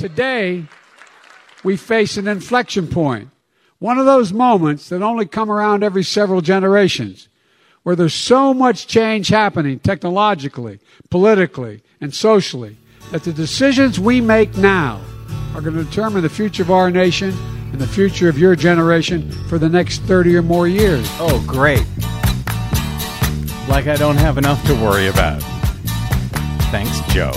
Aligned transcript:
Today, 0.00 0.64
we 1.62 1.76
face 1.76 2.16
an 2.16 2.26
inflection. 2.26 2.88
One 3.80 3.98
of 3.98 4.06
those 4.06 4.32
moments 4.32 4.88
that 4.88 5.02
only 5.02 5.26
come 5.26 5.50
around 5.50 5.84
every 5.84 6.04
several 6.04 6.40
generations, 6.40 7.28
where 7.82 7.94
there's 7.94 8.14
so 8.14 8.54
much 8.54 8.86
change 8.86 9.28
happening 9.28 9.78
technologically, 9.78 10.80
politically, 11.10 11.82
and 12.00 12.14
socially, 12.14 12.78
that 13.10 13.24
the 13.24 13.32
decisions 13.34 14.00
we 14.00 14.22
make 14.22 14.56
now 14.56 15.02
are 15.54 15.60
going 15.60 15.76
to 15.76 15.84
determine 15.84 16.22
the 16.22 16.30
future 16.30 16.62
of 16.62 16.70
our 16.70 16.90
nation 16.90 17.36
and 17.70 17.78
the 17.78 17.86
future 17.86 18.30
of 18.30 18.38
your 18.38 18.56
generation 18.56 19.30
for 19.50 19.58
the 19.58 19.68
next 19.68 19.98
30 20.04 20.34
or 20.34 20.42
more 20.42 20.66
years. 20.66 21.06
Oh, 21.18 21.44
great. 21.46 21.84
Like 23.68 23.86
I 23.86 23.96
don't 23.98 24.16
have 24.16 24.38
enough 24.38 24.64
to 24.64 24.74
worry 24.76 25.08
about. 25.08 25.42
Thanks, 26.70 27.00
Joe. 27.12 27.32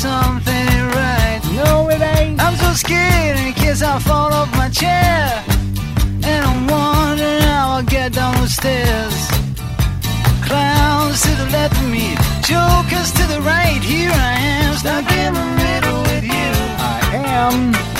Something 0.00 0.54
ain't 0.54 0.94
right. 0.94 1.40
No, 1.60 1.90
it 1.90 2.00
ain't. 2.00 2.40
I'm 2.40 2.56
so 2.56 2.72
scared 2.72 3.36
in 3.36 3.52
case 3.52 3.82
I 3.82 3.98
fall 3.98 4.32
off 4.32 4.50
my 4.56 4.70
chair. 4.70 5.44
And 6.30 6.40
I'm 6.50 6.62
wondering 6.66 7.42
how 7.42 7.76
I'll 7.76 7.82
get 7.82 8.14
down 8.14 8.34
the 8.40 8.48
stairs. 8.48 9.16
Clowns 10.48 11.20
to 11.26 11.32
the 11.42 11.48
left 11.56 11.76
of 11.82 11.88
me, 11.96 12.06
jokers 12.50 13.10
to 13.18 13.24
the 13.32 13.40
right. 13.42 13.80
Here 13.82 14.10
I 14.10 14.32
am, 14.54 14.74
stuck 14.82 15.06
in 15.22 15.34
the 15.40 15.48
middle 15.62 16.00
with 16.08 16.24
you. 16.24 16.50
I 16.92 17.00
am. 17.36 17.99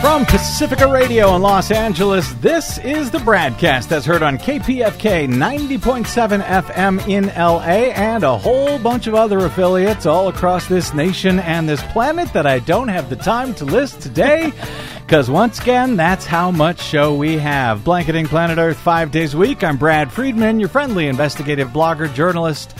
From 0.00 0.24
Pacifica 0.24 0.86
Radio 0.88 1.34
in 1.34 1.42
Los 1.42 1.70
Angeles, 1.70 2.32
this 2.34 2.78
is 2.78 3.10
the 3.10 3.18
broadcast 3.18 3.88
that's 3.88 4.06
heard 4.06 4.22
on 4.22 4.38
KPFK 4.38 5.26
90.7 5.28 6.42
FM 6.42 7.08
in 7.08 7.26
LA 7.28 7.92
and 7.92 8.22
a 8.22 8.38
whole 8.38 8.78
bunch 8.78 9.06
of 9.06 9.14
other 9.14 9.38
affiliates 9.38 10.06
all 10.06 10.28
across 10.28 10.68
this 10.68 10.94
nation 10.94 11.40
and 11.40 11.68
this 11.68 11.82
planet 11.84 12.32
that 12.34 12.46
I 12.46 12.60
don't 12.60 12.88
have 12.88 13.10
the 13.10 13.16
time 13.16 13.52
to 13.54 13.64
list 13.64 14.00
today. 14.00 14.52
Because 15.00 15.30
once 15.30 15.60
again, 15.60 15.96
that's 15.96 16.24
how 16.24 16.50
much 16.50 16.80
show 16.80 17.14
we 17.14 17.38
have. 17.38 17.84
Blanketing 17.84 18.26
Planet 18.26 18.58
Earth 18.58 18.78
five 18.78 19.10
days 19.10 19.34
a 19.34 19.38
week. 19.38 19.64
I'm 19.64 19.76
Brad 19.76 20.12
Friedman, 20.12 20.60
your 20.60 20.68
friendly 20.68 21.08
investigative 21.08 21.68
blogger, 21.68 22.12
journalist, 22.12 22.76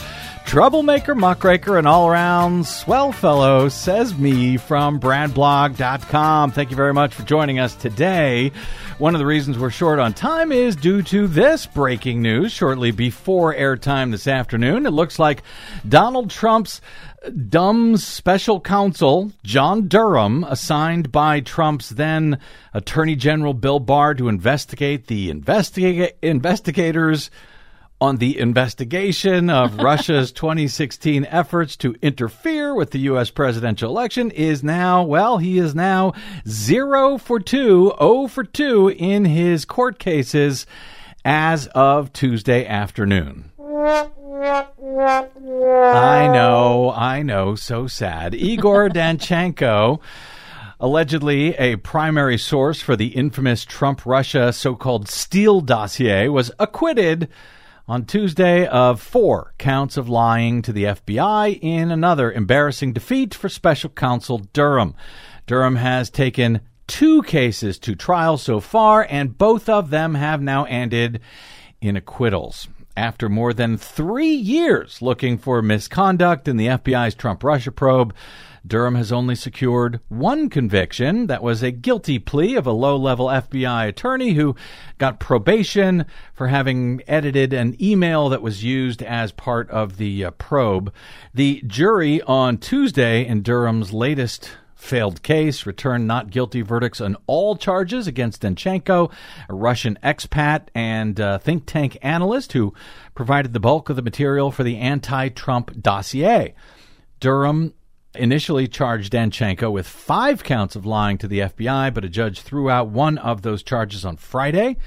troublemaker, 0.47 1.13
muckraker, 1.13 1.77
and 1.77 1.85
all 1.85 2.07
around 2.07 2.65
swell 2.65 3.11
fellow, 3.11 3.67
says 3.67 4.17
me 4.17 4.55
from 4.55 4.97
BradBlog.com. 4.97 6.51
Thank 6.51 6.69
you 6.69 6.77
very 6.77 6.93
much 6.93 7.13
for 7.13 7.23
joining 7.23 7.59
us 7.59 7.75
today. 7.75 8.53
One 8.97 9.13
of 9.13 9.19
the 9.19 9.25
reasons 9.25 9.59
we're 9.59 9.71
short 9.71 9.99
on 9.99 10.13
time 10.13 10.53
is 10.53 10.77
due 10.77 11.01
to 11.03 11.27
this 11.27 11.65
breaking 11.65 12.21
news 12.21 12.53
shortly 12.53 12.91
before 12.91 13.53
airtime 13.53 14.11
this 14.11 14.25
afternoon. 14.25 14.85
It 14.85 14.91
looks 14.91 15.19
like 15.19 15.43
Donald 15.87 16.29
Trump's 16.29 16.79
dumb 17.49 17.97
special 17.97 18.61
counsel, 18.61 19.33
John 19.43 19.89
Durham, 19.89 20.45
assigned 20.45 21.11
by 21.11 21.41
Trump's 21.41 21.89
then 21.89 22.39
Attorney 22.73 23.17
General 23.17 23.53
Bill 23.53 23.81
Barr 23.81 24.13
to 24.13 24.29
investigate 24.29 25.07
the 25.07 25.29
investiga- 25.29 26.13
investigators 26.21 27.29
on 27.99 28.17
the 28.17 28.37
investigation 28.37 29.49
of 29.49 29.77
Russia's 29.79 30.31
2016 30.31 31.25
efforts 31.25 31.75
to 31.77 31.95
interfere 32.01 32.75
with 32.75 32.91
the 32.91 32.99
U.S. 32.99 33.29
presidential 33.29 33.89
election 33.89 34.31
is 34.31 34.63
now, 34.63 35.03
well, 35.03 35.37
he 35.37 35.57
is 35.57 35.73
now 35.73 36.13
zero 36.47 37.17
for 37.17 37.39
two, 37.39 37.93
oh 37.99 38.27
for 38.27 38.43
two 38.43 38.89
in 38.89 39.25
his 39.25 39.65
court 39.65 39.99
cases 39.99 40.65
as 41.25 41.67
of 41.67 42.13
Tuesday 42.13 42.65
afternoon. 42.65 43.51
I 43.59 44.09
know, 46.31 46.93
I 46.95 47.23
know, 47.23 47.55
so 47.55 47.87
sad. 47.87 48.35
Igor 48.35 48.89
Danchenko 48.89 49.99
allegedly 50.79 51.55
a 51.55 51.75
primary 51.77 52.37
source 52.37 52.81
for 52.81 52.95
the 52.95 53.07
infamous 53.07 53.65
Trump 53.65 54.05
Russia 54.05 54.53
so 54.53 54.75
called 54.75 55.07
Steele 55.07 55.61
dossier, 55.61 56.27
was 56.27 56.51
acquitted 56.59 57.27
on 57.87 58.03
Tuesday 58.03 58.67
of 58.67 59.01
four 59.01 59.53
counts 59.57 59.95
of 59.95 60.09
lying 60.09 60.61
to 60.61 60.73
the 60.73 60.83
FBI 60.83 61.57
in 61.61 61.89
another 61.89 62.31
embarrassing 62.31 62.91
defeat 62.91 63.33
for 63.33 63.47
special 63.47 63.89
counsel 63.89 64.39
Durham. 64.51 64.93
Durham 65.45 65.77
has 65.77 66.09
taken 66.09 66.59
two 66.87 67.21
cases 67.23 67.79
to 67.79 67.95
trial 67.95 68.37
so 68.37 68.59
far, 68.59 69.07
and 69.09 69.37
both 69.37 69.69
of 69.69 69.89
them 69.89 70.15
have 70.15 70.41
now 70.41 70.65
ended 70.65 71.21
in 71.79 71.95
acquittals. 71.95 72.67
After 72.97 73.29
more 73.29 73.53
than 73.53 73.77
three 73.77 74.33
years 74.33 75.01
looking 75.01 75.37
for 75.37 75.61
misconduct 75.61 76.47
in 76.47 76.57
the 76.57 76.67
FBI's 76.67 77.15
Trump 77.15 77.43
Russia 77.43 77.71
probe, 77.71 78.13
Durham 78.67 78.95
has 78.95 79.11
only 79.11 79.35
secured 79.35 79.99
one 80.09 80.49
conviction. 80.49 81.27
That 81.27 81.41
was 81.41 81.63
a 81.63 81.71
guilty 81.71 82.19
plea 82.19 82.55
of 82.55 82.67
a 82.67 82.71
low 82.71 82.97
level 82.97 83.27
FBI 83.27 83.87
attorney 83.87 84.33
who 84.33 84.55
got 84.97 85.19
probation 85.19 86.05
for 86.33 86.47
having 86.47 87.01
edited 87.07 87.53
an 87.53 87.81
email 87.81 88.29
that 88.29 88.41
was 88.41 88.63
used 88.63 89.01
as 89.01 89.31
part 89.31 89.69
of 89.69 89.97
the 89.97 90.25
uh, 90.25 90.31
probe. 90.31 90.93
The 91.33 91.63
jury 91.65 92.21
on 92.23 92.57
Tuesday 92.57 93.25
in 93.25 93.41
Durham's 93.41 93.93
latest 93.93 94.51
failed 94.75 95.23
case 95.23 95.65
returned 95.65 96.07
not 96.07 96.29
guilty 96.29 96.61
verdicts 96.61 97.01
on 97.01 97.17
all 97.25 97.55
charges 97.55 98.05
against 98.05 98.43
Danchenko, 98.43 99.11
a 99.49 99.53
Russian 99.53 99.97
expat 100.03 100.67
and 100.75 101.19
uh, 101.19 101.39
think 101.39 101.63
tank 101.65 101.97
analyst 102.01 102.53
who 102.53 102.73
provided 103.15 103.53
the 103.53 103.59
bulk 103.59 103.89
of 103.89 103.95
the 103.95 104.01
material 104.01 104.51
for 104.51 104.63
the 104.63 104.77
anti 104.77 105.29
Trump 105.29 105.81
dossier. 105.81 106.53
Durham 107.19 107.73
initially 108.15 108.67
charged 108.67 109.13
Danchenko 109.13 109.71
with 109.71 109.87
five 109.87 110.43
counts 110.43 110.75
of 110.75 110.85
lying 110.85 111.17
to 111.19 111.27
the 111.27 111.39
FBI, 111.39 111.93
but 111.93 112.05
a 112.05 112.09
judge 112.09 112.41
threw 112.41 112.69
out 112.69 112.87
one 112.87 113.17
of 113.17 113.41
those 113.41 113.63
charges 113.63 114.05
on 114.05 114.17
Friday, 114.17 114.77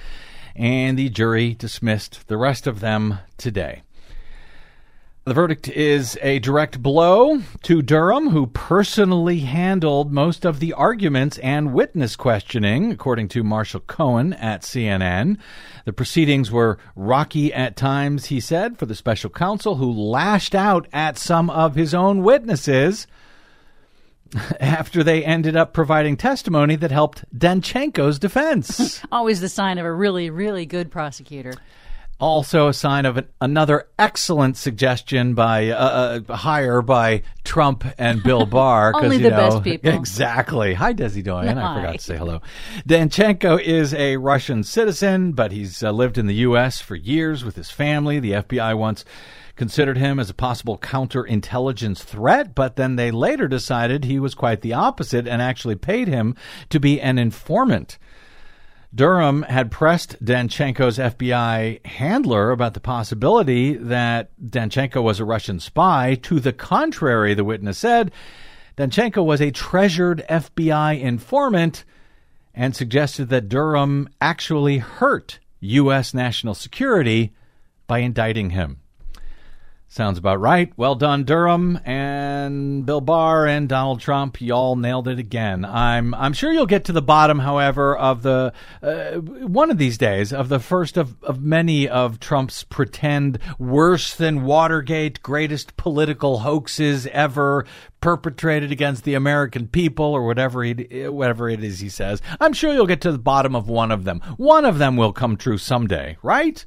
and 0.57 0.99
the 0.99 1.09
jury 1.09 1.55
dismissed 1.55 2.27
the 2.29 2.37
rest 2.37 2.67
of 2.67 2.81
them 2.81 3.19
today. 3.37 3.83
The 5.27 5.35
verdict 5.35 5.69
is 5.69 6.19
a 6.23 6.39
direct 6.39 6.83
blow 6.83 7.43
to 7.65 7.83
Durham, 7.83 8.31
who 8.31 8.47
personally 8.47 9.41
handled 9.41 10.11
most 10.11 10.47
of 10.47 10.61
the 10.61 10.73
arguments 10.73 11.37
and 11.39 11.75
witness 11.75 12.17
questioning, 12.17 12.91
according 12.91 13.29
to 13.29 13.45
Marshall 13.45 13.81
Cohen 13.81 14.33
at 14.33 14.63
CNN. 14.63 15.37
The 15.85 15.93
proceedings 15.93 16.51
were 16.51 16.79
rocky 16.97 17.53
at 17.53 17.77
times, 17.77 18.27
he 18.27 18.41
said, 18.41 18.79
for 18.79 18.87
the 18.87 18.95
special 18.95 19.29
counsel, 19.29 19.77
who 19.77 19.93
lashed 19.93 20.55
out 20.55 20.89
at 20.91 21.19
some 21.19 21.51
of 21.51 21.75
his 21.75 21.93
own 21.93 22.23
witnesses 22.23 23.07
after 24.61 25.05
they 25.05 25.23
ended 25.23 25.55
up 25.55 25.75
providing 25.75 26.17
testimony 26.17 26.77
that 26.77 26.91
helped 26.91 27.27
Danchenko's 27.39 28.19
defense. 28.19 29.03
Always 29.13 29.43
the 29.43 29.51
sign 29.51 29.77
of 29.77 29.85
a 29.85 29.93
really, 29.93 30.31
really 30.31 30.65
good 30.65 30.91
prosecutor. 30.91 31.53
Also, 32.21 32.69
a 32.69 32.75
sign 32.75 33.07
of 33.07 33.17
an, 33.17 33.29
another 33.41 33.89
excellent 33.99 34.57
suggestion 34.57 35.35
by 35.35 35.71
uh, 35.71 36.23
uh, 36.29 36.37
hire 36.37 36.83
by 36.83 37.23
Trump 37.45 37.85
and 37.97 38.23
Bill 38.25 38.45
Barr. 38.45 38.93
Only 38.95 39.17
you 39.17 39.23
the 39.23 39.31
know, 39.31 39.37
best 39.37 39.63
people. 39.63 39.93
Exactly. 39.93 40.75
Hi, 40.75 40.93
Desi 40.93 41.25
Doyen. 41.25 41.57
I 41.57 41.77
forgot 41.77 41.93
to 41.95 41.99
say 41.99 42.17
hello. 42.19 42.43
Danchenko 42.87 43.61
is 43.61 43.95
a 43.95 44.19
Russian 44.19 44.63
citizen, 44.65 45.33
but 45.33 45.51
he's 45.51 45.83
uh, 45.83 45.91
lived 45.93 46.19
in 46.19 46.27
the 46.27 46.35
U.S. 46.35 46.81
for 46.81 46.95
years 46.95 47.43
with 47.43 47.57
his 47.57 47.71
family. 47.71 48.21
The 48.21 48.33
FBI 48.33 48.77
once 48.77 49.05
considered 49.57 49.99
him 49.99 50.19
as 50.19 50.31
a 50.31 50.35
possible 50.35 50.79
counterintelligence 50.79 51.99
threat, 51.99 52.55
but 52.55 52.77
then 52.77 52.97
they 52.97 53.11
later 53.11 53.49
decided 53.49 54.05
he 54.05 54.19
was 54.19 54.35
quite 54.35 54.63
the 54.63 54.73
opposite 54.73 55.29
and 55.29 55.43
actually 55.43 55.77
paid 55.77 56.09
him 56.09 56.35
to 56.71 56.81
be 56.81 57.01
an 57.01 57.19
informant. 57.19 57.99
Durham 58.93 59.43
had 59.43 59.71
pressed 59.71 60.23
Danchenko's 60.25 60.99
FBI 60.99 61.87
handler 61.87 62.51
about 62.51 62.75
the 62.75 62.81
possibility 62.81 63.75
that 63.75 64.31
Danchenko 64.41 65.03
was 65.03 65.21
a 65.21 65.25
Russian 65.25 65.61
spy. 65.61 66.17
To 66.23 66.41
the 66.41 66.53
contrary, 66.53 67.35
the 67.35 67.45
witness 67.45 67.79
said, 67.79 68.11
Danchenko 68.77 69.25
was 69.25 69.41
a 69.41 69.53
treasured 69.53 70.25
FBI 70.29 71.01
informant 71.01 71.85
and 72.53 72.75
suggested 72.75 73.29
that 73.29 73.49
Durham 73.49 74.09
actually 74.21 74.79
hurt 74.79 75.39
U.S. 75.61 76.13
national 76.13 76.55
security 76.55 77.33
by 77.87 77.99
indicting 77.99 78.51
him. 78.51 78.80
Sounds 79.93 80.19
about 80.19 80.39
right. 80.39 80.73
Well 80.77 80.95
done, 80.95 81.25
Durham 81.25 81.81
and 81.85 82.87
Bill 82.87 83.01
Barr 83.01 83.49
and 83.49 83.69
Donald 83.69 83.99
Trump. 83.99 84.41
Y'all 84.41 84.77
nailed 84.77 85.09
it 85.09 85.19
again. 85.19 85.65
I'm 85.65 86.15
I'm 86.15 86.33
sure 86.33 86.53
you'll 86.53 86.67
get 86.67 86.85
to 86.85 86.93
the 86.93 87.03
bottom, 87.03 87.41
however, 87.41 87.97
of 87.97 88.23
the 88.23 88.53
uh, 88.85 89.15
one 89.15 89.69
of 89.69 89.79
these 89.79 89.99
days 89.99 90.33
of 90.33 90.49
the 90.49 90.61
first 90.61 90.97
of, 90.97 91.21
of 91.25 91.43
many 91.43 91.89
of 91.89 92.21
Trump's 92.21 92.63
pretend 92.63 93.41
worse 93.59 94.15
than 94.15 94.45
Watergate 94.45 95.25
greatest 95.25 95.77
political 95.77 96.39
hoaxes 96.39 97.09
ever 97.09 97.67
perpetrated 98.01 98.71
against 98.71 99.03
the 99.03 99.15
American 99.15 99.67
people 99.67 100.07
or 100.07 100.25
whatever 100.25 100.63
he 100.63 101.09
whatever 101.09 101.49
it 101.49 101.65
is 101.65 101.81
he 101.81 101.89
says. 101.89 102.23
I'm 102.39 102.53
sure 102.53 102.73
you'll 102.73 102.87
get 102.87 103.01
to 103.01 103.11
the 103.11 103.19
bottom 103.19 103.57
of 103.57 103.69
one 103.69 103.91
of 103.91 104.05
them. 104.05 104.21
One 104.37 104.65
of 104.65 104.79
them 104.79 104.97
will 104.97 105.13
come 105.13 105.37
true 105.37 105.59
someday, 105.59 106.17
right? 106.23 106.65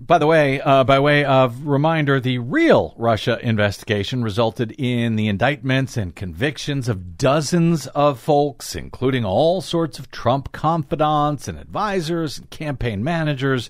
By 0.00 0.16
the 0.16 0.26
way, 0.26 0.62
uh, 0.62 0.82
by 0.84 0.98
way 0.98 1.26
of 1.26 1.66
reminder, 1.66 2.20
the 2.20 2.38
real 2.38 2.94
Russia 2.96 3.38
investigation 3.42 4.24
resulted 4.24 4.72
in 4.78 5.16
the 5.16 5.28
indictments 5.28 5.98
and 5.98 6.16
convictions 6.16 6.88
of 6.88 7.18
dozens 7.18 7.86
of 7.88 8.18
folks, 8.18 8.74
including 8.74 9.26
all 9.26 9.60
sorts 9.60 9.98
of 9.98 10.10
Trump 10.10 10.52
confidants 10.52 11.48
and 11.48 11.58
advisors 11.58 12.38
and 12.38 12.48
campaign 12.48 13.04
managers, 13.04 13.68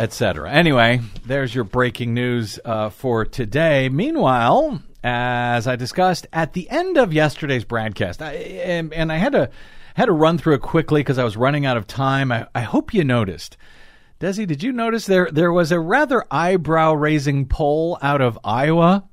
etc. 0.00 0.50
Anyway, 0.50 1.00
there's 1.24 1.54
your 1.54 1.64
breaking 1.64 2.12
news 2.12 2.58
uh, 2.64 2.90
for 2.90 3.24
today. 3.24 3.88
Meanwhile, 3.88 4.82
as 5.04 5.68
I 5.68 5.76
discussed 5.76 6.26
at 6.32 6.54
the 6.54 6.68
end 6.70 6.96
of 6.96 7.12
yesterday's 7.12 7.64
broadcast, 7.64 8.20
I, 8.20 8.32
and, 8.32 8.92
and 8.92 9.12
I 9.12 9.16
had 9.18 9.32
to 9.32 9.48
had 9.94 10.06
to 10.06 10.12
run 10.12 10.38
through 10.38 10.54
it 10.54 10.62
quickly 10.62 11.00
because 11.00 11.18
I 11.18 11.24
was 11.24 11.36
running 11.36 11.66
out 11.66 11.76
of 11.76 11.86
time. 11.86 12.32
I, 12.32 12.48
I 12.52 12.62
hope 12.62 12.92
you 12.92 13.04
noticed 13.04 13.56
Desi, 14.20 14.48
did 14.48 14.64
you 14.64 14.72
notice 14.72 15.06
there 15.06 15.28
there 15.30 15.52
was 15.52 15.70
a 15.70 15.78
rather 15.78 16.24
eyebrow 16.28 16.92
raising 16.92 17.46
poll 17.46 17.98
out 18.02 18.20
of 18.20 18.36
Iowa 18.42 19.04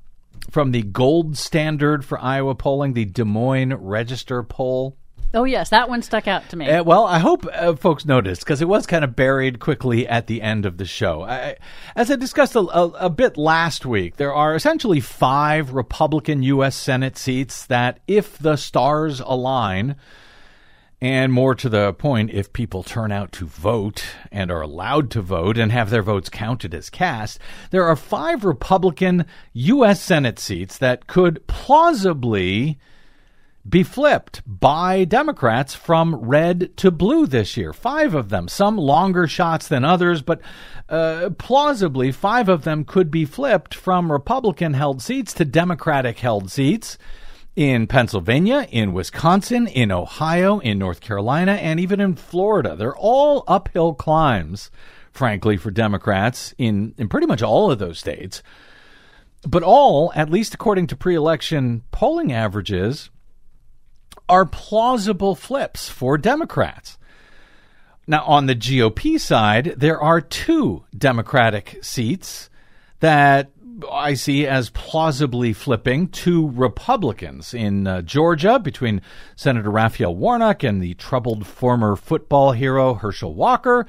from 0.50 0.72
the 0.72 0.81
gold 0.81 1.38
standard 1.38 2.04
for 2.04 2.19
Iowa 2.19 2.56
polling, 2.56 2.94
the 2.94 3.06
Des 3.06 3.24
Moines 3.24 3.75
Register 3.75 4.42
poll? 4.42 4.98
Oh 5.36 5.44
yes, 5.44 5.69
that 5.69 5.90
one 5.90 6.02
stuck 6.02 6.28
out 6.28 6.50
to 6.50 6.56
me. 6.56 6.68
Uh, 6.68 6.84
well, 6.84 7.06
I 7.06 7.19
hope 7.19 7.46
uh, 7.54 7.75
folks 7.75 8.06
noticed 8.06 8.42
because 8.42 8.63
it 8.63 8.68
was 8.68 8.88
kind 8.88 9.04
of 9.04 9.16
buried 9.16 9.60
quickly 9.60 10.07
at 10.07 10.25
the 10.25 10.42
end 10.42 10.66
of 10.66 10.78
the 10.78 10.86
show. 10.86 11.22
I, 11.22 11.58
as 11.96 12.10
I 12.10 12.16
discussed 12.16 12.56
a, 12.56 12.62
a, 12.62 12.88
a 13.01 13.10
bit 13.10 13.38
last 13.38 13.86
week, 13.86 14.16
there 14.16 14.34
are 14.34 14.56
essentially 14.56 15.01
five 15.01 15.74
Republican 15.74 16.42
U.S. 16.42 16.75
Senate 16.75 17.16
seats 17.16 17.66
that, 17.68 18.00
if 18.08 18.40
the 18.40 18.56
stars 18.56 19.19
align, 19.19 19.98
and 21.01 21.33
more 21.33 21.56
to 21.56 21.68
the 21.68 21.94
point, 21.94 22.31
if 22.31 22.53
people 22.53 22.81
turn 22.81 23.12
out 23.12 23.31
to 23.33 23.45
vote 23.45 24.06
and 24.31 24.50
are 24.50 24.62
allowed 24.62 25.12
to 25.12 25.21
vote 25.21 25.57
and 25.57 25.71
have 25.71 25.89
their 25.89 26.01
votes 26.01 26.30
counted 26.30 26.74
as 26.74 26.89
cast, 26.89 27.39
there 27.71 27.83
are 27.86 27.95
five 27.95 28.45
Republican 28.45 29.25
U.S. 29.53 30.01
Senate 30.01 30.39
seats 30.39 30.77
that 30.77 31.07
could 31.07 31.45
plausibly 31.47 32.80
be 33.68 33.83
flipped 33.83 34.42
by 34.45 35.03
Democrats 35.03 35.74
from 35.74 36.15
red 36.15 36.77
to 36.77 36.92
blue 36.92 37.25
this 37.25 37.57
year. 37.57 37.74
Five 37.74 38.13
of 38.13 38.30
them, 38.30 38.48
some 38.48 38.77
longer 38.77 39.27
shots 39.27 39.68
than 39.68 39.83
others, 39.83 40.21
but 40.21 40.39
uh, 40.88 41.31
plausibly, 41.38 42.12
five 42.12 42.48
of 42.48 42.63
them 42.63 42.86
could 42.86 43.09
be 43.09 43.25
flipped 43.25 43.74
from 43.74 44.12
Republican 44.12 44.75
held 44.75 45.01
seats 45.01 45.33
to 45.33 45.45
Democratic 45.45 46.19
held 46.19 46.51
seats 46.51 46.98
in 47.56 47.88
Pennsylvania, 47.88 48.68
in 48.69 48.92
Wisconsin, 48.94 49.68
in 49.68 49.92
Ohio, 49.92 50.60
in 50.60 50.78
North 50.78 51.00
Carolina, 51.00 51.54
and 51.54 51.80
even 51.80 52.02
in 52.02 52.16
Florida. 52.16 52.75
They're 52.75 52.96
all 52.96 53.44
uphill 53.48 53.94
climbs, 53.94 54.72
frankly, 55.12 55.56
for 55.56 55.72
Democrats 55.72 56.54
in, 56.57 56.94
in 56.98 57.07
pretty 57.07 57.28
much 57.28 57.42
all 57.42 57.72
of 57.72 57.80
those 57.80 58.00
states. 58.00 58.44
But 59.48 59.63
all, 59.63 60.12
at 60.16 60.30
least 60.30 60.54
according 60.54 60.88
to 60.88 60.96
pre 60.96 61.16
election 61.16 61.84
polling 61.92 62.34
averages, 62.34 63.10
are 64.28 64.46
plausible 64.46 65.36
flips 65.36 65.88
for 65.88 66.18
Democrats. 66.18 66.98
Now, 68.08 68.24
on 68.25 68.46
the 68.46 68.56
GOP 68.56 69.19
side, 69.19 69.75
there 69.78 70.00
are 70.00 70.22
two 70.22 70.84
Democratic 70.96 71.80
seats 71.81 72.50
that 73.00 73.51
I 73.92 74.13
see 74.13 74.48
as 74.48 74.69
plausibly 74.69 75.54
flipping 75.54 76.07
to 76.10 76.50
Republicans 76.50 77.54
in 77.54 77.88
uh, 77.88 78.01
Georgia 78.01 78.60
between 78.60 79.01
Senator 79.36 79.69
Raphael 79.69 80.16
Warnock 80.16 80.63
and 80.63 80.81
the 80.81 80.94
troubled 80.95 81.45
former 81.45 81.95
football 81.95 82.51
hero 82.51 82.94
Herschel 82.94 83.33
Walker, 83.33 83.86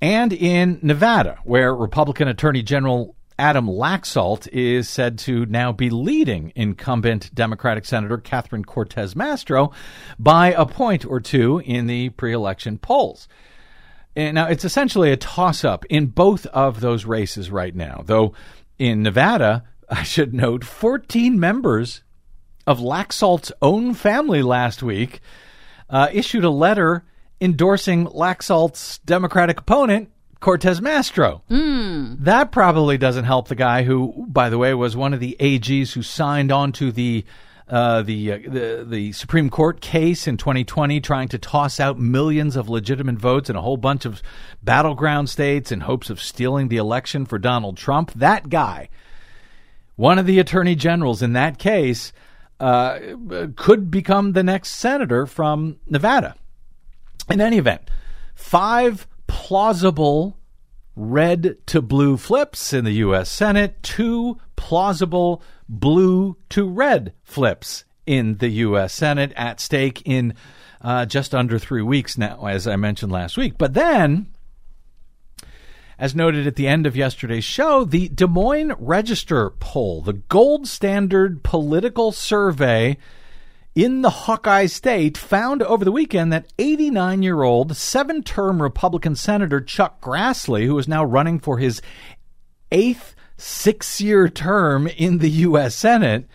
and 0.00 0.32
in 0.32 0.78
Nevada, 0.82 1.38
where 1.44 1.74
Republican 1.74 2.28
Attorney 2.28 2.62
General 2.62 3.14
Adam 3.38 3.66
Laxalt 3.66 4.46
is 4.48 4.88
said 4.88 5.18
to 5.18 5.46
now 5.46 5.72
be 5.72 5.90
leading 5.90 6.52
incumbent 6.54 7.34
Democratic 7.34 7.84
Senator 7.84 8.18
Catherine 8.18 8.64
Cortez 8.64 9.14
Masto 9.14 9.72
by 10.18 10.52
a 10.52 10.66
point 10.66 11.04
or 11.04 11.20
two 11.20 11.60
in 11.64 11.86
the 11.86 12.10
pre 12.10 12.32
election 12.32 12.78
polls. 12.78 13.28
And 14.14 14.34
now, 14.34 14.46
it's 14.46 14.64
essentially 14.64 15.10
a 15.10 15.16
toss 15.16 15.64
up 15.64 15.86
in 15.86 16.06
both 16.06 16.44
of 16.46 16.80
those 16.80 17.06
races 17.06 17.50
right 17.50 17.74
now, 17.74 18.02
though 18.04 18.34
in 18.78 19.02
Nevada, 19.02 19.64
I 19.88 20.02
should 20.02 20.34
note, 20.34 20.64
14 20.64 21.38
members 21.38 22.02
of 22.66 22.78
Laxalt's 22.78 23.52
own 23.60 23.94
family 23.94 24.42
last 24.42 24.82
week 24.82 25.20
uh, 25.90 26.08
issued 26.12 26.44
a 26.44 26.50
letter 26.50 27.04
endorsing 27.40 28.06
Laxalt's 28.06 28.98
Democratic 28.98 29.60
opponent, 29.60 30.10
Cortez 30.40 30.80
Masto. 30.80 31.42
Mm. 31.50 32.24
That 32.24 32.52
probably 32.52 32.98
doesn't 32.98 33.24
help 33.24 33.48
the 33.48 33.54
guy 33.54 33.82
who, 33.82 34.26
by 34.28 34.48
the 34.48 34.58
way, 34.58 34.74
was 34.74 34.96
one 34.96 35.12
of 35.12 35.20
the 35.20 35.36
AGs 35.40 35.92
who 35.92 36.02
signed 36.02 36.52
on 36.52 36.72
to 36.72 36.92
the 36.92 37.24
uh, 37.72 38.02
the, 38.02 38.32
uh, 38.32 38.38
the 38.46 38.84
the 38.86 39.12
Supreme 39.12 39.48
Court 39.48 39.80
case 39.80 40.28
in 40.28 40.36
2020, 40.36 41.00
trying 41.00 41.28
to 41.28 41.38
toss 41.38 41.80
out 41.80 41.98
millions 41.98 42.54
of 42.54 42.68
legitimate 42.68 43.16
votes 43.16 43.48
in 43.48 43.56
a 43.56 43.62
whole 43.62 43.78
bunch 43.78 44.04
of 44.04 44.22
battleground 44.62 45.30
states 45.30 45.72
in 45.72 45.80
hopes 45.80 46.10
of 46.10 46.20
stealing 46.20 46.68
the 46.68 46.76
election 46.76 47.24
for 47.24 47.38
Donald 47.38 47.78
Trump. 47.78 48.12
That 48.14 48.50
guy, 48.50 48.90
one 49.96 50.18
of 50.18 50.26
the 50.26 50.38
attorney 50.38 50.74
generals 50.74 51.22
in 51.22 51.32
that 51.32 51.58
case, 51.58 52.12
uh, 52.60 52.98
could 53.56 53.90
become 53.90 54.32
the 54.32 54.42
next 54.42 54.72
senator 54.72 55.24
from 55.24 55.78
Nevada. 55.86 56.36
In 57.30 57.40
any 57.40 57.56
event, 57.56 57.80
five 58.34 59.06
plausible 59.26 60.36
red 60.94 61.56
to 61.68 61.80
blue 61.80 62.18
flips 62.18 62.74
in 62.74 62.84
the 62.84 62.92
U.S. 62.92 63.30
Senate, 63.30 63.82
two 63.82 64.38
plausible 64.56 65.42
blue 65.72 66.36
to 66.50 66.68
red 66.68 67.14
flips 67.24 67.84
in 68.06 68.36
the 68.36 68.48
U.S. 68.48 68.92
Senate 68.92 69.32
at 69.36 69.58
stake 69.58 70.02
in 70.04 70.34
uh, 70.80 71.06
just 71.06 71.34
under 71.34 71.58
three 71.58 71.82
weeks 71.82 72.18
now, 72.18 72.46
as 72.46 72.66
I 72.66 72.76
mentioned 72.76 73.10
last 73.10 73.36
week. 73.36 73.54
But 73.56 73.74
then, 73.74 74.26
as 75.98 76.14
noted 76.14 76.46
at 76.46 76.56
the 76.56 76.68
end 76.68 76.86
of 76.86 76.96
yesterday's 76.96 77.44
show, 77.44 77.84
the 77.84 78.08
Des 78.08 78.26
Moines 78.26 78.74
Register 78.78 79.50
poll, 79.50 80.02
the 80.02 80.12
gold 80.12 80.66
standard 80.68 81.42
political 81.42 82.12
survey 82.12 82.98
in 83.74 84.02
the 84.02 84.10
Hawkeye 84.10 84.66
State, 84.66 85.16
found 85.16 85.62
over 85.62 85.84
the 85.84 85.92
weekend 85.92 86.32
that 86.32 86.52
89 86.58 87.22
year 87.22 87.42
old, 87.42 87.76
seven 87.76 88.22
term 88.22 88.60
Republican 88.60 89.14
Senator 89.14 89.60
Chuck 89.60 90.02
Grassley, 90.02 90.66
who 90.66 90.76
is 90.78 90.88
now 90.88 91.04
running 91.04 91.38
for 91.38 91.58
his 91.58 91.80
eighth 92.70 93.14
six 93.42 94.00
year 94.00 94.28
term 94.28 94.86
in 94.86 95.18
the 95.18 95.30
U.S. 95.30 95.74
Senate. 95.74 96.26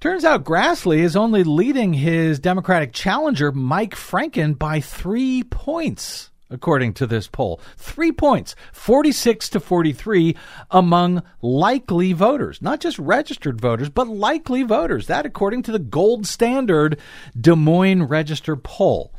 Turns 0.00 0.24
out 0.24 0.44
Grassley 0.44 0.98
is 0.98 1.14
only 1.14 1.44
leading 1.44 1.94
his 1.94 2.40
Democratic 2.40 2.92
challenger, 2.92 3.52
Mike 3.52 3.94
Franken, 3.94 4.58
by 4.58 4.80
three 4.80 5.44
points, 5.44 6.30
according 6.50 6.94
to 6.94 7.06
this 7.06 7.28
poll. 7.28 7.60
Three 7.76 8.10
points, 8.10 8.56
46 8.72 9.50
to 9.50 9.60
43 9.60 10.36
among 10.72 11.22
likely 11.40 12.12
voters, 12.12 12.60
not 12.60 12.80
just 12.80 12.98
registered 12.98 13.60
voters, 13.60 13.90
but 13.90 14.08
likely 14.08 14.64
voters. 14.64 15.06
That, 15.06 15.24
according 15.24 15.62
to 15.62 15.72
the 15.72 15.78
gold 15.78 16.26
standard 16.26 16.98
Des 17.40 17.54
Moines 17.54 18.02
Register 18.04 18.56
poll. 18.56 19.12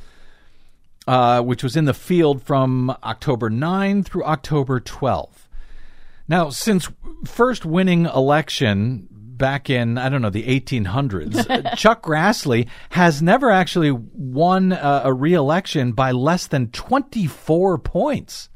Uh, 1.06 1.42
which 1.42 1.62
was 1.64 1.76
in 1.76 1.84
the 1.84 1.94
field 1.94 2.42
from 2.42 2.90
October 3.04 3.50
9 3.50 4.04
through 4.04 4.24
October 4.24 4.80
12. 4.80 5.43
Now, 6.28 6.50
since 6.50 6.90
first 7.26 7.66
winning 7.66 8.06
election 8.06 9.08
back 9.12 9.70
in 9.70 9.98
I 9.98 10.10
don't 10.10 10.22
know 10.22 10.30
the 10.30 10.44
1800s, 10.60 11.76
Chuck 11.78 12.04
Grassley 12.04 12.68
has 12.92 13.22
never 13.22 13.52
actually 13.52 13.92
won 13.92 14.72
a, 14.72 15.02
a 15.06 15.14
re-election 15.14 15.92
by 15.92 16.12
less 16.12 16.48
than 16.48 16.72
24 16.72 17.78
points. 17.80 18.50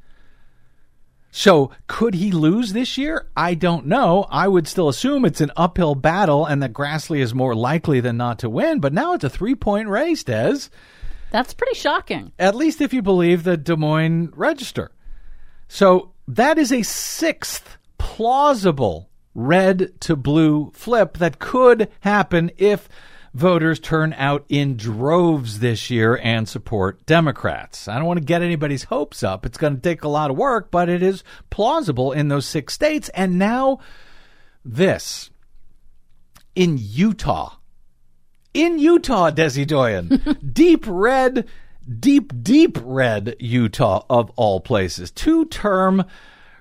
So, 1.29 1.71
could 1.85 2.15
he 2.15 2.31
lose 2.31 2.73
this 2.73 2.97
year? 2.97 3.27
I 3.35 3.53
don't 3.53 3.85
know. 3.85 4.25
I 4.31 4.47
would 4.47 4.67
still 4.67 4.89
assume 4.89 5.23
it's 5.23 5.41
an 5.41 5.51
uphill 5.55 5.93
battle 5.93 6.45
and 6.45 6.63
that 6.63 6.73
Grassley 6.73 7.19
is 7.19 7.35
more 7.35 7.53
likely 7.53 7.99
than 7.99 8.17
not 8.17 8.39
to 8.39 8.49
win, 8.49 8.79
but 8.79 8.93
now 8.93 9.13
it's 9.13 9.23
a 9.23 9.29
three 9.29 9.53
point 9.53 9.87
race, 9.89 10.23
Des. 10.23 10.69
That's 11.29 11.53
pretty 11.53 11.75
shocking. 11.75 12.31
At 12.39 12.55
least 12.55 12.81
if 12.81 12.93
you 12.93 13.01
believe 13.01 13.43
the 13.43 13.57
Des 13.57 13.75
Moines 13.75 14.31
Register. 14.33 14.91
So, 15.67 16.13
that 16.27 16.57
is 16.57 16.71
a 16.71 16.83
sixth 16.83 17.77
plausible 17.97 19.09
red 19.33 19.99
to 20.01 20.15
blue 20.15 20.71
flip 20.73 21.17
that 21.17 21.39
could 21.39 21.89
happen 22.01 22.51
if 22.57 22.89
voters 23.33 23.79
turn 23.79 24.13
out 24.13 24.43
in 24.49 24.75
droves 24.75 25.59
this 25.59 25.91
year 25.91 26.19
and 26.23 26.49
support 26.49 27.05
Democrats. 27.05 27.87
I 27.87 27.97
don't 27.97 28.07
want 28.07 28.19
to 28.19 28.25
get 28.25 28.41
anybody's 28.41 28.85
hopes 28.85 29.21
up. 29.23 29.45
It's 29.45 29.59
going 29.59 29.75
to 29.75 29.81
take 29.81 30.03
a 30.03 30.07
lot 30.07 30.31
of 30.31 30.37
work, 30.37 30.71
but 30.71 30.89
it 30.89 31.03
is 31.03 31.23
plausible 31.51 32.11
in 32.11 32.29
those 32.29 32.47
six 32.47 32.73
states. 32.73 33.09
And 33.09 33.37
now, 33.37 33.79
this 34.65 35.29
in 36.55 36.77
Utah. 36.81 37.57
In 38.53 38.79
Utah, 38.79 39.29
Desi 39.29 39.67
Doyen. 39.67 40.39
deep 40.53 40.85
red 40.87 41.47
deep, 41.99 42.33
deep 42.41 42.77
red 42.81 43.35
Utah 43.39 44.05
of 44.09 44.31
all 44.35 44.59
places. 44.59 45.11
Two 45.11 45.45
term 45.45 46.03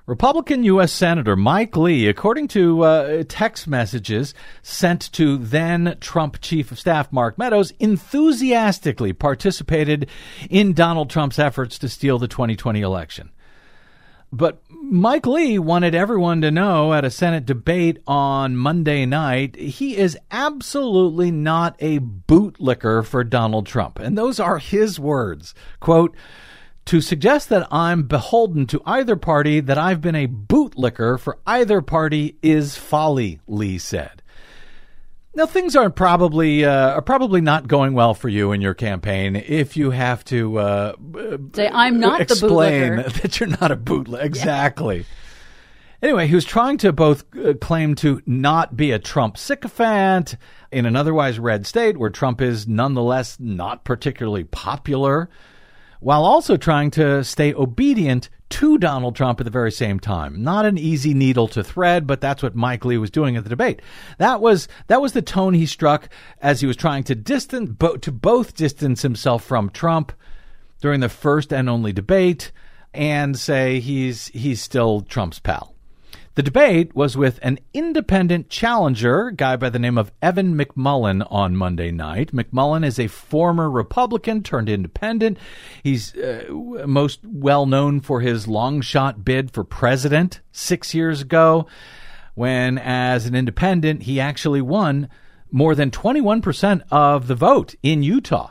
Republican 0.06 0.62
U.S. 0.62 0.92
Senator 0.92 1.34
Mike 1.34 1.76
Lee, 1.76 2.06
according 2.06 2.46
to 2.48 2.82
uh, 2.82 3.24
text 3.28 3.66
messages 3.66 4.34
sent 4.62 5.12
to 5.12 5.36
then 5.36 5.96
Trump 6.00 6.40
Chief 6.40 6.70
of 6.70 6.78
Staff 6.78 7.10
Mark 7.12 7.36
Meadows, 7.38 7.72
enthusiastically 7.80 9.12
participated 9.12 10.08
in 10.48 10.74
Donald 10.74 11.10
Trump's 11.10 11.40
efforts 11.40 11.76
to 11.80 11.88
steal 11.88 12.20
the 12.20 12.28
2020 12.28 12.80
election. 12.80 13.30
But 14.32 14.60
Mike 14.70 15.26
Lee 15.26 15.58
wanted 15.58 15.94
everyone 15.94 16.40
to 16.42 16.50
know 16.50 16.92
at 16.92 17.04
a 17.04 17.10
Senate 17.10 17.46
debate 17.46 17.98
on 18.06 18.56
Monday 18.56 19.06
night 19.06 19.56
he 19.56 19.96
is 19.96 20.18
absolutely 20.30 21.30
not 21.30 21.76
a 21.78 22.00
bootlicker 22.00 23.04
for 23.04 23.24
Donald 23.24 23.66
Trump. 23.66 23.98
And 23.98 24.18
those 24.18 24.40
are 24.40 24.58
his 24.58 24.98
words. 24.98 25.54
Quote, 25.80 26.14
to 26.86 27.00
suggest 27.00 27.48
that 27.48 27.66
I'm 27.72 28.04
beholden 28.04 28.66
to 28.68 28.80
either 28.86 29.16
party, 29.16 29.58
that 29.60 29.76
I've 29.76 30.00
been 30.00 30.14
a 30.14 30.28
bootlicker 30.28 31.18
for 31.18 31.38
either 31.46 31.82
party 31.82 32.36
is 32.42 32.76
folly, 32.76 33.40
Lee 33.48 33.78
said. 33.78 34.22
Now 35.36 35.44
things 35.44 35.76
are 35.76 35.90
probably 35.90 36.64
uh, 36.64 36.94
are 36.94 37.02
probably 37.02 37.42
not 37.42 37.68
going 37.68 37.92
well 37.92 38.14
for 38.14 38.30
you 38.30 38.52
in 38.52 38.62
your 38.62 38.72
campaign 38.72 39.36
if 39.36 39.76
you 39.76 39.90
have 39.90 40.24
to 40.24 40.58
uh, 40.58 40.92
Say, 41.52 41.68
I'm 41.68 42.00
not 42.00 42.16
the 42.16 42.22
explain 42.22 42.96
that 43.22 43.38
you're 43.38 43.50
not 43.50 43.70
a 43.70 43.76
bootleg. 43.76 44.24
Exactly. 44.24 45.04
Anyway, 46.00 46.26
he 46.26 46.34
was 46.34 46.46
trying 46.46 46.78
to 46.78 46.90
both 46.90 47.24
uh, 47.36 47.52
claim 47.60 47.94
to 47.96 48.22
not 48.24 48.78
be 48.78 48.92
a 48.92 48.98
Trump 48.98 49.36
sycophant 49.36 50.36
in 50.72 50.86
an 50.86 50.96
otherwise 50.96 51.38
red 51.38 51.66
state 51.66 51.98
where 51.98 52.08
Trump 52.08 52.40
is 52.40 52.66
nonetheless 52.66 53.38
not 53.38 53.84
particularly 53.84 54.44
popular, 54.44 55.28
while 56.00 56.24
also 56.24 56.56
trying 56.56 56.90
to 56.92 57.22
stay 57.22 57.52
obedient 57.52 58.30
to 58.48 58.78
Donald 58.78 59.16
Trump 59.16 59.40
at 59.40 59.44
the 59.44 59.50
very 59.50 59.72
same 59.72 59.98
time. 59.98 60.42
Not 60.42 60.66
an 60.66 60.78
easy 60.78 61.14
needle 61.14 61.48
to 61.48 61.64
thread, 61.64 62.06
but 62.06 62.20
that's 62.20 62.42
what 62.42 62.54
Mike 62.54 62.84
Lee 62.84 62.98
was 62.98 63.10
doing 63.10 63.36
at 63.36 63.44
the 63.44 63.50
debate. 63.50 63.82
That 64.18 64.40
was 64.40 64.68
that 64.86 65.02
was 65.02 65.12
the 65.12 65.22
tone 65.22 65.54
he 65.54 65.66
struck 65.66 66.08
as 66.40 66.60
he 66.60 66.66
was 66.66 66.76
trying 66.76 67.04
to 67.04 67.14
distance 67.14 67.70
bo- 67.70 67.96
to 67.98 68.12
both 68.12 68.54
distance 68.54 69.02
himself 69.02 69.44
from 69.44 69.70
Trump 69.70 70.12
during 70.80 71.00
the 71.00 71.08
first 71.08 71.52
and 71.52 71.68
only 71.68 71.92
debate 71.92 72.52
and 72.94 73.38
say 73.38 73.80
he's 73.80 74.28
he's 74.28 74.62
still 74.62 75.02
Trump's 75.02 75.38
pal. 75.38 75.75
The 76.36 76.42
debate 76.42 76.94
was 76.94 77.16
with 77.16 77.38
an 77.40 77.58
independent 77.72 78.50
challenger, 78.50 79.28
a 79.28 79.34
guy 79.34 79.56
by 79.56 79.70
the 79.70 79.78
name 79.78 79.96
of 79.96 80.12
Evan 80.20 80.54
McMullin, 80.54 81.26
on 81.30 81.56
Monday 81.56 81.90
night. 81.90 82.32
McMullin 82.32 82.84
is 82.84 82.98
a 82.98 83.06
former 83.06 83.70
Republican 83.70 84.42
turned 84.42 84.68
independent. 84.68 85.38
He's 85.82 86.14
uh, 86.14 86.44
most 86.86 87.20
well 87.24 87.64
known 87.64 88.02
for 88.02 88.20
his 88.20 88.46
long 88.46 88.82
shot 88.82 89.24
bid 89.24 89.50
for 89.50 89.64
president 89.64 90.40
six 90.52 90.92
years 90.92 91.22
ago, 91.22 91.68
when, 92.34 92.76
as 92.76 93.24
an 93.24 93.34
independent, 93.34 94.02
he 94.02 94.20
actually 94.20 94.60
won 94.60 95.08
more 95.50 95.74
than 95.74 95.90
21% 95.90 96.82
of 96.90 97.28
the 97.28 97.34
vote 97.34 97.74
in 97.82 98.02
Utah. 98.02 98.50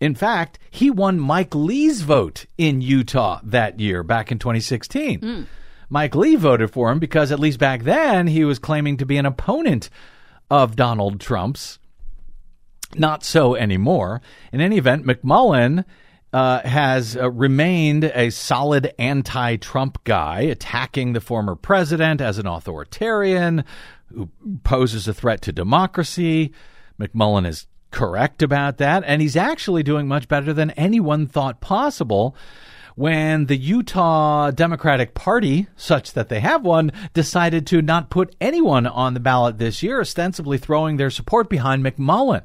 In 0.00 0.14
fact, 0.14 0.58
he 0.70 0.90
won 0.90 1.20
Mike 1.20 1.54
Lee's 1.54 2.00
vote 2.00 2.46
in 2.56 2.80
Utah 2.80 3.40
that 3.42 3.78
year, 3.78 4.02
back 4.02 4.32
in 4.32 4.38
2016. 4.38 5.46
Mike 5.88 6.14
Lee 6.14 6.36
voted 6.36 6.70
for 6.70 6.90
him 6.90 6.98
because, 6.98 7.30
at 7.30 7.40
least 7.40 7.58
back 7.58 7.84
then, 7.84 8.26
he 8.26 8.44
was 8.44 8.58
claiming 8.58 8.96
to 8.96 9.06
be 9.06 9.16
an 9.16 9.26
opponent 9.26 9.88
of 10.50 10.76
Donald 10.76 11.20
Trump's. 11.20 11.78
Not 12.94 13.24
so 13.24 13.56
anymore. 13.56 14.22
In 14.52 14.60
any 14.60 14.78
event, 14.78 15.04
McMullin 15.04 15.84
uh, 16.32 16.60
has 16.66 17.16
uh, 17.16 17.30
remained 17.30 18.04
a 18.04 18.30
solid 18.30 18.92
anti 18.98 19.56
Trump 19.56 20.02
guy, 20.04 20.42
attacking 20.42 21.12
the 21.12 21.20
former 21.20 21.54
president 21.54 22.20
as 22.20 22.38
an 22.38 22.46
authoritarian 22.46 23.64
who 24.14 24.28
poses 24.62 25.08
a 25.08 25.14
threat 25.14 25.42
to 25.42 25.52
democracy. 25.52 26.52
McMullin 27.00 27.46
is 27.46 27.66
correct 27.90 28.42
about 28.42 28.78
that, 28.78 29.02
and 29.06 29.20
he's 29.20 29.36
actually 29.36 29.82
doing 29.82 30.06
much 30.06 30.28
better 30.28 30.52
than 30.52 30.70
anyone 30.72 31.26
thought 31.26 31.60
possible 31.60 32.36
when 32.96 33.44
the 33.44 33.56
Utah 33.56 34.50
Democratic 34.50 35.14
Party, 35.14 35.68
such 35.76 36.14
that 36.14 36.30
they 36.30 36.40
have 36.40 36.64
one, 36.64 36.90
decided 37.12 37.66
to 37.66 37.82
not 37.82 38.10
put 38.10 38.34
anyone 38.40 38.86
on 38.86 39.12
the 39.12 39.20
ballot 39.20 39.58
this 39.58 39.82
year, 39.82 40.00
ostensibly 40.00 40.56
throwing 40.56 40.96
their 40.96 41.10
support 41.10 41.50
behind 41.50 41.84
McMullin, 41.84 42.42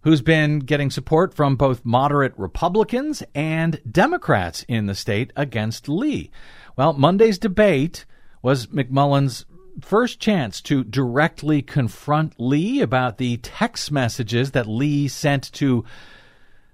who's 0.00 0.20
been 0.20 0.58
getting 0.58 0.90
support 0.90 1.32
from 1.32 1.54
both 1.54 1.84
moderate 1.84 2.34
Republicans 2.36 3.22
and 3.36 3.80
Democrats 3.90 4.64
in 4.68 4.86
the 4.86 4.96
state 4.96 5.32
against 5.36 5.88
Lee. 5.88 6.32
Well, 6.76 6.92
Monday's 6.92 7.38
debate 7.38 8.04
was 8.42 8.66
McMullin's 8.66 9.46
first 9.80 10.18
chance 10.18 10.60
to 10.62 10.82
directly 10.82 11.62
confront 11.62 12.34
Lee 12.40 12.80
about 12.80 13.18
the 13.18 13.36
text 13.38 13.92
messages 13.92 14.50
that 14.52 14.66
Lee 14.66 15.06
sent 15.06 15.52
to 15.52 15.84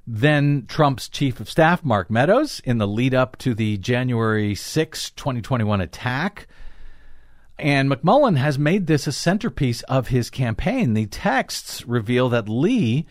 then 0.06 0.66
Trump's 0.66 1.09
chief 1.09 1.38
of 1.38 1.49
staff, 1.49 1.85
Mark 1.85 2.11
Meadows, 2.11 2.61
in 2.64 2.78
the 2.78 2.88
lead 2.88 3.14
up 3.14 3.37
to 3.38 3.54
the 3.54 3.78
January 3.78 4.54
6, 4.54 5.11
2021 5.12 5.80
attack. 5.80 6.49
And 7.59 7.88
McMullin 7.88 8.37
has 8.37 8.59
made 8.59 8.87
this 8.88 9.06
a 9.06 9.12
centerpiece 9.12 9.82
of 9.82 10.09
his 10.09 10.30
campaign. 10.30 10.94
The 10.94 11.06
texts 11.06 11.87
reveal 11.87 12.28
that 12.30 12.49
Lee, 12.49 13.06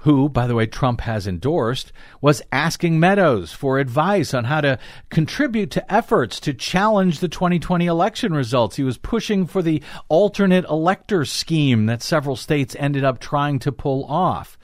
who, 0.00 0.28
by 0.28 0.46
the 0.46 0.54
way, 0.54 0.66
Trump 0.66 1.00
has 1.02 1.26
endorsed, 1.26 1.90
was 2.20 2.42
asking 2.52 3.00
Meadows 3.00 3.52
for 3.52 3.78
advice 3.78 4.34
on 4.34 4.44
how 4.44 4.60
to 4.60 4.78
contribute 5.08 5.70
to 5.70 5.92
efforts 5.92 6.38
to 6.40 6.52
challenge 6.52 7.20
the 7.20 7.28
2020 7.28 7.86
election 7.86 8.34
results. 8.34 8.76
He 8.76 8.82
was 8.82 8.98
pushing 8.98 9.46
for 9.46 9.62
the 9.62 9.82
alternate 10.10 10.66
elector 10.66 11.24
scheme 11.24 11.86
that 11.86 12.02
several 12.02 12.36
states 12.36 12.76
ended 12.78 13.04
up 13.04 13.20
trying 13.20 13.58
to 13.60 13.72
pull 13.72 14.04
off. 14.04 14.58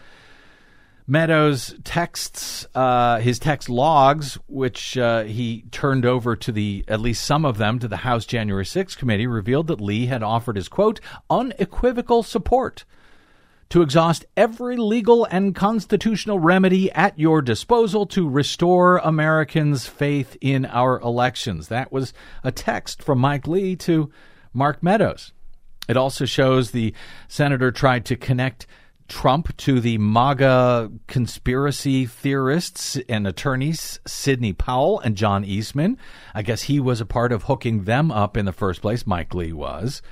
Meadows 1.09 1.75
texts, 1.85 2.67
uh, 2.75 3.21
his 3.21 3.39
text 3.39 3.69
logs, 3.69 4.39
which 4.49 4.99
uh, 4.99 5.23
he 5.23 5.65
turned 5.71 6.05
over 6.05 6.35
to 6.35 6.51
the, 6.51 6.85
at 6.89 7.01
least 7.01 7.25
some 7.25 7.45
of 7.45 7.59
them, 7.59 7.79
to 7.79 7.87
the 7.87 7.99
House 7.99 8.27
January 8.27 8.65
6th 8.65 8.97
committee, 8.97 9.27
revealed 9.27 9.69
that 9.69 9.81
Lee 9.81 10.07
had 10.07 10.25
offered 10.25 10.57
his, 10.57 10.69
quote, 10.69 10.99
unequivocal 11.31 12.25
support 12.25 12.85
to 13.69 13.83
exhaust 13.83 14.25
every 14.37 14.77
legal 14.77 15.25
and 15.27 15.55
constitutional 15.55 16.39
remedy 16.39 16.91
at 16.93 17.19
your 17.19 17.43
disposal 17.43 18.07
to 18.07 18.29
restore 18.29 18.99
Americans' 18.99 19.87
faith 19.87 20.37
in 20.41 20.65
our 20.67 21.01
elections. 21.01 21.69
That 21.69 21.91
was 21.91 22.13
a 22.45 22.53
text 22.53 23.03
from 23.03 23.19
Mike 23.19 23.47
Lee 23.47 23.77
to 23.77 24.11
Mark 24.53 24.83
Meadows. 24.83 25.33
It 25.89 25.97
also 25.97 26.25
shows 26.25 26.71
the 26.71 26.95
senator 27.29 27.71
tried 27.71 28.05
to 28.07 28.17
connect 28.17 28.67
Trump 29.09 29.57
to 29.59 29.81
the 29.81 29.99
MAGA 29.99 30.91
conspiracy 31.07 32.07
theorists 32.07 32.97
and 33.09 33.27
attorneys 33.27 34.01
Sidney 34.07 34.53
Powell 34.53 35.01
and 35.01 35.17
John 35.17 35.45
Eastman. 35.45 35.99
I 36.35 36.43
guess 36.43 36.63
he 36.63 36.81
was 36.81 37.01
a 37.01 37.07
part 37.07 37.33
of 37.33 37.45
hooking 37.45 37.85
them 37.85 38.11
up 38.11 38.37
in 38.37 38.45
the 38.45 38.53
first 38.53 38.83
place. 38.83 39.07
Mike 39.07 39.35
Lee 39.35 39.53
was. 39.53 40.03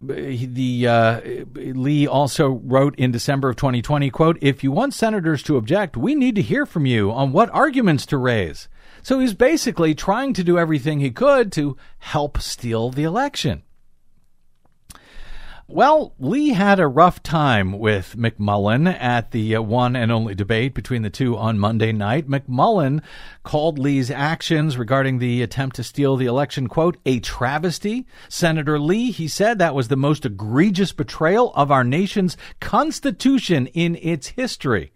The 0.00 0.86
uh, 0.86 1.20
Lee 1.54 2.06
also 2.06 2.60
wrote 2.64 2.94
in 2.96 3.10
December 3.10 3.48
of 3.48 3.56
2020, 3.56 4.10
"quote 4.10 4.36
If 4.42 4.62
you 4.62 4.70
want 4.70 4.92
senators 4.92 5.42
to 5.44 5.56
object, 5.56 5.96
we 5.96 6.14
need 6.14 6.34
to 6.34 6.42
hear 6.42 6.66
from 6.66 6.84
you 6.84 7.10
on 7.10 7.32
what 7.32 7.48
arguments 7.54 8.04
to 8.06 8.18
raise." 8.18 8.68
So 9.02 9.18
he's 9.18 9.34
basically 9.34 9.94
trying 9.94 10.32
to 10.34 10.44
do 10.44 10.58
everything 10.58 11.00
he 11.00 11.10
could 11.10 11.52
to 11.52 11.76
help 11.98 12.38
steal 12.38 12.90
the 12.90 13.04
election. 13.04 13.62
Well, 15.66 16.12
Lee 16.18 16.50
had 16.50 16.78
a 16.78 16.86
rough 16.86 17.22
time 17.22 17.78
with 17.78 18.16
McMullin 18.18 18.86
at 19.00 19.30
the 19.30 19.56
uh, 19.56 19.62
one 19.62 19.96
and 19.96 20.12
only 20.12 20.34
debate 20.34 20.74
between 20.74 21.00
the 21.00 21.08
two 21.08 21.38
on 21.38 21.58
Monday 21.58 21.90
night. 21.90 22.28
McMullin 22.28 23.02
called 23.44 23.78
Lee's 23.78 24.10
actions 24.10 24.76
regarding 24.76 25.18
the 25.18 25.40
attempt 25.40 25.76
to 25.76 25.82
steal 25.82 26.16
the 26.16 26.26
election, 26.26 26.66
quote, 26.66 26.98
a 27.06 27.18
travesty. 27.18 28.06
Senator 28.28 28.78
Lee, 28.78 29.10
he 29.10 29.26
said 29.26 29.58
that 29.58 29.74
was 29.74 29.88
the 29.88 29.96
most 29.96 30.26
egregious 30.26 30.92
betrayal 30.92 31.50
of 31.54 31.70
our 31.70 31.82
nation's 31.82 32.36
Constitution 32.60 33.66
in 33.68 33.96
its 34.02 34.28
history 34.28 34.92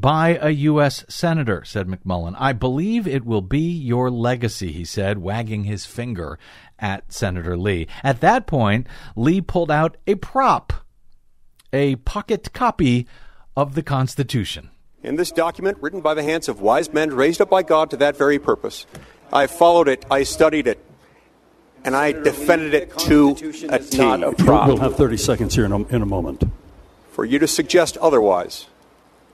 by 0.00 0.38
a 0.40 0.50
U.S. 0.50 1.04
Senator, 1.08 1.62
said 1.64 1.86
McMullin. 1.86 2.34
I 2.38 2.54
believe 2.54 3.06
it 3.06 3.26
will 3.26 3.42
be 3.42 3.70
your 3.70 4.10
legacy, 4.10 4.72
he 4.72 4.84
said, 4.84 5.18
wagging 5.18 5.64
his 5.64 5.84
finger 5.84 6.38
at 6.80 7.12
Senator 7.12 7.56
Lee. 7.56 7.86
At 8.02 8.20
that 8.20 8.46
point, 8.46 8.86
Lee 9.16 9.40
pulled 9.40 9.70
out 9.70 9.96
a 10.06 10.14
prop, 10.16 10.72
a 11.72 11.96
pocket 11.96 12.52
copy 12.52 13.06
of 13.56 13.74
the 13.74 13.82
Constitution. 13.82 14.70
In 15.02 15.16
this 15.16 15.30
document, 15.30 15.78
written 15.80 16.00
by 16.00 16.14
the 16.14 16.22
hands 16.22 16.48
of 16.48 16.60
wise 16.60 16.92
men 16.92 17.14
raised 17.14 17.40
up 17.40 17.50
by 17.50 17.62
God 17.62 17.90
to 17.90 17.96
that 17.98 18.16
very 18.16 18.38
purpose, 18.38 18.86
I 19.32 19.46
followed 19.46 19.88
it, 19.88 20.04
I 20.10 20.24
studied 20.24 20.66
it, 20.66 20.84
and 21.84 21.96
I 21.96 22.12
defended 22.12 22.74
it 22.74 22.96
to 22.98 23.30
a 23.70 23.78
T. 23.78 23.98
Not 23.98 24.22
a 24.22 24.32
prop. 24.32 24.68
We'll 24.68 24.76
have 24.78 24.96
30 24.96 25.16
seconds 25.16 25.54
here 25.54 25.64
in 25.64 25.72
a, 25.72 25.86
in 25.88 26.02
a 26.02 26.06
moment. 26.06 26.44
For 27.10 27.24
you 27.24 27.38
to 27.38 27.48
suggest 27.48 27.96
otherwise 27.98 28.66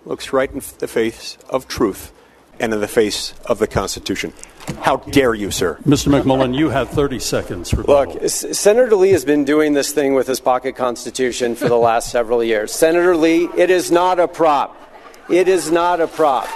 looks 0.05 0.33
right 0.33 0.51
in 0.51 0.63
the 0.79 0.87
face 0.87 1.37
of 1.51 1.67
truth 1.67 2.13
and 2.61 2.73
in 2.73 2.81
the 2.81 2.89
face 2.89 3.35
of 3.47 3.59
the 3.59 3.67
Constitution. 3.67 4.33
How 4.81 4.97
dare 4.97 5.35
you, 5.35 5.51
sir? 5.51 5.79
Mr. 5.87 6.09
McMullin, 6.09 6.57
you 6.57 6.71
have 6.71 6.91
30 6.91 7.19
seconds. 7.19 7.73
Look, 7.73 8.23
S- 8.23 8.59
Senator 8.59 8.97
Lee 8.97 9.11
has 9.11 9.25
been 9.25 9.45
doing 9.45 9.75
this 9.75 9.93
thing 9.93 10.15
with 10.15 10.27
his 10.27 10.41
pocket 10.41 10.77
constitution 10.77 11.55
for 11.55 11.69
the 11.69 11.77
last 11.77 12.11
several 12.11 12.43
years. 12.43 12.73
Senator 12.73 13.17
Lee, 13.17 13.49
it 13.57 13.71
is 13.71 13.91
not 13.91 14.19
a 14.19 14.27
prop. 14.29 14.77
It 15.31 15.49
is 15.49 15.71
not 15.71 16.01
a 16.01 16.07
prop. 16.07 16.49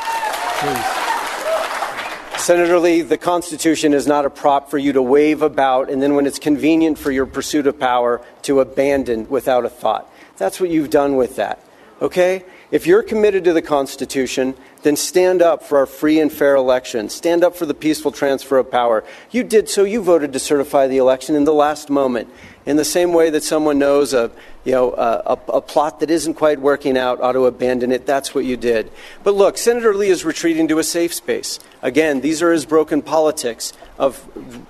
Senator 2.38 2.78
Lee, 2.78 3.02
the 3.02 3.18
Constitution 3.18 3.92
is 3.92 4.06
not 4.06 4.24
a 4.24 4.30
prop 4.30 4.70
for 4.70 4.78
you 4.78 4.92
to 4.94 5.02
wave 5.02 5.42
about 5.42 5.90
and 5.90 6.02
then, 6.02 6.14
when 6.14 6.26
it's 6.26 6.38
convenient 6.38 6.98
for 6.98 7.10
your 7.10 7.26
pursuit 7.26 7.66
of 7.66 7.78
power, 7.78 8.24
to 8.42 8.60
abandon 8.60 9.28
without 9.28 9.64
a 9.64 9.68
thought. 9.68 10.10
That's 10.36 10.58
what 10.58 10.70
you've 10.70 10.90
done 10.90 11.16
with 11.16 11.36
that. 11.36 11.62
Okay? 12.00 12.44
If 12.70 12.86
you're 12.86 13.02
committed 13.02 13.44
to 13.44 13.52
the 13.52 13.62
Constitution, 13.62 14.54
then 14.82 14.96
stand 14.96 15.42
up 15.42 15.62
for 15.62 15.78
our 15.78 15.86
free 15.86 16.20
and 16.20 16.32
fair 16.32 16.54
election. 16.54 17.08
Stand 17.08 17.44
up 17.44 17.56
for 17.56 17.66
the 17.66 17.74
peaceful 17.74 18.12
transfer 18.12 18.58
of 18.58 18.70
power. 18.70 19.04
You 19.30 19.44
did 19.44 19.68
so. 19.68 19.84
You 19.84 20.02
voted 20.02 20.32
to 20.32 20.38
certify 20.38 20.86
the 20.86 20.98
election 20.98 21.34
in 21.34 21.44
the 21.44 21.52
last 21.52 21.90
moment. 21.90 22.28
In 22.66 22.76
the 22.76 22.84
same 22.84 23.12
way 23.12 23.30
that 23.30 23.42
someone 23.42 23.78
knows 23.78 24.12
a, 24.12 24.30
you 24.64 24.72
know, 24.72 24.92
a, 24.92 25.22
a, 25.26 25.52
a 25.54 25.60
plot 25.60 26.00
that 26.00 26.10
isn't 26.10 26.34
quite 26.34 26.60
working 26.60 26.98
out 26.98 27.20
ought 27.20 27.32
to 27.32 27.46
abandon 27.46 27.90
it, 27.90 28.06
that's 28.06 28.34
what 28.34 28.44
you 28.44 28.56
did. 28.56 28.90
But 29.24 29.34
look, 29.34 29.56
Senator 29.56 29.94
Lee 29.94 30.10
is 30.10 30.24
retreating 30.24 30.68
to 30.68 30.78
a 30.78 30.84
safe 30.84 31.14
space. 31.14 31.58
Again, 31.82 32.20
these 32.20 32.42
are 32.42 32.52
his 32.52 32.66
broken 32.66 33.00
politics 33.00 33.72
of 33.98 34.26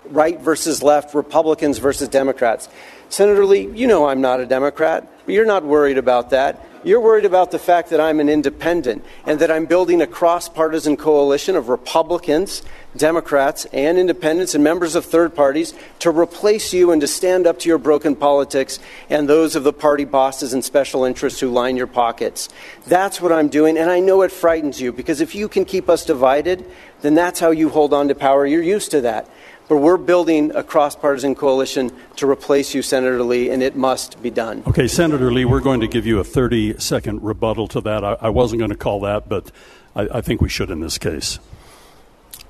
right 0.06 0.40
versus 0.40 0.82
left, 0.82 1.14
Republicans 1.14 1.78
versus 1.78 2.08
Democrats. 2.08 2.68
Senator 3.10 3.44
Lee, 3.44 3.68
you 3.74 3.88
know 3.88 4.06
I'm 4.06 4.20
not 4.20 4.38
a 4.38 4.46
Democrat, 4.46 5.04
but 5.26 5.34
you're 5.34 5.44
not 5.44 5.64
worried 5.64 5.98
about 5.98 6.30
that. 6.30 6.64
You're 6.84 7.00
worried 7.00 7.24
about 7.24 7.50
the 7.50 7.58
fact 7.58 7.90
that 7.90 8.00
I'm 8.00 8.20
an 8.20 8.28
independent 8.28 9.04
and 9.26 9.40
that 9.40 9.50
I'm 9.50 9.66
building 9.66 10.00
a 10.00 10.06
cross 10.06 10.48
partisan 10.48 10.96
coalition 10.96 11.56
of 11.56 11.68
Republicans, 11.68 12.62
Democrats, 12.96 13.66
and 13.72 13.98
independents 13.98 14.54
and 14.54 14.62
members 14.62 14.94
of 14.94 15.04
third 15.04 15.34
parties 15.34 15.74
to 15.98 16.10
replace 16.10 16.72
you 16.72 16.92
and 16.92 17.00
to 17.00 17.08
stand 17.08 17.48
up 17.48 17.58
to 17.58 17.68
your 17.68 17.78
broken 17.78 18.14
politics 18.14 18.78
and 19.10 19.28
those 19.28 19.56
of 19.56 19.64
the 19.64 19.72
party 19.72 20.04
bosses 20.04 20.54
and 20.54 20.64
special 20.64 21.04
interests 21.04 21.40
who 21.40 21.50
line 21.50 21.76
your 21.76 21.88
pockets. 21.88 22.48
That's 22.86 23.20
what 23.20 23.32
I'm 23.32 23.48
doing, 23.48 23.76
and 23.76 23.90
I 23.90 23.98
know 23.98 24.22
it 24.22 24.30
frightens 24.30 24.80
you 24.80 24.92
because 24.92 25.20
if 25.20 25.34
you 25.34 25.48
can 25.48 25.64
keep 25.64 25.90
us 25.90 26.04
divided, 26.06 26.64
then 27.02 27.14
that's 27.14 27.40
how 27.40 27.50
you 27.50 27.70
hold 27.70 27.92
on 27.92 28.06
to 28.08 28.14
power. 28.14 28.46
You're 28.46 28.62
used 28.62 28.92
to 28.92 29.00
that. 29.02 29.28
But 29.70 29.76
we're 29.76 29.98
building 29.98 30.50
a 30.56 30.64
cross 30.64 30.96
partisan 30.96 31.36
coalition 31.36 31.92
to 32.16 32.28
replace 32.28 32.74
you, 32.74 32.82
Senator 32.82 33.22
Lee, 33.22 33.50
and 33.50 33.62
it 33.62 33.76
must 33.76 34.20
be 34.20 34.28
done. 34.28 34.64
Okay, 34.66 34.88
Senator 34.88 35.30
Lee, 35.32 35.44
we're 35.44 35.60
going 35.60 35.78
to 35.78 35.86
give 35.86 36.06
you 36.06 36.18
a 36.18 36.24
30 36.24 36.80
second 36.80 37.22
rebuttal 37.22 37.68
to 37.68 37.80
that. 37.82 38.02
I, 38.02 38.16
I 38.20 38.28
wasn't 38.30 38.58
going 38.58 38.72
to 38.72 38.76
call 38.76 38.98
that, 39.02 39.28
but 39.28 39.52
I, 39.94 40.08
I 40.14 40.20
think 40.22 40.40
we 40.40 40.48
should 40.48 40.72
in 40.72 40.80
this 40.80 40.98
case. 40.98 41.38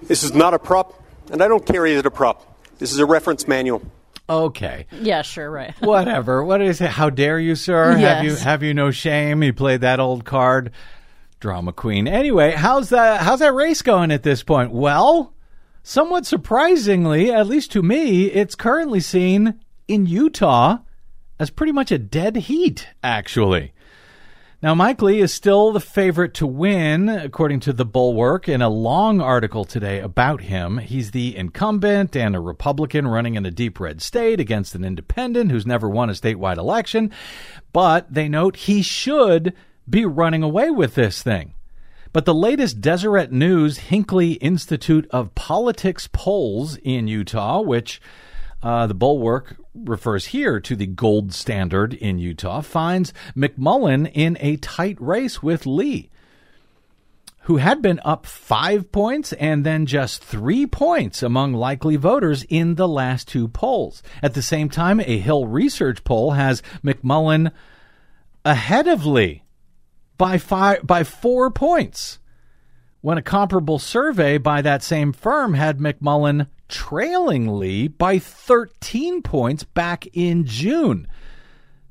This 0.03 0.23
is 0.23 0.33
not 0.33 0.55
a 0.55 0.59
prop, 0.59 0.99
and 1.31 1.43
I 1.43 1.49
don't 1.49 1.67
carry 1.67 1.93
it 1.93 1.99
as 1.99 2.07
a 2.07 2.11
prop. 2.11 2.59
This 2.79 2.91
is 2.91 2.99
a 2.99 3.05
reference 3.05 3.47
manual. 3.47 3.83
Okay. 4.27 4.87
Yeah, 4.91 5.21
sure, 5.21 5.51
right. 5.51 5.75
Whatever. 5.81 6.43
What 6.43 6.63
is 6.63 6.81
it? 6.81 6.89
How 6.89 7.11
dare 7.11 7.39
you, 7.39 7.55
sir? 7.55 7.99
Have 7.99 8.25
you 8.25 8.35
have 8.35 8.63
you 8.63 8.73
no 8.73 8.91
shame? 8.93 9.43
You 9.43 9.53
played 9.53 9.83
that 9.83 10.01
old 10.01 10.25
card. 10.25 10.73
Drama 11.39 11.75
queen. 11.75 12.09
Anyway, 12.09 12.53
how's 12.53 12.89
that 12.89 13.21
how's 13.21 13.41
that 13.41 13.53
race 13.53 13.83
going 13.83 14.11
at 14.11 14.23
this 14.23 14.43
point? 14.43 14.71
Well, 14.71 15.35
somewhat 15.83 16.27
surprisingly, 16.27 17.33
at 17.33 17.47
least 17.47 17.73
to 17.73 17.83
me, 17.83 18.27
it's 18.27 18.55
currently 18.55 19.01
seen 19.01 19.61
in 19.89 20.07
Utah 20.07 20.79
as 21.39 21.51
pretty 21.51 21.73
much 21.73 21.91
a 21.91 21.99
dead 21.99 22.37
heat, 22.37 22.87
actually. 23.03 23.73
Now, 24.63 24.75
Mike 24.75 25.01
Lee 25.01 25.23
is 25.23 25.33
still 25.33 25.73
the 25.73 25.81
favorite 25.81 26.35
to 26.35 26.47
win, 26.47 27.09
according 27.09 27.61
to 27.61 27.73
the 27.73 27.87
Bulwark, 27.87 28.47
in 28.47 28.61
a 28.61 28.69
long 28.69 29.23
article 29.23 29.65
today 29.65 30.01
about 30.01 30.43
him. 30.43 30.77
He's 30.77 31.13
the 31.13 31.35
incumbent 31.35 32.15
and 32.15 32.37
a 32.37 32.41
Republican 32.41 33.09
running 33.09 33.37
in 33.37 33.47
a 33.47 33.51
deep 33.51 33.81
red 33.81 34.03
state 34.03 34.39
against 34.39 34.75
an 34.75 34.85
independent 34.85 35.51
who's 35.51 35.65
never 35.65 35.89
won 35.89 36.11
a 36.11 36.13
statewide 36.13 36.59
election. 36.59 37.11
But 37.73 38.13
they 38.13 38.29
note 38.29 38.57
he 38.57 38.83
should 38.83 39.55
be 39.89 40.05
running 40.05 40.43
away 40.43 40.71
with 40.71 40.95
this 40.95 41.23
thing. 41.23 41.55
But 42.13 42.25
the 42.25 42.35
latest 42.35 42.81
Deseret 42.81 43.31
News 43.31 43.79
Hinckley 43.79 44.33
Institute 44.33 45.07
of 45.13 45.35
Politics 45.37 46.09
polls 46.13 46.77
in 46.83 47.07
Utah, 47.07 47.61
which 47.61 48.01
uh, 48.65 48.89
the 48.89 48.95
Bulwark 48.95 49.57
refers 49.75 50.27
here 50.27 50.59
to 50.59 50.75
the 50.75 50.89
gold 50.89 51.33
standard 51.33 51.95
in 51.95 52.19
Utah, 52.19 52.63
finds 52.63 53.13
McMullin 53.37 54.11
in 54.13 54.37
a 54.41 54.57
tight 54.57 55.01
race 55.01 55.41
with 55.41 55.67
Lee, 55.67 56.11
who 57.43 57.59
had 57.59 57.81
been 57.81 58.01
up 58.05 58.27
five 58.27 58.91
points 58.91 59.33
and 59.35 59.65
then 59.65 59.87
just 59.87 60.25
three 60.25 60.67
points 60.67 61.23
among 61.23 61.55
likely 61.55 61.95
voters 61.95 62.43
in 62.49 62.75
the 62.75 62.89
last 62.89 63.29
two 63.29 63.47
polls. 63.47 64.03
At 64.21 64.35
the 64.35 64.43
same 64.43 64.69
time, 64.69 64.99
a 64.99 65.19
Hill 65.19 65.47
Research 65.47 66.03
poll 66.03 66.33
has 66.33 66.61
McMullin 66.83 67.53
ahead 68.45 68.89
of 68.89 69.07
Lee 69.07 69.45
by 70.21 70.37
five 70.37 70.87
by 70.87 71.03
four 71.03 71.51
points 71.51 72.19
when 73.01 73.17
a 73.17 73.23
comparable 73.23 73.79
survey 73.79 74.37
by 74.37 74.61
that 74.61 74.83
same 74.83 75.15
firm 75.15 75.55
had 75.55 75.79
McMullin 75.79 76.47
trailing 76.69 77.59
Lee 77.59 77.89
by 77.89 78.19
13 78.19 79.23
points 79.23 79.65
back 79.65 80.07
in 80.13 80.45
June. 80.45 81.09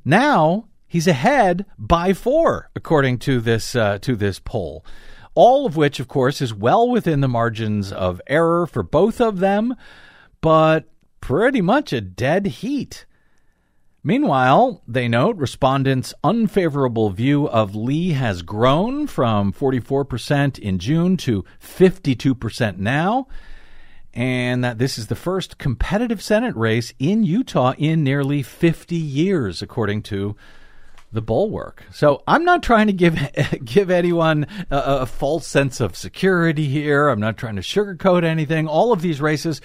Now 0.05 0.67
he's 0.87 1.07
ahead 1.07 1.65
by 1.79 2.13
four, 2.13 2.69
according 2.75 3.17
to 3.19 3.41
this 3.41 3.75
uh, 3.75 3.97
to 4.03 4.15
this 4.15 4.37
poll. 4.37 4.85
All 5.33 5.65
of 5.65 5.75
which, 5.75 5.99
of 5.99 6.07
course, 6.07 6.39
is 6.39 6.53
well 6.53 6.87
within 6.87 7.21
the 7.21 7.27
margins 7.27 7.91
of 7.91 8.21
error 8.27 8.67
for 8.67 8.83
both 8.83 9.19
of 9.19 9.39
them, 9.39 9.75
but 10.39 10.87
pretty 11.19 11.61
much 11.61 11.93
a 11.93 12.01
dead 12.01 12.45
heat. 12.45 13.07
Meanwhile, 14.03 14.81
they 14.88 15.09
note 15.09 15.35
respondents' 15.35 16.13
unfavorable 16.23 17.09
view 17.09 17.49
of 17.49 17.75
Lee 17.75 18.12
has 18.12 18.43
grown 18.43 19.07
from 19.07 19.51
44% 19.51 20.57
in 20.57 20.79
June 20.79 21.17
to 21.17 21.43
52% 21.62 22.77
now, 22.77 23.27
and 24.13 24.63
that 24.63 24.77
this 24.77 24.97
is 24.97 25.07
the 25.07 25.15
first 25.15 25.57
competitive 25.57 26.21
Senate 26.21 26.55
race 26.55 26.93
in 26.97 27.25
Utah 27.25 27.73
in 27.77 28.01
nearly 28.03 28.41
50 28.41 28.95
years, 28.95 29.62
according 29.62 30.03
to 30.03 30.35
the 31.12 31.21
bulwark. 31.21 31.83
So 31.91 32.23
I'm 32.25 32.45
not 32.45 32.63
trying 32.63 32.88
to 32.88 32.93
give 32.93 33.17
give 33.65 33.89
anyone 33.89 34.47
a, 34.71 34.77
a 35.01 35.05
false 35.05 35.45
sense 35.45 35.81
of 35.81 35.97
security 35.97 36.67
here. 36.67 37.09
I'm 37.09 37.19
not 37.19 37.38
trying 37.38 37.55
to 37.57 37.62
sugarcoat 37.62 38.23
anything. 38.23 38.67
All 38.67 38.93
of 38.93 39.01
these 39.01 39.19
races 39.19 39.59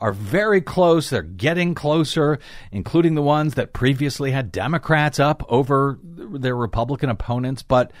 are 0.00 0.12
very 0.12 0.60
close. 0.60 1.10
They're 1.10 1.22
getting 1.22 1.74
closer, 1.74 2.38
including 2.72 3.14
the 3.14 3.22
ones 3.22 3.54
that 3.54 3.72
previously 3.72 4.30
had 4.30 4.52
Democrats 4.52 5.20
up 5.20 5.44
over 5.48 5.98
their 6.02 6.56
Republican 6.56 7.10
opponents. 7.10 7.62
But 7.62 7.92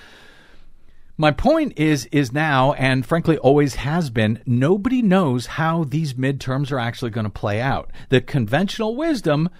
my 1.16 1.30
point 1.30 1.74
is 1.76 2.06
is 2.06 2.32
now 2.32 2.72
and 2.72 3.04
frankly 3.04 3.36
always 3.38 3.74
has 3.74 4.08
been 4.08 4.42
nobody 4.46 5.02
knows 5.02 5.44
how 5.46 5.84
these 5.84 6.14
midterms 6.14 6.72
are 6.72 6.78
actually 6.78 7.10
going 7.10 7.24
to 7.24 7.30
play 7.30 7.60
out. 7.60 7.90
The 8.08 8.22
conventional 8.22 8.96
wisdom 8.96 9.50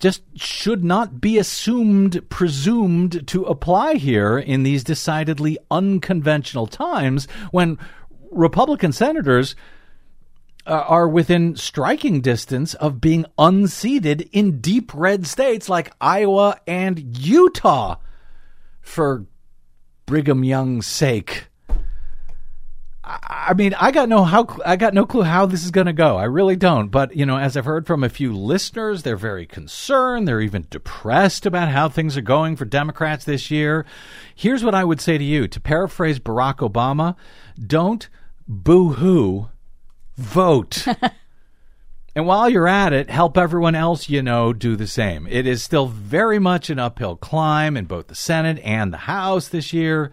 just 0.00 0.22
should 0.34 0.84
not 0.84 1.20
be 1.20 1.38
assumed, 1.38 2.28
presumed 2.28 3.26
to 3.28 3.44
apply 3.44 3.94
here 3.94 4.38
in 4.38 4.62
these 4.62 4.84
decidedly 4.84 5.58
unconventional 5.70 6.66
times 6.66 7.26
when 7.50 7.78
Republican 8.30 8.92
senators 8.92 9.54
uh, 10.68 10.84
are 10.86 11.08
within 11.08 11.56
striking 11.56 12.20
distance 12.20 12.74
of 12.74 13.00
being 13.00 13.24
unseated 13.38 14.28
in 14.32 14.60
deep 14.60 14.92
red 14.94 15.26
states 15.26 15.68
like 15.68 15.92
Iowa 16.00 16.60
and 16.66 17.16
Utah 17.18 17.96
for 18.82 19.24
Brigham 20.04 20.44
Young's 20.44 20.86
sake. 20.86 21.46
I 23.02 23.54
mean, 23.56 23.72
I 23.80 23.90
got 23.90 24.10
no 24.10 24.24
how 24.24 24.46
I 24.66 24.76
got 24.76 24.92
no 24.92 25.06
clue 25.06 25.22
how 25.22 25.46
this 25.46 25.64
is 25.64 25.70
going 25.70 25.86
to 25.86 25.94
go. 25.94 26.18
I 26.18 26.24
really 26.24 26.56
don't. 26.56 26.88
But 26.88 27.16
you 27.16 27.24
know, 27.24 27.38
as 27.38 27.56
I've 27.56 27.64
heard 27.64 27.86
from 27.86 28.04
a 28.04 28.10
few 28.10 28.34
listeners, 28.34 29.02
they're 29.02 29.16
very 29.16 29.46
concerned. 29.46 30.28
They're 30.28 30.42
even 30.42 30.66
depressed 30.68 31.46
about 31.46 31.70
how 31.70 31.88
things 31.88 32.18
are 32.18 32.22
going 32.22 32.56
for 32.56 32.66
Democrats 32.66 33.24
this 33.24 33.50
year. 33.50 33.86
Here's 34.34 34.62
what 34.62 34.74
I 34.74 34.84
would 34.84 35.00
say 35.00 35.16
to 35.16 35.24
you: 35.24 35.48
to 35.48 35.58
paraphrase 35.60 36.18
Barack 36.18 36.56
Obama, 36.56 37.16
don't 37.58 38.10
boo-hoo, 38.46 39.48
vote. 40.18 40.86
And 42.18 42.26
while 42.26 42.50
you're 42.50 42.66
at 42.66 42.92
it, 42.92 43.10
help 43.10 43.38
everyone 43.38 43.76
else 43.76 44.08
you 44.08 44.22
know 44.22 44.52
do 44.52 44.74
the 44.74 44.88
same. 44.88 45.28
It 45.28 45.46
is 45.46 45.62
still 45.62 45.86
very 45.86 46.40
much 46.40 46.68
an 46.68 46.80
uphill 46.80 47.14
climb 47.14 47.76
in 47.76 47.84
both 47.84 48.08
the 48.08 48.16
Senate 48.16 48.58
and 48.64 48.92
the 48.92 48.96
House 48.98 49.46
this 49.46 49.72
year. 49.72 50.10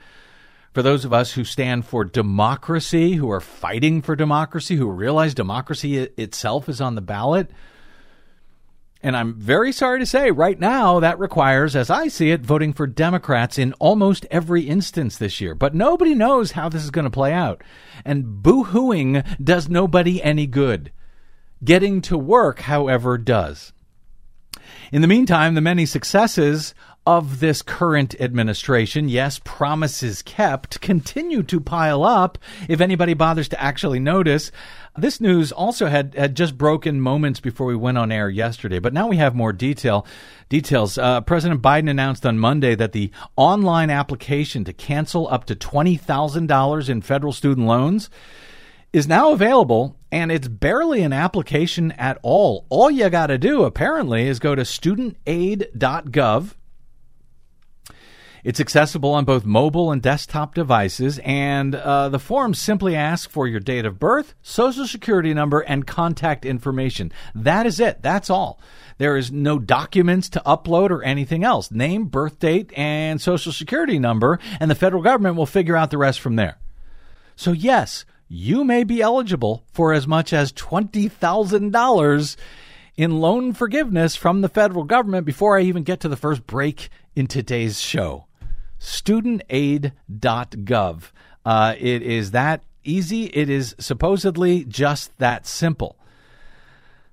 For 0.71 0.83
those 0.83 1.03
of 1.03 1.13
us 1.13 1.31
who 1.31 1.43
stand 1.43 1.87
for 1.87 2.05
democracy, 2.05 3.13
who 3.13 3.31
are 3.31 3.41
fighting 3.41 4.03
for 4.03 4.15
democracy, 4.15 4.75
who 4.75 4.87
realize 4.87 5.33
democracy 5.33 5.97
itself 5.97 6.69
is 6.69 6.79
on 6.79 6.93
the 6.93 7.01
ballot. 7.01 7.49
And 9.05 9.15
I'm 9.15 9.35
very 9.35 9.71
sorry 9.71 9.99
to 9.99 10.05
say, 10.07 10.31
right 10.31 10.59
now, 10.59 10.99
that 10.99 11.19
requires, 11.19 11.75
as 11.75 11.91
I 11.91 12.07
see 12.07 12.31
it, 12.31 12.41
voting 12.41 12.73
for 12.73 12.87
Democrats 12.87 13.59
in 13.59 13.73
almost 13.73 14.25
every 14.31 14.63
instance 14.63 15.19
this 15.19 15.39
year. 15.39 15.53
But 15.53 15.75
nobody 15.75 16.15
knows 16.15 16.53
how 16.53 16.69
this 16.69 16.83
is 16.83 16.89
going 16.89 17.05
to 17.05 17.11
play 17.11 17.31
out. 17.31 17.63
And 18.03 18.41
boo 18.41 18.63
hooing 18.63 19.23
does 19.39 19.69
nobody 19.69 20.23
any 20.23 20.47
good. 20.47 20.91
Getting 21.63 22.01
to 22.01 22.17
work, 22.17 22.61
however, 22.61 23.19
does. 23.19 23.73
In 24.91 25.03
the 25.03 25.07
meantime, 25.07 25.53
the 25.53 25.61
many 25.61 25.85
successes 25.85 26.73
of 27.05 27.39
this 27.39 27.61
current 27.61 28.19
administration, 28.19 29.07
yes, 29.09 29.39
promises 29.43 30.23
kept, 30.23 30.81
continue 30.81 31.43
to 31.43 31.59
pile 31.59 32.03
up 32.03 32.39
if 32.67 32.81
anybody 32.81 33.13
bothers 33.13 33.47
to 33.49 33.61
actually 33.61 33.99
notice. 33.99 34.51
This 34.97 35.21
news 35.21 35.51
also 35.51 35.85
had, 35.87 36.15
had 36.15 36.35
just 36.35 36.57
broken 36.57 36.99
moments 36.99 37.39
before 37.39 37.67
we 37.67 37.75
went 37.75 37.99
on 37.99 38.11
air 38.11 38.29
yesterday, 38.29 38.79
but 38.79 38.93
now 38.93 39.07
we 39.07 39.17
have 39.17 39.35
more 39.35 39.53
detail. 39.53 40.07
Details. 40.49 40.97
Uh, 40.97 41.21
President 41.21 41.61
Biden 41.61 41.89
announced 41.89 42.25
on 42.25 42.39
Monday 42.39 42.75
that 42.75 42.91
the 42.91 43.11
online 43.35 43.89
application 43.89 44.63
to 44.63 44.73
cancel 44.73 45.27
up 45.27 45.45
to 45.45 45.55
$20,000 45.55 46.89
in 46.89 47.01
federal 47.01 47.33
student 47.33 47.67
loans 47.67 48.09
is 48.93 49.07
now 49.07 49.31
available 49.33 49.97
and 50.11 50.31
it's 50.31 50.47
barely 50.47 51.01
an 51.03 51.11
application 51.11 51.91
at 51.93 52.17
all. 52.23 52.65
All 52.69 52.89
you 52.89 53.09
got 53.09 53.27
to 53.27 53.37
do 53.37 53.63
apparently 53.63 54.27
is 54.27 54.39
go 54.39 54.55
to 54.55 54.61
studentaid.gov 54.61 56.53
it's 58.45 58.59
accessible 58.59 59.11
on 59.15 59.25
both 59.25 59.43
mobile 59.43 59.91
and 59.91 60.03
desktop 60.03 60.53
devices, 60.53 61.19
and 61.23 61.73
uh, 61.73 62.09
the 62.09 62.19
forms 62.19 62.59
simply 62.59 62.95
ask 62.95 63.27
for 63.27 63.47
your 63.47 63.59
date 63.59 63.85
of 63.85 63.97
birth, 63.97 64.35
social 64.43 64.85
security 64.85 65.33
number, 65.33 65.61
and 65.61 65.87
contact 65.87 66.45
information. 66.45 67.11
That 67.33 67.65
is 67.65 67.79
it. 67.79 68.03
That's 68.03 68.29
all. 68.29 68.59
There 68.99 69.17
is 69.17 69.31
no 69.31 69.57
documents 69.57 70.29
to 70.29 70.43
upload 70.45 70.91
or 70.91 71.01
anything 71.01 71.43
else. 71.43 71.71
Name, 71.71 72.05
birth 72.05 72.37
date, 72.37 72.71
and 72.77 73.19
social 73.19 73.51
security 73.51 73.97
number, 73.97 74.37
and 74.59 74.69
the 74.69 74.75
federal 74.75 75.01
government 75.01 75.37
will 75.37 75.47
figure 75.47 75.75
out 75.75 75.89
the 75.89 75.97
rest 75.97 76.19
from 76.19 76.35
there. 76.35 76.59
So, 77.35 77.51
yes, 77.51 78.05
you 78.27 78.63
may 78.63 78.83
be 78.83 79.01
eligible 79.01 79.65
for 79.73 79.91
as 79.91 80.05
much 80.05 80.33
as 80.33 80.53
$20,000 80.53 82.35
in 82.95 83.19
loan 83.19 83.53
forgiveness 83.53 84.15
from 84.15 84.41
the 84.41 84.49
federal 84.49 84.83
government 84.83 85.25
before 85.25 85.57
I 85.57 85.63
even 85.63 85.81
get 85.81 85.99
to 86.01 86.07
the 86.07 86.15
first 86.15 86.45
break 86.45 86.89
in 87.15 87.25
today's 87.25 87.79
show 87.79 88.24
studentaid.gov. 88.85 91.11
Uh, 91.43 91.75
it 91.77 92.01
is 92.01 92.31
that 92.31 92.63
easy. 92.83 93.25
It 93.25 93.49
is 93.49 93.75
supposedly 93.79 94.65
just 94.65 95.17
that 95.17 95.47
simple. 95.47 95.97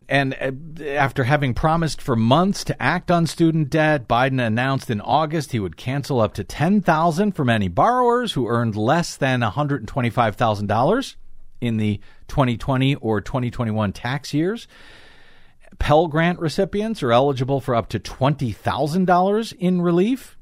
And 0.08 0.34
uh, 0.34 0.52
after 0.84 1.24
having 1.24 1.54
promised 1.54 2.02
for 2.02 2.14
months 2.14 2.62
to 2.64 2.82
act 2.82 3.10
on 3.10 3.26
student 3.26 3.70
debt, 3.70 4.06
Biden 4.06 4.44
announced 4.44 4.90
in 4.90 5.00
August 5.00 5.52
he 5.52 5.58
would 5.58 5.76
cancel 5.76 6.20
up 6.20 6.34
to 6.34 6.44
10,000 6.44 7.32
from 7.32 7.48
any 7.48 7.68
borrowers 7.68 8.32
who 8.32 8.48
earned 8.48 8.76
less 8.76 9.16
than 9.16 9.40
$125,000 9.40 11.16
in 11.62 11.78
the 11.78 12.00
2020 12.28 12.96
or 12.96 13.20
2021 13.20 13.92
tax 13.92 14.34
years. 14.34 14.68
Pell 15.78 16.08
Grant 16.08 16.38
recipients 16.38 17.02
are 17.02 17.12
eligible 17.12 17.60
for 17.60 17.74
up 17.74 17.88
to 17.88 17.98
$20,000 17.98 19.52
in 19.58 19.80
relief. 19.80 20.36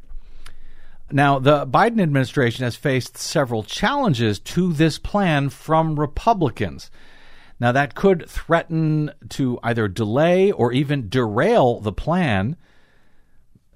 Now, 1.13 1.39
the 1.39 1.67
Biden 1.67 2.01
administration 2.01 2.65
has 2.65 2.77
faced 2.77 3.17
several 3.17 3.63
challenges 3.63 4.39
to 4.41 4.73
this 4.73 4.99
plan 4.99 5.49
from 5.51 5.99
Republicans. 5.99 6.91
Now, 7.59 7.73
that 7.73 7.95
could 7.95 8.29
threaten 8.29 9.11
to 9.31 9.59
either 9.63 9.89
delay 9.89 10.51
or 10.51 10.73
even 10.73 11.09
derail 11.09 11.81
the 11.81 11.93
plan. 11.93 12.57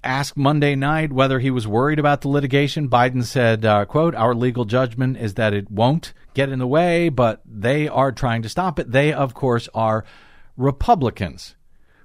Asked 0.03 0.37
Monday 0.37 0.75
night 0.75 1.11
whether 1.11 1.39
he 1.39 1.51
was 1.51 1.67
worried 1.67 1.99
about 1.99 2.21
the 2.21 2.29
litigation, 2.29 2.89
Biden 2.89 3.23
said, 3.23 3.65
uh, 3.65 3.85
quote, 3.85 4.15
our 4.15 4.33
legal 4.33 4.65
judgment 4.65 5.17
is 5.17 5.33
that 5.33 5.53
it 5.53 5.69
won't 5.69 6.13
get 6.33 6.49
in 6.49 6.59
the 6.59 6.67
way, 6.67 7.09
but 7.09 7.41
they 7.45 7.87
are 7.87 8.11
trying 8.11 8.41
to 8.43 8.49
stop 8.49 8.79
it. 8.79 8.91
They, 8.91 9.11
of 9.11 9.33
course, 9.33 9.67
are 9.73 10.05
Republicans 10.57 11.55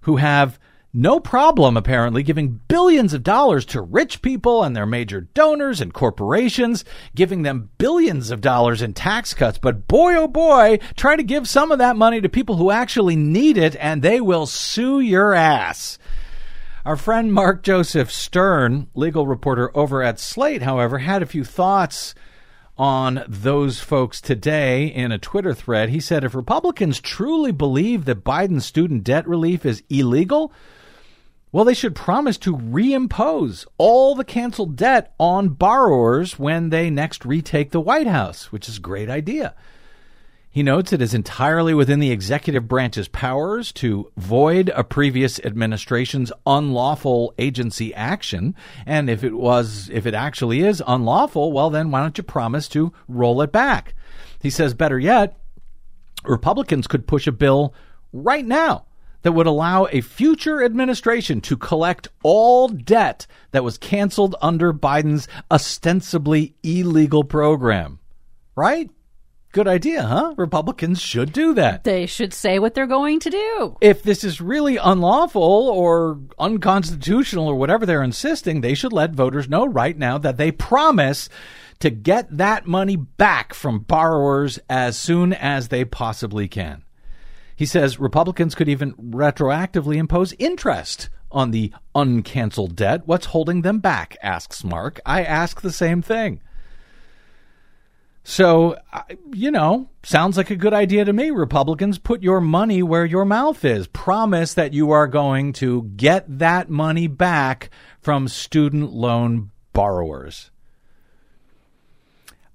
who 0.03 0.17
have 0.17 0.59
no 0.93 1.21
problem, 1.21 1.77
apparently, 1.77 2.25
giving 2.25 2.61
billions 2.67 3.15
of 3.15 3.23
dollars 3.23 3.65
to 3.67 3.81
rich 3.81 4.23
people 4.23 4.65
and 4.65 4.75
their 4.75 4.87
major 4.87 5.21
donors 5.21 5.81
and 5.81 5.95
corporations, 5.95 6.85
giving 7.15 7.43
them 7.43 7.71
billions 7.79 8.31
of 8.33 8.41
dollars 8.41 8.83
in 8.83 8.93
tax 8.93 9.33
cuts. 9.33 9.59
But 9.59 9.87
boy, 9.87 10.17
oh 10.17 10.27
boy, 10.27 10.81
try 10.97 11.15
to 11.15 11.23
give 11.23 11.49
some 11.49 11.71
of 11.71 11.79
that 11.79 11.97
money 11.97 12.21
to 12.21 12.29
people 12.29 12.57
who 12.57 12.73
actually 12.73 13.15
need 13.15 13.57
it, 13.57 13.77
and 13.77 14.03
they 14.03 14.21
will 14.21 14.47
sue 14.47 14.99
your 14.99 15.33
ass. 15.33 15.97
Our 16.85 16.97
friend 16.97 17.33
Mark 17.33 17.63
Joseph 17.63 18.11
Stern, 18.11 18.89
legal 18.95 19.29
reporter 19.29 19.71
over 19.77 20.03
at 20.03 20.19
Slate, 20.19 20.63
however, 20.63 20.99
had 20.99 21.23
a 21.23 21.27
few 21.27 21.45
thoughts 21.45 22.17
on 22.81 23.23
those 23.29 23.79
folks 23.79 24.23
today 24.23 24.87
in 24.87 25.13
a 25.13 25.19
Twitter 25.19 25.53
thread. 25.53 25.91
He 25.91 26.01
said 26.01 26.25
if 26.25 26.35
Republicans 26.35 26.99
truly 26.99 27.53
believe 27.53 28.07
that 28.07 28.25
Biden's 28.25 28.65
student 28.65 29.05
debt 29.05 29.29
relief 29.29 29.67
is 29.67 29.83
illegal, 29.91 30.51
well, 31.53 31.67
they 31.67 31.75
should 31.75 31.95
promise 31.95 32.39
to 32.39 32.57
reimpose 32.57 33.67
all 33.77 34.15
the 34.15 34.25
canceled 34.25 34.77
debt 34.77 35.13
on 35.21 35.51
borrowers 35.51 36.39
when 36.39 36.71
they 36.71 36.89
next 36.89 37.27
retake 37.27 37.71
the 37.71 37.83
White 37.83 38.07
House, 38.07 38.51
which 38.51 38.67
is 38.67 38.79
a 38.79 38.81
great 38.81 39.11
idea. 39.11 39.55
He 40.53 40.65
notes 40.65 40.93
it 40.93 41.01
is 41.01 41.15
entirely 41.15 41.75
within 41.75 42.01
the 42.01 42.11
executive 42.11 42.67
branch's 42.67 43.07
powers 43.07 43.71
to 43.75 44.11
void 44.17 44.69
a 44.75 44.83
previous 44.83 45.39
administration's 45.39 46.33
unlawful 46.45 47.33
agency 47.39 47.95
action. 47.95 48.57
And 48.85 49.09
if 49.09 49.23
it 49.23 49.35
was, 49.35 49.89
if 49.93 50.07
it 50.07 50.15
actually 50.15 50.63
is 50.63 50.83
unlawful, 50.85 51.53
well, 51.53 51.71
then 51.71 51.93
why 51.93 52.01
don't 52.01 52.19
you 52.19 52.25
promise 52.25 52.69
to 52.71 52.93
roll 53.07 53.43
it 53.43 53.53
back? 53.53 53.95
He 54.41 54.51
says, 54.51 54.75
better 54.75 54.99
yet, 54.99 55.39
Republicans 56.25 56.89
could 56.89 57.07
push 57.07 57.29
a 57.29 57.33
bill 57.33 57.73
right 58.13 58.45
now 58.45 58.87
that 59.23 59.33
would 59.33 59.47
allow 59.47 59.87
a 59.93 60.01
future 60.01 60.65
administration 60.65 61.41
to 61.43 61.57
collect 61.57 62.09
all 62.25 62.67
debt 62.67 63.25
that 63.53 63.63
was 63.63 63.79
canceled 63.79 64.35
under 64.43 64.73
Biden's 64.73 65.29
ostensibly 65.49 66.57
illegal 66.65 67.23
program. 67.23 68.01
Right? 68.57 68.91
Good 69.53 69.67
idea, 69.67 70.05
huh? 70.05 70.35
Republicans 70.37 71.01
should 71.01 71.33
do 71.33 71.55
that. 71.55 71.83
They 71.83 72.07
should 72.07 72.33
say 72.33 72.61
what 72.61 72.75
they're 72.75 72.87
going 72.87 73.19
to 73.21 73.31
do. 73.31 73.77
If 73.81 74.05
this 74.05 74.23
is 74.23 74.41
really 74.41 74.77
unlawful 74.77 75.43
or 75.43 76.21
unconstitutional 76.39 77.49
or 77.49 77.57
whatever 77.57 77.85
they're 77.85 78.03
insisting, 78.03 78.61
they 78.61 78.75
should 78.75 78.93
let 78.93 79.11
voters 79.11 79.49
know 79.49 79.67
right 79.67 79.99
now 79.99 80.19
that 80.19 80.37
they 80.37 80.53
promise 80.53 81.29
to 81.81 81.91
get 81.91 82.37
that 82.37 82.67
money 82.67 82.95
back 82.95 83.53
from 83.53 83.81
borrowers 83.81 84.61
as 84.69 84.97
soon 84.97 85.33
as 85.33 85.69
they 85.69 85.85
possibly 85.85 86.47
can. 86.47 86.85
He 87.57 87.67
says 87.67 87.99
Republicans 87.99 88.55
could 88.55 88.69
even 88.69 88.93
retroactively 88.95 89.97
impose 89.97 90.33
interest 90.39 91.11
on 91.33 91.51
the 91.51 91.73
uncanceled 91.95 92.77
debt. 92.77 93.03
What's 93.07 93.27
holding 93.27 93.63
them 93.63 93.81
back? 93.81 94.17
asks 94.23 94.63
Mark. 94.63 95.01
I 95.05 95.25
ask 95.25 95.61
the 95.61 95.73
same 95.73 96.03
thing. 96.03 96.41
So, 98.23 98.77
you 99.33 99.51
know, 99.51 99.89
sounds 100.03 100.37
like 100.37 100.51
a 100.51 100.57
good 100.57 100.75
idea 100.75 101.05
to 101.05 101.13
me. 101.13 101.31
Republicans, 101.31 101.99
put 101.99 102.23
your 102.23 102.41
money 102.41 102.83
where 102.83 103.05
your 103.05 103.25
mouth 103.25 103.65
is. 103.65 103.87
Promise 103.87 104.55
that 104.55 104.75
you 104.75 104.91
are 104.91 105.07
going 105.07 105.53
to 105.55 105.85
get 105.97 106.39
that 106.39 106.69
money 106.69 107.07
back 107.07 107.71
from 108.01 108.29
student 108.29 108.93
loan 108.93 109.51
borrowers. 109.73 110.51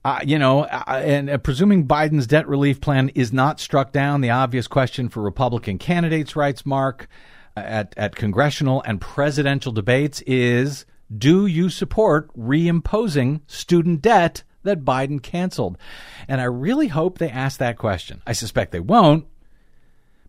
Uh, 0.04 0.19
you 0.23 0.38
know, 0.38 0.65
uh, 0.65 1.01
and 1.04 1.32
uh, 1.32 1.38
presuming 1.39 1.88
Biden's 1.88 2.28
debt 2.28 2.47
relief 2.47 2.80
plan 2.80 3.10
is 3.15 3.34
not 3.34 3.60
struck 3.60 3.91
down, 3.91 4.21
the 4.21 4.30
obvious 4.30 4.67
question 4.67 5.10
for 5.10 5.23
Republican 5.23 5.80
candidates, 5.80 6.36
writes 6.36 6.63
Mark, 6.63 7.08
uh, 7.58 7.62
at, 7.62 7.93
at 7.97 8.15
congressional 8.15 8.84
and 8.86 9.01
presidential 9.01 9.71
debates 9.71 10.21
is 10.28 10.86
do 11.15 11.47
you 11.47 11.69
support 11.69 12.32
reimposing 12.38 13.41
student 13.47 14.04
debt 14.04 14.43
that 14.65 14.86
Biden 14.86 15.21
canceled? 15.21 15.78
And 16.28 16.41
I 16.41 16.45
really 16.45 16.89
hope 16.89 17.17
they 17.17 17.30
ask 17.30 17.60
that 17.60 17.78
question. 17.78 18.21
I 18.28 18.34
suspect 18.34 18.71
they 18.71 18.80
won't, 18.80 19.25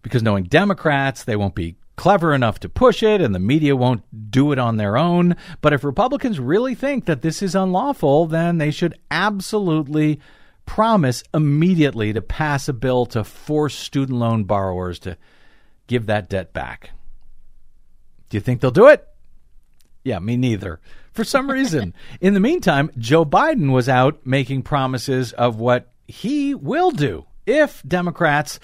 because 0.03 0.23
knowing 0.23 0.45
Democrats, 0.45 1.25
they 1.25 1.37
won't 1.37 1.55
be 1.55 1.77
clever 1.97 2.35
enough 2.35 2.61
to 2.61 2.69
push 2.69 3.03
it 3.03 3.21
and 3.21 3.35
the 3.35 3.41
media 3.41 3.75
won't 3.75 4.31
do 4.31 4.53
it 4.53 4.59
on 4.59 4.77
their 4.77 4.97
own. 4.97 5.35
But 5.63 5.73
if 5.73 5.83
Republicans 5.83 6.39
really 6.39 6.75
think 6.75 7.07
that 7.07 7.23
this 7.23 7.43
is 7.43 7.55
unlawful, 7.55 8.27
then 8.27 8.59
they 8.59 8.71
should 8.71 8.99
absolutely 9.11 10.21
promise 10.67 11.23
immediately 11.33 12.13
to 12.13 12.21
pass 12.21 12.69
a 12.69 12.73
bill 12.73 13.07
to 13.07 13.25
force 13.25 13.75
student 13.75 14.19
loan 14.19 14.45
borrowers 14.45 14.99
to 15.01 15.17
give 15.87 16.07
that 16.07 16.29
debt 16.29 16.53
back. 16.53 16.91
Do 18.29 18.37
you 18.37 18.41
think 18.41 18.61
they'll 18.61 18.71
do 18.71 18.89
it? 18.89 19.07
Yeah, 20.05 20.19
me 20.19 20.37
neither. 20.37 20.81
For 21.17 21.25
some 21.25 21.51
reason. 21.51 21.95
In 22.21 22.35
the 22.35 22.41
meantime, 22.41 22.91
Joe 22.99 23.25
Biden 23.25 23.73
was 23.73 23.89
out 23.89 24.27
making 24.27 24.65
promises 24.65 25.33
of 25.33 25.59
what 25.59 25.91
he 26.07 26.55
will 26.55 26.91
do 26.91 27.25
if 27.47 27.83
Democrats 27.89 28.61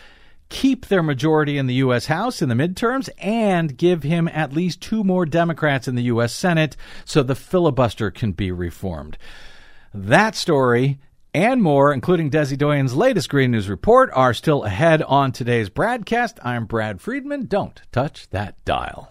keep 0.50 0.88
their 0.88 1.02
majority 1.02 1.56
in 1.56 1.66
the 1.66 1.76
U.S. 1.76 2.04
House 2.04 2.42
in 2.42 2.50
the 2.50 2.54
midterms 2.54 3.08
and 3.16 3.74
give 3.74 4.02
him 4.02 4.28
at 4.28 4.52
least 4.52 4.82
two 4.82 5.02
more 5.02 5.24
Democrats 5.24 5.88
in 5.88 5.94
the 5.94 6.02
U.S. 6.02 6.34
Senate 6.34 6.76
so 7.06 7.22
the 7.22 7.34
filibuster 7.34 8.10
can 8.10 8.32
be 8.32 8.52
reformed. 8.52 9.16
That 9.94 10.34
story 10.34 10.98
and 11.32 11.62
more, 11.62 11.90
including 11.90 12.30
Desi 12.30 12.58
Doyen's 12.58 12.94
latest 12.94 13.30
Green 13.30 13.52
News 13.52 13.70
report, 13.70 14.10
are 14.12 14.34
still 14.34 14.64
ahead 14.64 15.02
on 15.02 15.32
today's 15.32 15.70
broadcast. 15.70 16.38
I'm 16.44 16.66
Brad 16.66 17.00
Friedman. 17.00 17.46
Don't 17.46 17.80
touch 17.92 18.28
that 18.28 18.62
dial. 18.66 19.10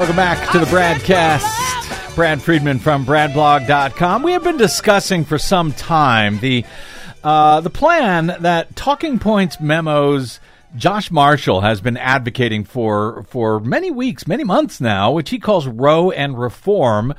Welcome 0.00 0.16
back 0.16 0.50
to 0.52 0.58
the 0.58 0.64
broadcast. 0.64 2.16
Brad 2.16 2.40
Friedman 2.40 2.78
from 2.78 3.04
BradBlog.com. 3.04 4.22
We 4.22 4.32
have 4.32 4.42
been 4.42 4.56
discussing 4.56 5.26
for 5.26 5.36
some 5.36 5.74
time 5.74 6.38
the 6.38 6.64
uh, 7.22 7.60
the 7.60 7.68
plan 7.68 8.34
that 8.40 8.74
Talking 8.74 9.18
Points 9.18 9.60
memos. 9.60 10.40
Josh 10.74 11.10
Marshall 11.10 11.60
has 11.60 11.82
been 11.82 11.98
advocating 11.98 12.64
for 12.64 13.24
for 13.24 13.60
many 13.60 13.90
weeks, 13.90 14.26
many 14.26 14.42
months 14.42 14.80
now, 14.80 15.12
which 15.12 15.28
he 15.28 15.38
calls 15.38 15.66
Roe 15.66 16.10
and 16.10 16.40
Reform. 16.40 17.12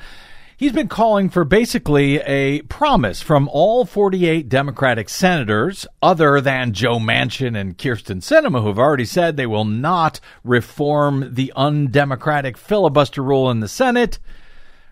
He's 0.62 0.74
been 0.74 0.90
calling 0.90 1.30
for 1.30 1.44
basically 1.44 2.18
a 2.18 2.62
promise 2.62 3.20
from 3.20 3.50
all 3.52 3.84
48 3.84 4.48
Democratic 4.48 5.10
senators, 5.10 5.88
other 6.04 6.40
than 6.40 6.74
Joe 6.74 7.00
Manchin 7.00 7.60
and 7.60 7.76
Kyrsten 7.76 8.22
Sinema, 8.22 8.62
who 8.62 8.68
have 8.68 8.78
already 8.78 9.06
said 9.06 9.38
they 9.38 9.48
will 9.48 9.66
not 9.66 10.20
reform 10.44 11.34
the 11.34 11.52
undemocratic 11.56 12.60
filibuster 12.60 13.24
rule 13.24 13.50
in 13.50 13.60
the 13.60 13.68
Senate, 13.68 14.20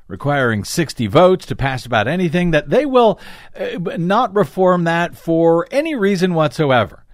requiring 0.08 0.64
60 0.64 1.06
votes 1.06 1.46
to 1.46 1.56
pass 1.56 1.86
about 1.86 2.08
anything, 2.08 2.50
that 2.50 2.72
they 2.72 2.88
will 2.88 3.20
uh, 3.56 3.78
not 3.96 4.36
reform 4.36 4.86
that 4.86 5.16
for 5.16 5.68
any 5.70 5.94
reason 5.94 6.34
whatsoever. 6.34 7.06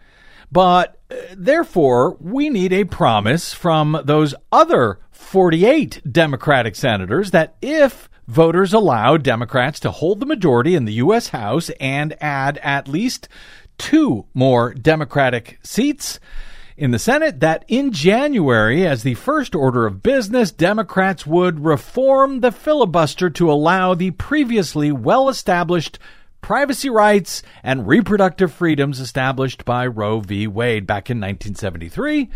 But 0.50 0.98
uh, 1.12 1.16
therefore, 1.36 2.16
we 2.22 2.50
need 2.50 2.72
a 2.72 2.86
promise 2.86 3.54
from 3.54 4.00
those 4.06 4.34
other 4.50 5.00
48 5.12 6.02
Democratic 6.10 6.78
senators 6.78 7.32
that 7.32 7.58
if 7.62 8.08
voters 8.28 8.74
allow 8.74 9.18
Democrats 9.18 9.80
to 9.82 9.92
hold 9.92 10.20
the 10.20 10.26
majority 10.26 10.76
in 10.76 10.86
the 10.86 10.94
U.S. 10.94 11.30
House 11.30 11.70
and 11.80 12.16
add 12.22 12.58
at 12.60 12.88
least 12.88 13.28
two 13.78 14.26
more 14.34 14.74
Democratic 14.74 15.60
seats 15.64 16.20
in 16.78 16.92
the 16.92 17.00
Senate 17.00 17.40
that 17.40 17.64
in 17.68 17.92
January, 17.92 18.86
as 18.86 19.04
the 19.04 19.14
first 19.14 19.56
order 19.56 19.86
of 19.86 20.04
business, 20.04 20.52
Democrats 20.52 21.26
would 21.26 21.64
reform 21.64 22.42
the 22.42 22.52
filibuster 22.52 23.30
to 23.30 23.52
allow 23.52 23.94
the 23.94 24.12
previously 24.12 24.92
well 24.92 25.30
established 25.30 26.00
privacy 26.42 26.90
rights 26.90 27.42
and 27.64 27.88
reproductive 27.88 28.52
freedoms 28.52 29.00
established 29.00 29.64
by 29.64 29.88
Roe 29.88 30.20
v. 30.20 30.48
Wade 30.48 30.86
back 30.86 31.10
in 31.10 31.18
1973, 31.18 32.30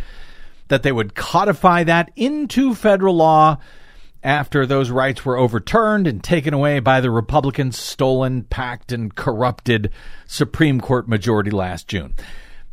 that 0.70 0.84
they 0.84 0.92
would 0.92 1.16
codify 1.16 1.84
that 1.84 2.12
into 2.16 2.74
federal 2.74 3.16
law 3.16 3.58
after 4.24 4.66
those 4.66 4.90
rights 4.90 5.24
were 5.24 5.38
overturned 5.38 6.08
and 6.08 6.24
taken 6.24 6.54
away 6.54 6.80
by 6.80 7.02
the 7.02 7.12
Republicans' 7.12 7.78
stolen, 7.78 8.44
packed, 8.44 8.92
and 8.92 9.16
corrupted 9.16 9.92
Supreme 10.26 10.82
Court 10.82 11.08
majority 11.08 11.52
last 11.52 11.88
June. 11.88 12.14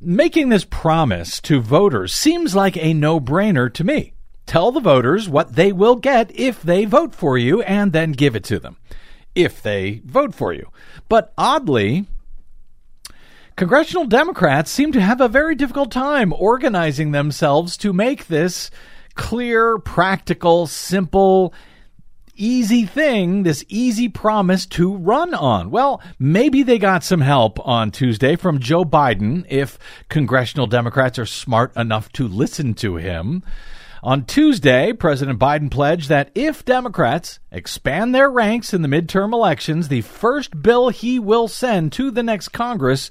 Making 0.00 0.48
this 0.48 0.64
promise 0.64 1.40
to 1.42 1.60
voters 1.60 2.14
seems 2.14 2.54
like 2.54 2.76
a 2.76 2.92
no 2.92 3.20
brainer 3.20 3.72
to 3.72 3.84
me. 3.84 4.12
Tell 4.44 4.70
the 4.70 4.80
voters 4.80 5.28
what 5.28 5.54
they 5.54 5.72
will 5.72 5.96
get 5.96 6.30
if 6.38 6.62
they 6.62 6.84
vote 6.84 7.14
for 7.14 7.36
you 7.38 7.62
and 7.62 7.92
then 7.92 8.12
give 8.12 8.36
it 8.36 8.44
to 8.44 8.58
them. 8.58 8.76
If 9.34 9.62
they 9.62 10.02
vote 10.04 10.34
for 10.34 10.52
you. 10.52 10.70
But 11.08 11.32
oddly, 11.36 12.06
congressional 13.56 14.06
Democrats 14.06 14.70
seem 14.70 14.92
to 14.92 15.00
have 15.00 15.20
a 15.20 15.28
very 15.28 15.54
difficult 15.54 15.90
time 15.90 16.32
organizing 16.32 17.10
themselves 17.10 17.76
to 17.78 17.92
make 17.92 18.26
this 18.26 18.70
clear, 19.16 19.78
practical, 19.78 20.66
simple, 20.66 21.52
easy 22.36 22.84
thing, 22.84 23.42
this 23.42 23.64
easy 23.68 24.08
promise 24.08 24.66
to 24.66 24.94
run 24.94 25.34
on. 25.34 25.70
Well, 25.70 26.00
maybe 26.18 26.62
they 26.62 26.78
got 26.78 27.02
some 27.02 27.22
help 27.22 27.58
on 27.66 27.90
Tuesday 27.90 28.36
from 28.36 28.60
Joe 28.60 28.84
Biden 28.84 29.44
if 29.48 29.78
congressional 30.08 30.66
Democrats 30.66 31.18
are 31.18 31.26
smart 31.26 31.74
enough 31.76 32.12
to 32.12 32.28
listen 32.28 32.74
to 32.74 32.96
him. 32.96 33.42
On 34.02 34.24
Tuesday, 34.24 34.92
President 34.92 35.38
Biden 35.38 35.70
pledged 35.70 36.08
that 36.10 36.30
if 36.34 36.64
Democrats 36.64 37.40
expand 37.50 38.14
their 38.14 38.30
ranks 38.30 38.72
in 38.72 38.82
the 38.82 38.88
midterm 38.88 39.32
elections, 39.32 39.88
the 39.88 40.02
first 40.02 40.62
bill 40.62 40.90
he 40.90 41.18
will 41.18 41.48
send 41.48 41.92
to 41.92 42.12
the 42.12 42.22
next 42.22 42.50
Congress 42.50 43.10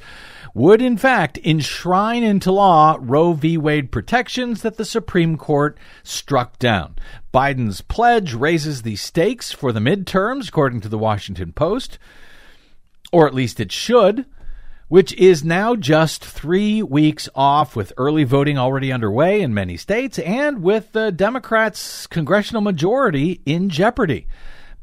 would 0.56 0.82
in 0.82 0.98
fact 0.98 1.38
enshrine 1.44 2.24
into 2.24 2.50
law 2.50 2.98
Roe 3.02 3.34
v. 3.34 3.58
Wade 3.58 3.92
protections 3.92 4.62
that 4.62 4.78
the 4.78 4.86
Supreme 4.86 5.38
Court 5.38 5.78
struck 6.02 6.58
down. 6.58 6.96
Biden's 7.34 7.82
pledge 7.82 8.34
raises 8.34 8.82
the 8.82 8.96
stakes 8.96 9.52
for 9.52 9.74
the 9.74 9.82
midterms, 9.82 10.48
according 10.48 10.80
to 10.82 10.90
the 10.90 10.98
Washington 10.98 11.52
Post, 11.52 12.00
or 13.12 13.28
at 13.28 13.34
least 13.34 13.60
it 13.60 13.74
should, 13.74 14.26
which 14.88 15.12
is 15.16 15.44
now 15.44 15.76
just 15.76 16.24
three 16.24 16.82
weeks 16.82 17.28
off 17.36 17.76
with 17.76 17.92
early 17.98 18.24
voting 18.24 18.58
already 18.58 18.94
underway 18.94 19.42
in 19.42 19.54
many 19.54 19.76
states 19.76 20.18
and 20.20 20.64
with 20.64 20.94
the 20.94 21.12
Democrats' 21.12 22.08
congressional 22.08 22.62
majority 22.62 23.42
in 23.46 23.70
jeopardy. 23.70 24.26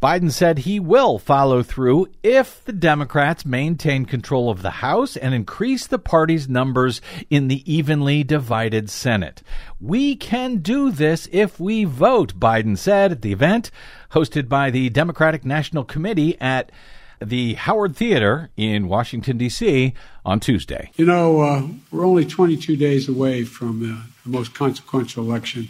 Biden 0.02 0.32
said 0.32 0.58
he 0.58 0.80
will 0.80 1.20
follow 1.20 1.62
through 1.62 2.08
if 2.24 2.64
the 2.64 2.72
Democrats 2.72 3.46
maintain 3.46 4.04
control 4.04 4.50
of 4.50 4.60
the 4.60 4.70
House 4.70 5.16
and 5.16 5.32
increase 5.32 5.86
the 5.86 5.98
party's 6.00 6.48
numbers 6.48 7.00
in 7.30 7.46
the 7.46 7.72
evenly 7.72 8.24
divided 8.24 8.90
Senate. 8.90 9.44
We 9.80 10.16
can 10.16 10.56
do 10.56 10.90
this 10.90 11.28
if 11.30 11.60
we 11.60 11.84
vote, 11.84 12.34
Biden 12.40 12.76
said 12.76 13.12
at 13.12 13.22
the 13.22 13.30
event 13.30 13.70
hosted 14.10 14.48
by 14.48 14.70
the 14.70 14.90
Democratic 14.90 15.44
National 15.44 15.84
Committee 15.84 16.36
at 16.40 16.72
the 17.20 17.54
Howard 17.54 17.94
Theater 17.94 18.50
in 18.56 18.88
Washington, 18.88 19.38
D.C. 19.38 19.94
on 20.24 20.40
Tuesday. 20.40 20.90
You 20.96 21.06
know, 21.06 21.42
uh, 21.42 21.62
we're 21.92 22.04
only 22.04 22.24
22 22.24 22.74
days 22.74 23.08
away 23.08 23.44
from 23.44 23.84
uh, 23.84 24.02
the 24.24 24.30
most 24.30 24.52
consequential 24.52 25.22
election 25.22 25.68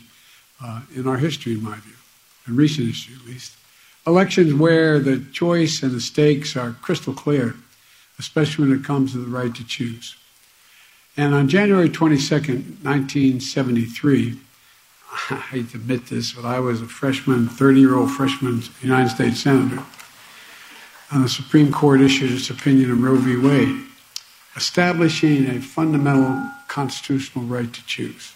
uh, 0.65 0.81
in 0.97 1.07
our 1.07 1.19
history, 1.19 1.53
in 1.53 1.63
my 1.63 1.77
view, 1.77 1.93
in 2.47 2.57
recent 2.57 2.87
history 2.87 3.15
at 3.15 3.27
least 3.27 3.59
elections 4.07 4.55
where 4.55 4.99
the 4.99 5.25
choice 5.33 5.83
and 5.83 5.93
the 5.93 6.01
stakes 6.01 6.57
are 6.57 6.77
crystal 6.83 7.15
clear, 7.15 7.55
especially 8.19 8.69
when 8.69 8.79
it 8.79 8.85
comes 8.85 9.13
to 9.13 9.19
the 9.19 9.31
right 9.31 9.55
to 9.55 9.65
choose. 9.65 10.17
And 11.17 11.35
on 11.35 11.49
January 11.49 11.89
22nd, 11.89 12.83
1973, 12.85 14.39
I 15.31 15.35
hate 15.37 15.71
to 15.71 15.77
admit 15.77 16.07
this, 16.07 16.33
but 16.33 16.45
I 16.45 16.59
was 16.59 16.81
a 16.81 16.87
freshman, 16.87 17.49
30 17.49 17.81
year 17.81 17.95
old 17.95 18.11
freshman 18.11 18.63
United 18.81 19.11
States 19.11 19.43
Senator. 19.43 19.83
And 21.11 21.25
the 21.25 21.29
Supreme 21.29 21.71
Court 21.71 22.01
issued 22.01 22.33
its 22.33 22.49
opinion 22.49 22.91
in 22.91 23.03
Roe 23.03 23.17
v. 23.17 23.37
Wade, 23.37 23.85
establishing 24.57 25.47
a 25.47 25.61
fundamental 25.61 26.51
constitutional 26.69 27.45
right 27.45 27.71
to 27.71 27.85
choose. 27.85 28.33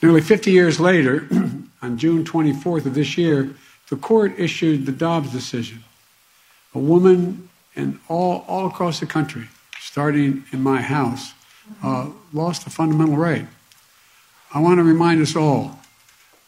Nearly 0.00 0.22
50 0.22 0.50
years 0.50 0.80
later, 0.80 1.28
on 1.82 1.98
June 1.98 2.24
24th 2.24 2.86
of 2.86 2.94
this 2.94 3.18
year, 3.18 3.54
the 3.92 3.98
court 3.98 4.32
issued 4.38 4.86
the 4.86 4.92
Dobbs 4.92 5.30
decision. 5.32 5.84
A 6.74 6.78
woman 6.78 7.50
and 7.76 8.00
all, 8.08 8.42
all 8.48 8.66
across 8.66 9.00
the 9.00 9.06
country, 9.06 9.48
starting 9.80 10.44
in 10.50 10.62
my 10.62 10.80
house, 10.80 11.34
uh, 11.82 12.08
lost 12.32 12.66
a 12.66 12.70
fundamental 12.70 13.18
right. 13.18 13.46
I 14.54 14.60
want 14.60 14.78
to 14.78 14.82
remind 14.82 15.20
us 15.20 15.36
all 15.36 15.78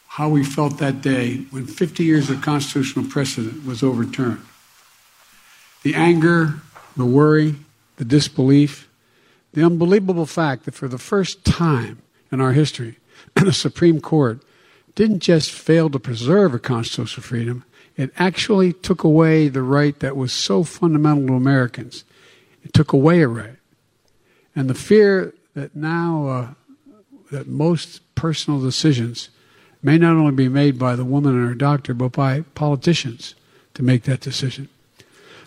how 0.07 0.30
we 0.30 0.42
felt 0.42 0.78
that 0.78 1.02
day 1.02 1.44
when 1.50 1.66
50 1.66 2.02
years 2.02 2.30
of 2.30 2.40
constitutional 2.40 3.04
precedent 3.04 3.66
was 3.66 3.83
overturned. 3.83 4.40
The 5.83 5.94
anger, 5.94 6.54
the 6.96 7.04
worry, 7.04 7.57
the 7.96 8.07
disbelief, 8.07 8.88
the 9.52 9.62
unbelievable 9.62 10.24
fact 10.24 10.64
that 10.64 10.72
for 10.72 10.88
the 10.88 10.96
first 10.96 11.44
time 11.44 11.98
in 12.33 12.40
our 12.40 12.52
history, 12.52 12.96
the 13.35 13.52
Supreme 13.52 14.00
Court 14.00 14.40
didn't 14.94 15.20
just 15.20 15.50
fail 15.50 15.90
to 15.90 15.98
preserve 15.98 16.54
a 16.54 16.59
constitutional 16.59 17.22
freedom, 17.22 17.64
it 17.96 18.11
actually 18.16 18.72
took 18.72 19.04
away 19.04 19.48
the 19.48 19.62
right 19.62 19.98
that 20.00 20.16
was 20.16 20.33
so 20.33 20.64
fundamental 20.64 21.26
to 21.28 21.35
Americans. 21.35 22.04
It 22.62 22.72
took 22.72 22.92
away 22.92 23.22
a 23.22 23.28
right. 23.28 23.57
And 24.57 24.70
the 24.70 24.74
fear 24.74 25.35
that 25.54 25.74
now 25.74 26.26
uh, 26.26 26.48
that 27.30 27.46
most 27.48 28.00
personal 28.14 28.61
decisions 28.61 29.30
may 29.83 29.98
not 29.98 30.16
only 30.16 30.33
be 30.33 30.48
made 30.48 30.78
by 30.78 30.96
the 30.96 31.04
woman 31.04 31.35
and 31.35 31.48
her 31.48 31.54
doctor, 31.54 31.94
but 31.94 32.12
by 32.12 32.40
politicians 32.54 33.35
to 33.74 33.83
make 33.83 34.04
that 34.04 34.20
decision. 34.20 34.68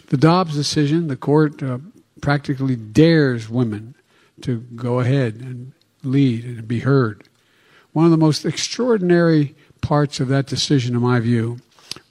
The 0.07 0.17
Dobbs 0.17 0.55
decision, 0.55 1.07
the 1.07 1.15
court 1.15 1.61
uh, 1.63 1.79
practically 2.21 2.75
dares 2.75 3.49
women 3.49 3.95
to 4.41 4.59
go 4.75 4.99
ahead 4.99 5.35
and 5.35 5.73
lead 6.03 6.45
and 6.45 6.67
be 6.67 6.79
heard. 6.79 7.23
One 7.97 8.05
of 8.05 8.11
the 8.11 8.17
most 8.17 8.45
extraordinary 8.45 9.55
parts 9.81 10.19
of 10.19 10.27
that 10.27 10.45
decision, 10.45 10.95
in 10.95 11.01
my 11.01 11.19
view, 11.19 11.57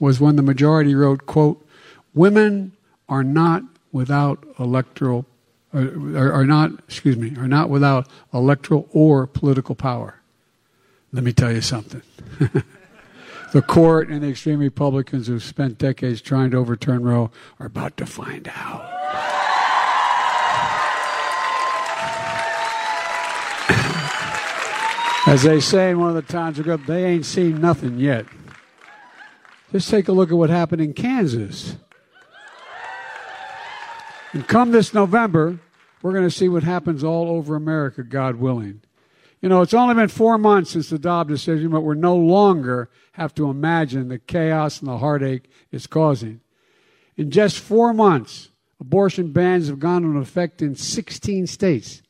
was 0.00 0.18
when 0.18 0.34
the 0.34 0.42
majority 0.42 0.96
wrote, 0.96 1.26
quote, 1.26 1.64
women 2.12 2.72
are 3.08 3.22
not 3.22 3.62
without 3.92 4.44
electoral 4.58 5.26
uh, 5.72 6.18
are, 6.18 6.32
are 6.32 6.44
not 6.44 6.72
excuse 6.88 7.16
me 7.16 7.36
are 7.36 7.46
not 7.46 7.68
without 7.68 8.08
electoral 8.34 8.88
or 8.90 9.28
political 9.28 9.76
power. 9.76 10.18
Let 11.12 11.22
me 11.22 11.32
tell 11.32 11.52
you 11.52 11.60
something. 11.60 12.02
The 13.52 13.62
court 13.62 14.08
and 14.08 14.22
the 14.22 14.28
extreme 14.28 14.58
republicans 14.58 15.28
who've 15.28 15.42
spent 15.42 15.78
decades 15.78 16.20
trying 16.20 16.50
to 16.50 16.56
overturn 16.56 17.04
roe 17.04 17.30
are 17.60 17.66
about 17.66 17.96
to 17.98 18.04
find 18.04 18.50
out 18.54 18.95
as 25.26 25.42
they 25.42 25.60
say 25.60 25.90
in 25.90 25.98
one 25.98 26.08
of 26.08 26.14
the 26.14 26.32
towns 26.32 26.58
ago 26.58 26.76
they 26.76 27.04
ain't 27.04 27.26
seen 27.26 27.60
nothing 27.60 27.98
yet 27.98 28.26
just 29.72 29.90
take 29.90 30.08
a 30.08 30.12
look 30.12 30.30
at 30.30 30.36
what 30.36 30.50
happened 30.50 30.80
in 30.80 30.92
kansas 30.92 31.76
and 34.36 34.46
come 34.46 34.70
this 34.70 34.92
November, 34.92 35.58
we're 36.02 36.12
going 36.12 36.28
to 36.28 36.30
see 36.30 36.50
what 36.50 36.62
happens 36.62 37.02
all 37.02 37.30
over 37.30 37.56
America, 37.56 38.02
God 38.02 38.36
willing. 38.36 38.82
You 39.40 39.48
know, 39.48 39.62
it's 39.62 39.72
only 39.72 39.94
been 39.94 40.08
four 40.08 40.36
months 40.36 40.72
since 40.72 40.90
the 40.90 40.98
Dobbs 40.98 41.30
decision, 41.30 41.70
but 41.70 41.80
we're 41.80 41.94
no 41.94 42.14
longer 42.14 42.90
have 43.12 43.34
to 43.36 43.48
imagine 43.48 44.08
the 44.08 44.18
chaos 44.18 44.80
and 44.80 44.88
the 44.88 44.98
heartache 44.98 45.48
it's 45.72 45.86
causing. 45.86 46.42
In 47.16 47.30
just 47.30 47.58
four 47.58 47.94
months, 47.94 48.50
abortion 48.78 49.32
bans 49.32 49.68
have 49.68 49.78
gone 49.78 50.04
into 50.04 50.18
effect 50.18 50.60
in 50.60 50.74
16 50.74 51.46
states. 51.46 52.02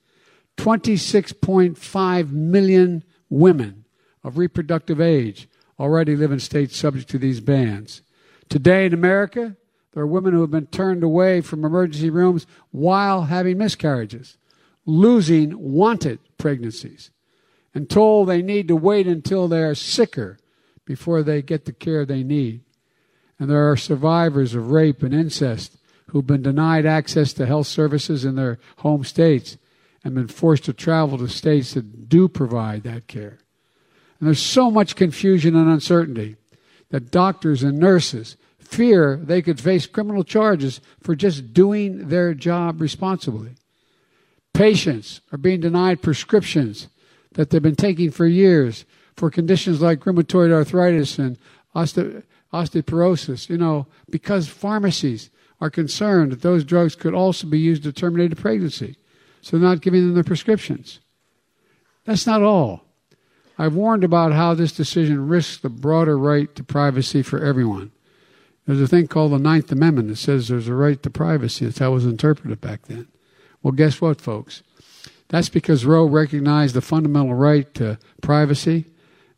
26.5 0.56 2.32
million 2.32 3.04
women 3.28 3.84
of 4.22 4.38
reproductive 4.38 5.00
age 5.00 5.48
already 5.78 6.16
live 6.16 6.32
in 6.32 6.40
states 6.40 6.76
subject 6.76 7.08
to 7.10 7.18
these 7.18 7.40
bans. 7.40 8.02
Today 8.48 8.86
in 8.86 8.94
America, 8.94 9.56
there 9.92 10.02
are 10.02 10.06
women 10.06 10.34
who 10.34 10.40
have 10.42 10.50
been 10.50 10.66
turned 10.66 11.02
away 11.02 11.40
from 11.40 11.64
emergency 11.64 12.10
rooms 12.10 12.46
while 12.70 13.22
having 13.22 13.58
miscarriages, 13.58 14.36
losing 14.84 15.72
wanted 15.72 16.18
pregnancies, 16.38 17.10
and 17.74 17.88
told 17.88 18.28
they 18.28 18.42
need 18.42 18.68
to 18.68 18.76
wait 18.76 19.06
until 19.06 19.48
they 19.48 19.62
are 19.62 19.74
sicker 19.74 20.38
before 20.84 21.22
they 21.22 21.42
get 21.42 21.64
the 21.64 21.72
care 21.72 22.04
they 22.04 22.22
need. 22.22 22.62
And 23.38 23.50
there 23.50 23.70
are 23.70 23.76
survivors 23.76 24.54
of 24.54 24.70
rape 24.70 25.02
and 25.02 25.14
incest 25.14 25.76
who've 26.08 26.26
been 26.26 26.42
denied 26.42 26.86
access 26.86 27.32
to 27.34 27.46
health 27.46 27.66
services 27.66 28.24
in 28.24 28.36
their 28.36 28.58
home 28.78 29.04
states 29.04 29.58
and 30.06 30.14
been 30.14 30.28
forced 30.28 30.64
to 30.64 30.72
travel 30.72 31.18
to 31.18 31.26
states 31.26 31.74
that 31.74 32.08
do 32.08 32.28
provide 32.28 32.84
that 32.84 33.08
care. 33.08 33.38
And 34.20 34.28
there's 34.28 34.40
so 34.40 34.70
much 34.70 34.94
confusion 34.94 35.56
and 35.56 35.68
uncertainty 35.68 36.36
that 36.90 37.10
doctors 37.10 37.64
and 37.64 37.76
nurses 37.76 38.36
fear 38.60 39.16
they 39.16 39.42
could 39.42 39.60
face 39.60 39.86
criminal 39.86 40.22
charges 40.22 40.80
for 41.02 41.16
just 41.16 41.52
doing 41.52 42.08
their 42.08 42.34
job 42.34 42.80
responsibly. 42.80 43.56
Patients 44.54 45.20
are 45.32 45.38
being 45.38 45.60
denied 45.60 46.02
prescriptions 46.02 46.86
that 47.32 47.50
they've 47.50 47.60
been 47.60 47.74
taking 47.74 48.12
for 48.12 48.26
years 48.26 48.84
for 49.16 49.28
conditions 49.28 49.80
like 49.82 50.00
rheumatoid 50.00 50.52
arthritis 50.52 51.18
and 51.18 51.36
oste- 51.74 52.22
osteoporosis, 52.52 53.48
you 53.48 53.58
know, 53.58 53.88
because 54.08 54.46
pharmacies 54.46 55.30
are 55.60 55.68
concerned 55.68 56.30
that 56.30 56.42
those 56.42 56.62
drugs 56.62 56.94
could 56.94 57.12
also 57.12 57.48
be 57.48 57.58
used 57.58 57.82
to 57.82 57.92
terminate 57.92 58.32
a 58.32 58.36
pregnancy. 58.36 58.96
So 59.46 59.56
they're 59.56 59.68
not 59.68 59.80
giving 59.80 60.04
them 60.04 60.14
the 60.14 60.24
prescriptions. 60.24 60.98
That's 62.04 62.26
not 62.26 62.42
all. 62.42 62.82
I've 63.56 63.76
warned 63.76 64.02
about 64.02 64.32
how 64.32 64.54
this 64.54 64.72
decision 64.72 65.28
risks 65.28 65.58
the 65.58 65.68
broader 65.68 66.18
right 66.18 66.52
to 66.56 66.64
privacy 66.64 67.22
for 67.22 67.38
everyone. 67.38 67.92
There's 68.66 68.80
a 68.80 68.88
thing 68.88 69.06
called 69.06 69.30
the 69.30 69.38
Ninth 69.38 69.70
Amendment 69.70 70.08
that 70.08 70.16
says 70.16 70.48
there's 70.48 70.66
a 70.66 70.74
right 70.74 71.00
to 71.00 71.10
privacy. 71.10 71.64
That's 71.64 71.78
how 71.78 71.92
it 71.92 71.94
was 71.94 72.06
interpreted 72.06 72.60
back 72.60 72.86
then. 72.86 73.06
Well, 73.62 73.70
guess 73.70 74.00
what, 74.00 74.20
folks? 74.20 74.64
That's 75.28 75.48
because 75.48 75.84
Roe 75.84 76.06
recognized 76.06 76.74
the 76.74 76.80
fundamental 76.80 77.34
right 77.34 77.72
to 77.74 78.00
privacy 78.22 78.86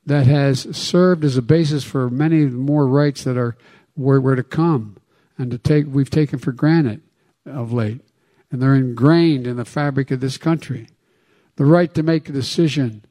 that 0.07 0.27
has 0.27 0.75
served 0.75 1.23
as 1.23 1.37
a 1.37 1.43
basis 1.43 1.85
for 1.85 2.09
many 2.09 2.47
more 2.47 2.87
rights 2.87 3.25
that 3.25 3.37
are 3.37 3.59
were, 3.95 4.23
were 4.23 4.37
to 4.37 4.43
come 4.43 4.97
and 5.37 5.51
to 5.51 5.59
take 5.59 5.85
we've 5.87 6.09
taken 6.09 6.39
for 6.39 6.53
granted 6.53 7.03
of 7.45 7.75
late. 7.75 8.01
And 8.51 8.63
they're 8.63 8.75
ingrained 8.75 9.47
in 9.47 9.57
the 9.57 9.65
fabric 9.65 10.11
of 10.11 10.21
this 10.21 10.39
country. 10.39 10.89
The 11.57 11.65
right 11.65 11.93
to 11.95 12.03
make 12.03 12.29
a 12.29 12.33
decision, 12.33 13.05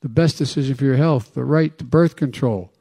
the 0.00 0.08
best 0.08 0.38
decision 0.38 0.74
for 0.74 0.84
your 0.84 0.96
health, 0.96 1.34
the 1.34 1.44
right 1.44 1.76
to 1.78 1.84
birth 1.84 2.16
control, 2.16 2.72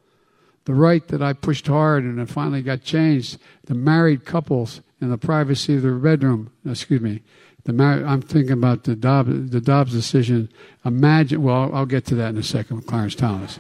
the 0.66 0.74
right 0.74 1.08
that 1.10 1.22
I 1.22 1.34
pushed 1.34 1.68
hard 1.68 2.04
and 2.04 2.20
it 2.20 2.30
finally 2.30 2.62
got 2.62 2.82
changed. 2.82 3.38
The 3.66 3.76
married 3.76 4.26
couples 4.26 4.82
in 5.00 5.10
the 5.10 5.18
privacy 5.18 5.76
of 5.76 5.82
their 5.82 5.96
bedroom. 5.96 6.52
Excuse 6.66 7.02
me. 7.02 7.22
The 7.64 7.74
mar- 7.74 8.04
I'm 8.04 8.22
thinking 8.22 8.54
about 8.54 8.86
the 8.86 8.96
Dobbs, 8.96 9.52
the 9.52 9.62
Dobbs 9.62 9.92
decision. 9.92 10.50
Imagine. 10.86 11.44
Well, 11.44 11.72
I'll, 11.74 11.86
get 11.86 12.06
to 12.06 12.16
that 12.16 12.30
in 12.30 12.38
a 12.38 12.44
second 12.44 12.78
with 12.78 12.88
Clarence 12.88 13.16
Thomas. 13.16 13.60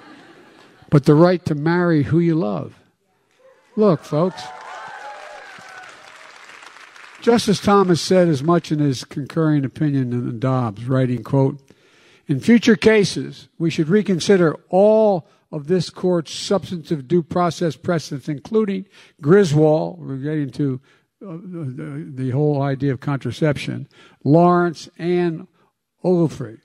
But 0.90 1.06
the 1.06 1.16
right 1.16 1.44
to 1.46 1.56
marry 1.56 2.04
who 2.04 2.20
you 2.20 2.36
love. 2.36 2.76
Look, 3.76 4.04
folks. 4.04 4.44
Justice 7.22 7.60
Thomas 7.60 8.02
said 8.02 8.28
as 8.28 8.42
much 8.42 8.72
in 8.72 8.80
his 8.80 9.04
concurring 9.04 9.64
opinion 9.64 10.12
in 10.12 10.40
Dobbs, 10.40 10.86
writing, 10.86 11.24
quote, 11.24 11.62
In 12.28 12.40
future 12.40 12.76
cases, 12.76 13.48
we 13.60 13.70
should 13.70 13.90
reconsider 13.90 14.56
all 14.70 15.28
of 15.52 15.68
this 15.68 15.92
court's 15.92 16.34
substantive 16.34 17.08
due 17.08 17.22
process 17.22 17.76
precedents, 17.76 18.28
including 18.28 18.88
Griswold, 19.22 20.24
getting 20.24 20.50
to 20.52 20.82
uh, 21.24 21.38
the, 21.44 22.12
the, 22.12 22.30
whole 22.32 22.64
idea 22.64 22.92
of 22.92 23.02
contraception, 23.02 23.88
Lawrence, 24.24 24.90
and 24.98 25.48
Obergefell. 26.04 26.58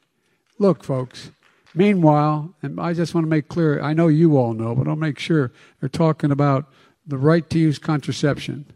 Look, 0.59 0.83
folks, 0.83 1.33
meanwhile, 1.75 2.55
and 2.63 2.81
I 2.81 2.95
just 2.95 3.15
want 3.15 3.27
to 3.27 3.31
make 3.31 3.49
clear, 3.49 3.83
I 3.83 3.93
know 3.93 4.09
you 4.09 4.39
all 4.39 4.55
know, 4.55 4.75
but 4.75 4.89
I'll 4.89 4.97
make 4.97 5.19
sure 5.19 5.53
they're 5.81 5.91
talking 5.91 6.31
about 6.31 6.73
the 7.07 7.19
right 7.19 7.49
to 7.51 7.59
use 7.59 7.79
contraception 7.79 8.73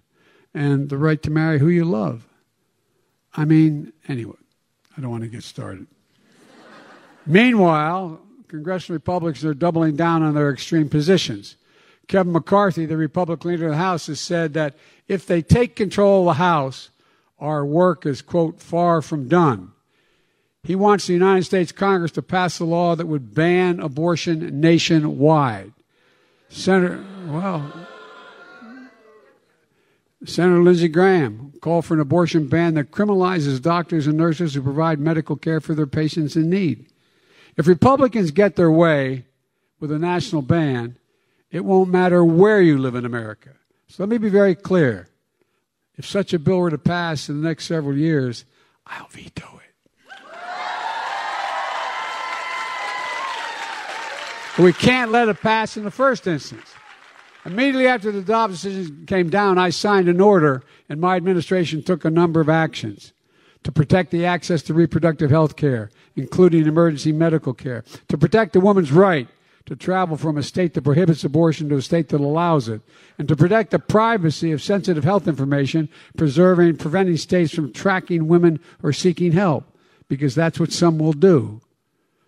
and 0.55 0.89
the 0.89 0.97
right 0.97 1.23
to 1.23 1.31
marry 1.31 1.59
who 1.59 1.69
you 1.69 1.85
love. 1.85 2.27
I 3.35 3.45
mean, 3.45 3.93
anyway, 4.09 4.37
I 4.97 5.01
don't 5.01 5.11
want 5.11 5.23
to 5.23 5.29
get 5.29 5.45
started. 5.45 5.87
Meanwhile, 7.27 8.21
congressional 8.49 8.97
Republicans 8.97 9.45
are 9.45 9.55
doubling 9.55 9.97
down 9.97 10.23
on 10.23 10.35
their 10.35 10.51
extreme 10.51 10.89
positions. 10.89 11.57
Kevin 12.09 12.33
McCarthy, 12.33 12.87
the 12.87 12.97
Republican 12.97 13.51
leader 13.51 13.67
of 13.67 13.73
the 13.73 13.77
House, 13.77 14.09
has 14.09 14.21
said 14.21 14.55
that 14.55 14.75
if 15.07 15.27
they 15.27 15.43
take 15.43 15.77
control 15.77 16.23
of 16.23 16.27
the 16.37 16.43
House, 16.43 16.91
our 17.39 17.65
work 17.65 18.05
is, 18.05 18.21
quote, 18.21 18.61
far 18.61 19.01
from 19.01 19.29
done. 19.29 19.73
He 20.65 20.75
wants 20.75 21.07
the 21.07 21.15
United 21.15 21.45
States 21.45 21.73
Congress 21.73 22.11
to 22.13 22.23
pass 22.23 22.59
a 22.59 22.65
law 22.65 22.97
that 22.97 23.07
would 23.07 23.35
ban 23.35 23.81
abortion 23.81 24.61
nationwide. 24.61 25.73
Senator, 26.49 27.03
well, 27.29 27.73
Senator 30.25 30.63
Lindsey 30.63 30.89
Graham 30.89 31.53
called 31.63 31.87
for 31.87 31.95
an 31.95 32.01
abortion 32.01 32.47
ban 32.47 32.75
that 32.75 32.91
criminalizes 32.91 33.61
doctors 33.61 34.07
and 34.07 34.19
nurses 34.19 34.55
who 34.55 34.63
provide 34.63 35.01
medical 35.01 35.37
care 35.37 35.61
for 35.61 35.75
their 35.75 35.87
patients 35.87 36.37
in 36.37 36.51
need. 36.51 36.87
If 37.57 37.67
Republicans 37.67 38.31
get 38.31 38.57
their 38.57 38.71
way 38.71 39.25
with 39.79 39.91
a 39.91 39.99
national 39.99 40.43
ban, 40.43 40.97
it 41.51 41.65
won't 41.65 41.91
matter 41.91 42.25
where 42.25 42.61
you 42.61 42.79
live 42.79 42.95
in 42.95 43.05
America. 43.05 43.51
So 43.89 44.03
let 44.03 44.11
me 44.11 44.19
be 44.19 44.29
very 44.29 44.55
clear. 44.55 45.09
If 45.97 46.07
such 46.07 46.33
a 46.33 46.39
bill 46.39 46.59
were 46.59 46.71
to 46.71 46.79
pass 46.79 47.29
in 47.29 47.41
the 47.41 47.49
next 47.49 47.67
several 47.67 47.97
years, 47.97 48.45
I'll 48.87 49.09
veto 49.09 49.47
it. 49.57 49.61
We 54.63 54.73
can't 54.73 55.11
let 55.11 55.29
it 55.29 55.41
pass 55.41 55.77
in 55.77 55.85
the 55.85 55.91
first 55.91 56.27
instance. 56.27 56.70
Immediately 57.51 57.89
after 57.89 58.13
the 58.13 58.23
Dobbs 58.23 58.63
decision 58.63 59.07
came 59.07 59.29
down, 59.29 59.59
I 59.59 59.71
signed 59.71 60.09
an 60.09 60.21
order, 60.21 60.63
and 60.89 61.01
my 61.01 61.17
administration 61.17 61.83
took 61.83 62.05
a 62.05 62.11
number 62.11 62.41
of 62.41 62.49
actions. 62.49 63.13
to 63.63 63.73
protect 63.73 64.11
the 64.11 64.25
access 64.25 64.63
to 64.63 64.75
reproductive 64.75 65.31
health 65.31 65.57
care, 65.57 65.91
including 66.17 66.67
emergency 66.67 67.13
medical 67.13 67.53
care, 67.53 67.85
to 68.09 68.17
protect 68.17 68.53
the 68.53 68.61
woman's 68.61 68.93
right 68.93 69.29
to 69.67 69.77
travel 69.77 70.17
from 70.17 70.39
a 70.39 70.43
state 70.43 70.75
that 70.75 70.83
prohibits 70.83 71.23
abortion 71.23 71.69
to 71.69 71.77
a 71.77 71.83
state 71.83 72.09
that 72.09 72.21
allows 72.21 72.69
it, 72.69 72.81
and 73.19 73.29
to 73.29 73.37
protect 73.37 73.71
the 73.71 73.79
privacy 73.79 74.51
of 74.51 74.63
sensitive 74.63 75.05
health 75.05 75.29
information, 75.29 75.89
preserving, 76.17 76.77
preventing 76.77 77.17
states 77.17 77.55
from 77.55 77.73
tracking 77.73 78.27
women 78.27 78.59
or 78.83 78.93
seeking 78.93 79.33
help, 79.33 79.65
because 80.09 80.35
that's 80.35 80.59
what 80.59 80.73
some 80.73 80.99
will 80.99 81.13
do. 81.13 81.61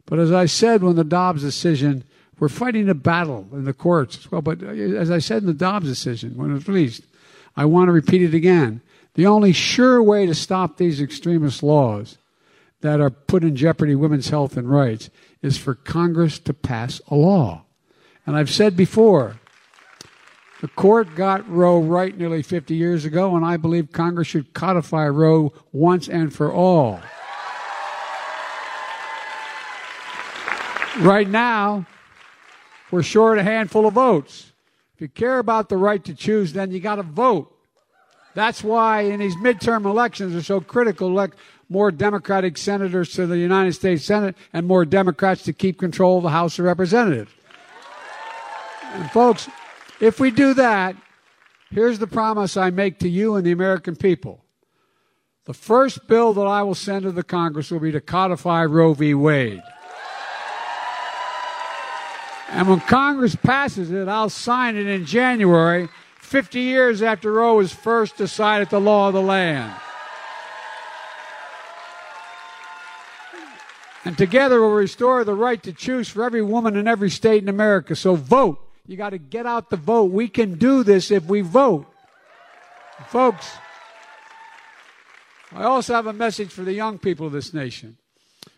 But 0.04 0.18
as 0.18 0.30
I 0.30 0.46
said 0.46 0.82
when 0.82 0.96
the 0.96 1.04
Dobbs 1.04 1.42
decision, 1.42 2.04
we're 2.38 2.48
fighting 2.48 2.88
a 2.88 2.94
battle 2.94 3.46
in 3.52 3.64
the 3.64 3.72
courts 3.72 4.18
as 4.18 4.30
well. 4.30 4.42
But 4.42 4.62
uh, 4.62 4.68
as 4.68 5.10
I 5.10 5.18
said 5.18 5.42
in 5.42 5.46
the 5.46 5.54
Dobbs 5.54 5.86
decision, 5.86 6.36
when 6.36 6.50
it 6.50 6.54
was 6.54 6.68
released, 6.68 7.02
I 7.56 7.64
want 7.66 7.88
to 7.88 7.92
repeat 7.92 8.22
it 8.22 8.34
again. 8.34 8.80
The 9.14 9.26
only 9.26 9.52
sure 9.52 10.02
way 10.02 10.26
to 10.26 10.34
stop 10.34 10.76
these 10.76 11.00
extremist 11.00 11.62
laws 11.62 12.16
that 12.80 13.00
are 13.00 13.10
put 13.10 13.44
in 13.44 13.56
jeopardy 13.56 13.94
women's 13.94 14.30
health 14.30 14.56
and 14.56 14.70
rights 14.70 15.10
is 15.42 15.58
for 15.58 15.74
Congress 15.74 16.38
to 16.40 16.54
pass 16.54 17.00
a 17.08 17.14
law. 17.14 17.64
And 18.26 18.36
I've 18.36 18.50
said 18.50 18.76
before, 18.76 19.40
the 20.60 20.68
court 20.68 21.16
got 21.16 21.48
Roe 21.48 21.80
right 21.80 22.16
nearly 22.16 22.42
50 22.42 22.74
years 22.74 23.04
ago, 23.04 23.34
and 23.36 23.44
I 23.44 23.56
believe 23.56 23.90
Congress 23.90 24.28
should 24.28 24.54
codify 24.54 25.08
Roe 25.08 25.52
once 25.72 26.08
and 26.08 26.32
for 26.32 26.52
all. 26.52 27.00
Right 31.00 31.28
now, 31.28 31.86
we're 32.92 33.02
short 33.02 33.38
a 33.38 33.42
handful 33.42 33.86
of 33.86 33.94
votes. 33.94 34.52
If 34.94 35.00
you 35.00 35.08
care 35.08 35.38
about 35.38 35.70
the 35.70 35.78
right 35.78 36.04
to 36.04 36.14
choose, 36.14 36.52
then 36.52 36.70
you 36.70 36.78
got 36.78 36.96
to 36.96 37.02
vote. 37.02 37.52
That's 38.34 38.62
why 38.62 39.00
in 39.00 39.20
these 39.20 39.34
midterm 39.36 39.86
elections 39.86 40.36
are 40.36 40.42
so 40.42 40.60
critical. 40.60 41.08
Elect 41.08 41.36
more 41.70 41.90
Democratic 41.90 42.58
senators 42.58 43.14
to 43.14 43.26
the 43.26 43.38
United 43.38 43.72
States 43.72 44.04
Senate 44.04 44.36
and 44.52 44.66
more 44.66 44.84
Democrats 44.84 45.42
to 45.44 45.54
keep 45.54 45.78
control 45.78 46.18
of 46.18 46.22
the 46.22 46.30
House 46.30 46.58
of 46.58 46.66
Representatives. 46.66 47.32
And 48.92 49.10
folks, 49.10 49.48
if 49.98 50.20
we 50.20 50.30
do 50.30 50.52
that, 50.54 50.94
here's 51.70 51.98
the 51.98 52.06
promise 52.06 52.58
I 52.58 52.68
make 52.68 52.98
to 52.98 53.08
you 53.08 53.36
and 53.36 53.46
the 53.46 53.52
American 53.52 53.96
people. 53.96 54.44
The 55.46 55.54
first 55.54 56.06
bill 56.06 56.34
that 56.34 56.42
I 56.46 56.62
will 56.62 56.74
send 56.74 57.04
to 57.04 57.12
the 57.12 57.22
Congress 57.22 57.70
will 57.70 57.80
be 57.80 57.92
to 57.92 58.02
codify 58.02 58.66
Roe 58.66 58.92
v. 58.92 59.14
Wade. 59.14 59.62
And 62.52 62.68
when 62.68 62.80
Congress 62.80 63.34
passes 63.34 63.90
it, 63.90 64.08
I'll 64.08 64.28
sign 64.28 64.76
it 64.76 64.86
in 64.86 65.06
January, 65.06 65.88
50 66.18 66.60
years 66.60 67.02
after 67.02 67.32
Roe 67.32 67.56
was 67.56 67.72
first 67.72 68.16
decided 68.16 68.68
the 68.68 68.80
law 68.80 69.08
of 69.08 69.14
the 69.14 69.22
land. 69.22 69.74
And 74.04 74.18
together 74.18 74.60
we'll 74.60 74.70
restore 74.70 75.24
the 75.24 75.34
right 75.34 75.62
to 75.62 75.72
choose 75.72 76.08
for 76.08 76.24
every 76.24 76.42
woman 76.42 76.76
in 76.76 76.86
every 76.86 77.08
state 77.08 77.42
in 77.42 77.48
America. 77.48 77.96
So 77.96 78.16
vote. 78.16 78.58
You 78.86 78.96
got 78.96 79.10
to 79.10 79.18
get 79.18 79.46
out 79.46 79.70
the 79.70 79.76
vote. 79.76 80.10
We 80.10 80.28
can 80.28 80.54
do 80.54 80.82
this 80.82 81.10
if 81.10 81.24
we 81.24 81.40
vote. 81.40 81.86
Folks, 83.08 83.50
I 85.52 85.64
also 85.64 85.94
have 85.94 86.06
a 86.06 86.12
message 86.12 86.50
for 86.50 86.62
the 86.62 86.72
young 86.72 86.98
people 86.98 87.26
of 87.26 87.32
this 87.32 87.54
nation. 87.54 87.96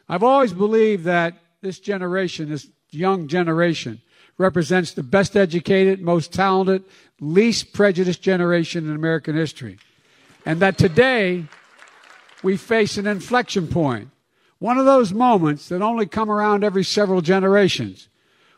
I've 0.08 0.22
always 0.22 0.52
believed 0.52 1.04
that 1.04 1.34
this 1.60 1.78
generation, 1.78 2.48
this 2.48 2.68
young 2.94 3.28
generation, 3.28 4.00
represents 4.38 4.92
the 4.92 5.02
best 5.02 5.36
educated, 5.36 6.00
most 6.00 6.32
talented, 6.32 6.84
least 7.20 7.72
prejudiced 7.72 8.22
generation 8.22 8.88
in 8.88 8.94
American 8.94 9.36
history. 9.36 9.78
And 10.46 10.60
that 10.60 10.78
today 10.78 11.44
we 12.42 12.56
face 12.56 12.98
an 12.98 13.06
inflection. 13.06 13.68
One 14.58 14.78
of 14.78 14.86
those 14.86 15.12
moments 15.12 15.68
that 15.68 15.82
only 15.82 16.06
come 16.06 16.30
around 16.30 16.64
every 16.64 16.84
several 16.84 17.20
generations, 17.20 18.08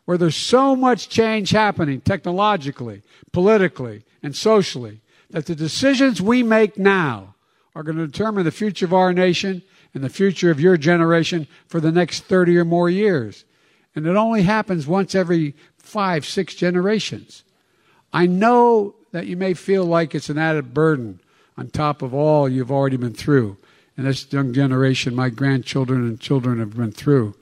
where 0.05 0.19
there's 0.19 0.37
so 0.37 0.77
much 0.77 1.09
change 1.09 1.51
happening 1.51 2.01
technologically, 2.01 3.03
politically, 3.33 4.05
and 4.23 4.35
socially, 4.35 5.01
that 5.31 5.47
the 5.47 5.55
decisions 5.55 6.23
we 6.23 6.43
make 6.43 6.79
now 6.79 7.35
are 7.75 7.83
going 7.83 7.99
to 7.99 8.07
determine 8.07 8.45
the 8.45 8.51
future 8.51 8.85
of 8.85 8.95
our 8.95 9.13
nation 9.13 9.63
and 9.95 10.03
the 10.03 10.09
future 10.09 10.51
of 10.51 10.61
your 10.61 10.77
generation 10.77 11.47
for 11.69 11.81
the 11.81 11.93
next 11.93 12.25
30 12.25 12.57
or 12.57 12.65
more 12.65 12.89
years. 12.89 13.45
And 13.97 14.07
it 14.07 14.15
only 14.15 14.43
happens 14.43 14.87
once 14.87 15.15
every 15.15 15.57
five, 15.79 16.25
six 16.25 16.55
generations. 16.55 17.43
I 18.13 18.27
know 18.27 18.95
that 19.11 19.27
you 19.27 19.37
may 19.37 19.55
feel 19.55 19.85
like 19.85 20.15
it's 20.15 20.31
an 20.31 20.39
added 20.39 20.73
burden 20.73 21.19
on 21.57 21.69
top 21.69 22.03
of 22.03 22.15
all 22.15 22.49
you've 22.49 22.71
already 22.71 22.97
been 22.97 23.15
through 23.15 23.57
and 23.97 24.07
this 24.07 24.31
young 24.33 24.53
generation, 24.53 25.15
my 25.15 25.31
grandchildren 25.31 26.07
and 26.07 26.21
children 26.21 26.59
have 26.59 26.77
been 26.77 26.93
through. 26.93 27.35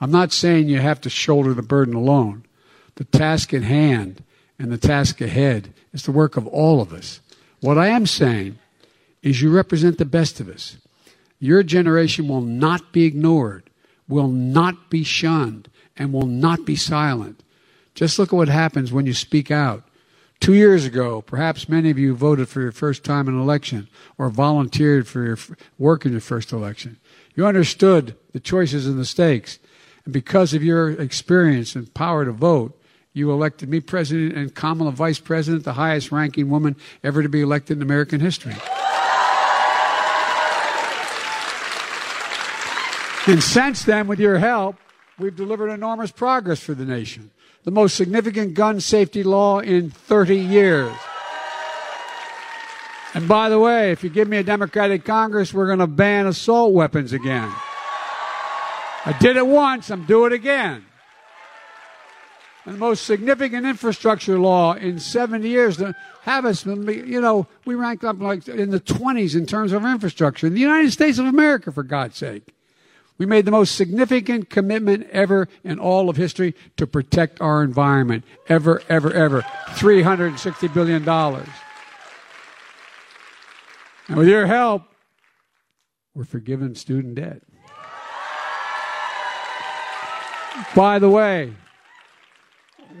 I'm 0.00 0.10
not 0.10 0.32
saying 0.32 0.68
you 0.68 0.78
have 0.78 1.00
to 1.02 1.10
shoulder 1.10 1.52
the 1.52 1.62
burden 1.62 1.94
alone. 1.94 2.44
The 2.94 3.04
task 3.04 3.52
at 3.52 3.62
hand 3.62 4.24
and 4.58 4.72
the 4.72 4.78
task 4.78 5.20
ahead 5.20 5.74
is 5.92 6.04
the 6.04 6.12
work 6.12 6.36
of 6.36 6.46
all 6.46 6.80
of 6.80 6.92
us. 6.92 7.20
What 7.60 7.76
I 7.76 7.88
am 7.88 8.06
saying 8.06 8.58
is 9.22 9.42
you 9.42 9.50
represent 9.50 9.98
the 9.98 10.06
best 10.06 10.40
of 10.40 10.48
us. 10.48 10.78
Your 11.38 11.62
generation 11.62 12.28
will 12.28 12.40
not 12.40 12.92
be 12.92 13.04
ignored, 13.04 13.68
will 14.08 14.28
not 14.28 14.88
be 14.88 15.04
shunned, 15.04 15.68
and 16.00 16.12
will 16.14 16.26
not 16.26 16.64
be 16.64 16.74
silent. 16.74 17.44
Just 17.94 18.18
look 18.18 18.32
at 18.32 18.36
what 18.36 18.48
happens 18.48 18.90
when 18.90 19.04
you 19.04 19.12
speak 19.12 19.50
out. 19.50 19.84
Two 20.40 20.54
years 20.54 20.86
ago, 20.86 21.20
perhaps 21.20 21.68
many 21.68 21.90
of 21.90 21.98
you 21.98 22.14
voted 22.14 22.48
for 22.48 22.62
your 22.62 22.72
first 22.72 23.04
time 23.04 23.28
in 23.28 23.34
an 23.34 23.40
election 23.40 23.86
or 24.16 24.30
volunteered 24.30 25.06
for 25.06 25.22
your 25.22 25.38
work 25.78 26.06
in 26.06 26.12
your 26.12 26.22
first 26.22 26.50
election. 26.52 26.96
You 27.34 27.46
understood 27.46 28.16
the 28.32 28.40
choices 28.40 28.86
and 28.86 28.98
the 28.98 29.04
stakes. 29.04 29.58
And 30.06 30.14
because 30.14 30.54
of 30.54 30.64
your 30.64 30.90
experience 30.90 31.76
and 31.76 31.92
power 31.92 32.24
to 32.24 32.32
vote, 32.32 32.80
you 33.12 33.30
elected 33.30 33.68
me 33.68 33.80
president 33.80 34.34
and 34.34 34.54
Kamala 34.54 34.92
vice 34.92 35.18
president, 35.18 35.64
the 35.64 35.74
highest 35.74 36.10
ranking 36.10 36.48
woman 36.48 36.76
ever 37.04 37.22
to 37.22 37.28
be 37.28 37.42
elected 37.42 37.76
in 37.76 37.82
American 37.82 38.20
history. 38.20 38.54
And 43.26 43.42
since 43.42 43.84
then, 43.84 44.06
with 44.06 44.18
your 44.18 44.38
help, 44.38 44.76
we've 45.20 45.36
delivered 45.36 45.70
enormous 45.70 46.10
progress 46.10 46.60
for 46.60 46.74
the 46.74 46.84
nation 46.84 47.30
the 47.64 47.70
most 47.70 47.94
significant 47.94 48.54
gun 48.54 48.80
safety 48.80 49.22
law 49.22 49.58
in 49.58 49.90
30 49.90 50.36
years. 50.36 50.92
And 53.12 53.28
by 53.28 53.48
the 53.48 53.58
way, 53.58 53.90
if 53.90 54.04
you 54.04 54.10
give 54.10 54.28
me 54.28 54.38
a 54.38 54.42
Democratic 54.42 55.04
Congress, 55.04 55.52
we're 55.52 55.66
going 55.66 55.80
to 55.80 55.86
ban 55.86 56.26
assault 56.26 56.72
weapons 56.72 57.12
again. 57.12 57.52
I 59.04 59.16
did 59.18 59.36
it 59.36 59.46
once, 59.46 59.90
I'm 59.90 60.04
doing 60.04 60.32
it 60.32 60.36
again. 60.36 60.86
And 62.64 62.74
the 62.74 62.78
most 62.78 63.04
significant 63.04 63.66
infrastructure 63.66 64.38
law 64.38 64.74
in 64.74 64.98
70 65.00 65.48
years 65.48 65.82
have 66.22 66.44
us, 66.44 66.64
you 66.64 67.20
know, 67.20 67.46
we 67.64 67.74
rank 67.74 68.04
up 68.04 68.20
like 68.20 68.46
in 68.46 68.70
the 68.70 68.80
20s 68.80 69.34
in 69.34 69.46
terms 69.46 69.72
of 69.72 69.84
infrastructure 69.84 70.46
in 70.46 70.54
the 70.54 70.60
United 70.60 70.92
States 70.92 71.18
of 71.18 71.26
America, 71.26 71.72
for 71.72 71.82
God's 71.82 72.16
sake. 72.16 72.54
We 73.20 73.26
made 73.26 73.44
the 73.44 73.50
most 73.50 73.74
significant 73.74 74.48
commitment 74.48 75.06
ever 75.10 75.46
in 75.62 75.78
all 75.78 76.08
of 76.08 76.16
history 76.16 76.54
to 76.78 76.86
protect 76.86 77.38
our 77.38 77.62
environment. 77.62 78.24
Ever, 78.48 78.82
ever, 78.88 79.12
ever. 79.12 79.42
$360 79.72 80.72
billion. 80.72 81.06
And 84.08 84.16
with 84.16 84.26
your 84.26 84.46
help, 84.46 84.84
we're 86.14 86.24
forgiving 86.24 86.74
student 86.74 87.16
debt. 87.16 87.42
By 90.74 90.98
the 90.98 91.10
way, 91.10 91.52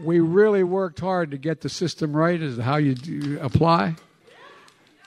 we 0.04 0.20
really 0.20 0.64
worked 0.64 1.00
hard 1.00 1.30
to 1.30 1.38
get 1.38 1.62
the 1.62 1.70
system 1.70 2.14
right 2.14 2.42
as 2.42 2.56
to 2.56 2.62
how 2.62 2.76
you 2.76 3.38
apply. 3.40 3.96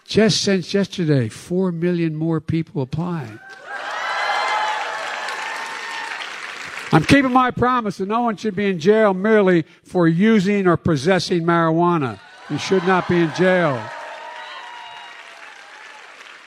Just 0.06 0.42
since 0.42 0.74
yesterday, 0.74 1.30
4 1.30 1.72
million 1.72 2.16
more 2.16 2.42
people 2.42 2.82
applied. 2.82 3.40
I'm 6.94 7.04
keeping 7.04 7.34
my 7.34 7.50
promise 7.50 7.98
that 7.98 8.08
no 8.08 8.22
one 8.22 8.38
should 8.38 8.56
be 8.56 8.68
in 8.68 8.78
jail 8.78 9.16
merely 9.16 9.66
for 9.84 10.08
using 10.08 10.68
or 10.68 10.78
possessing 10.78 11.42
marijuana. 11.42 12.20
You 12.52 12.60
should 12.60 12.84
not 12.84 13.10
be 13.10 13.18
in 13.18 13.34
jail. 13.34 13.84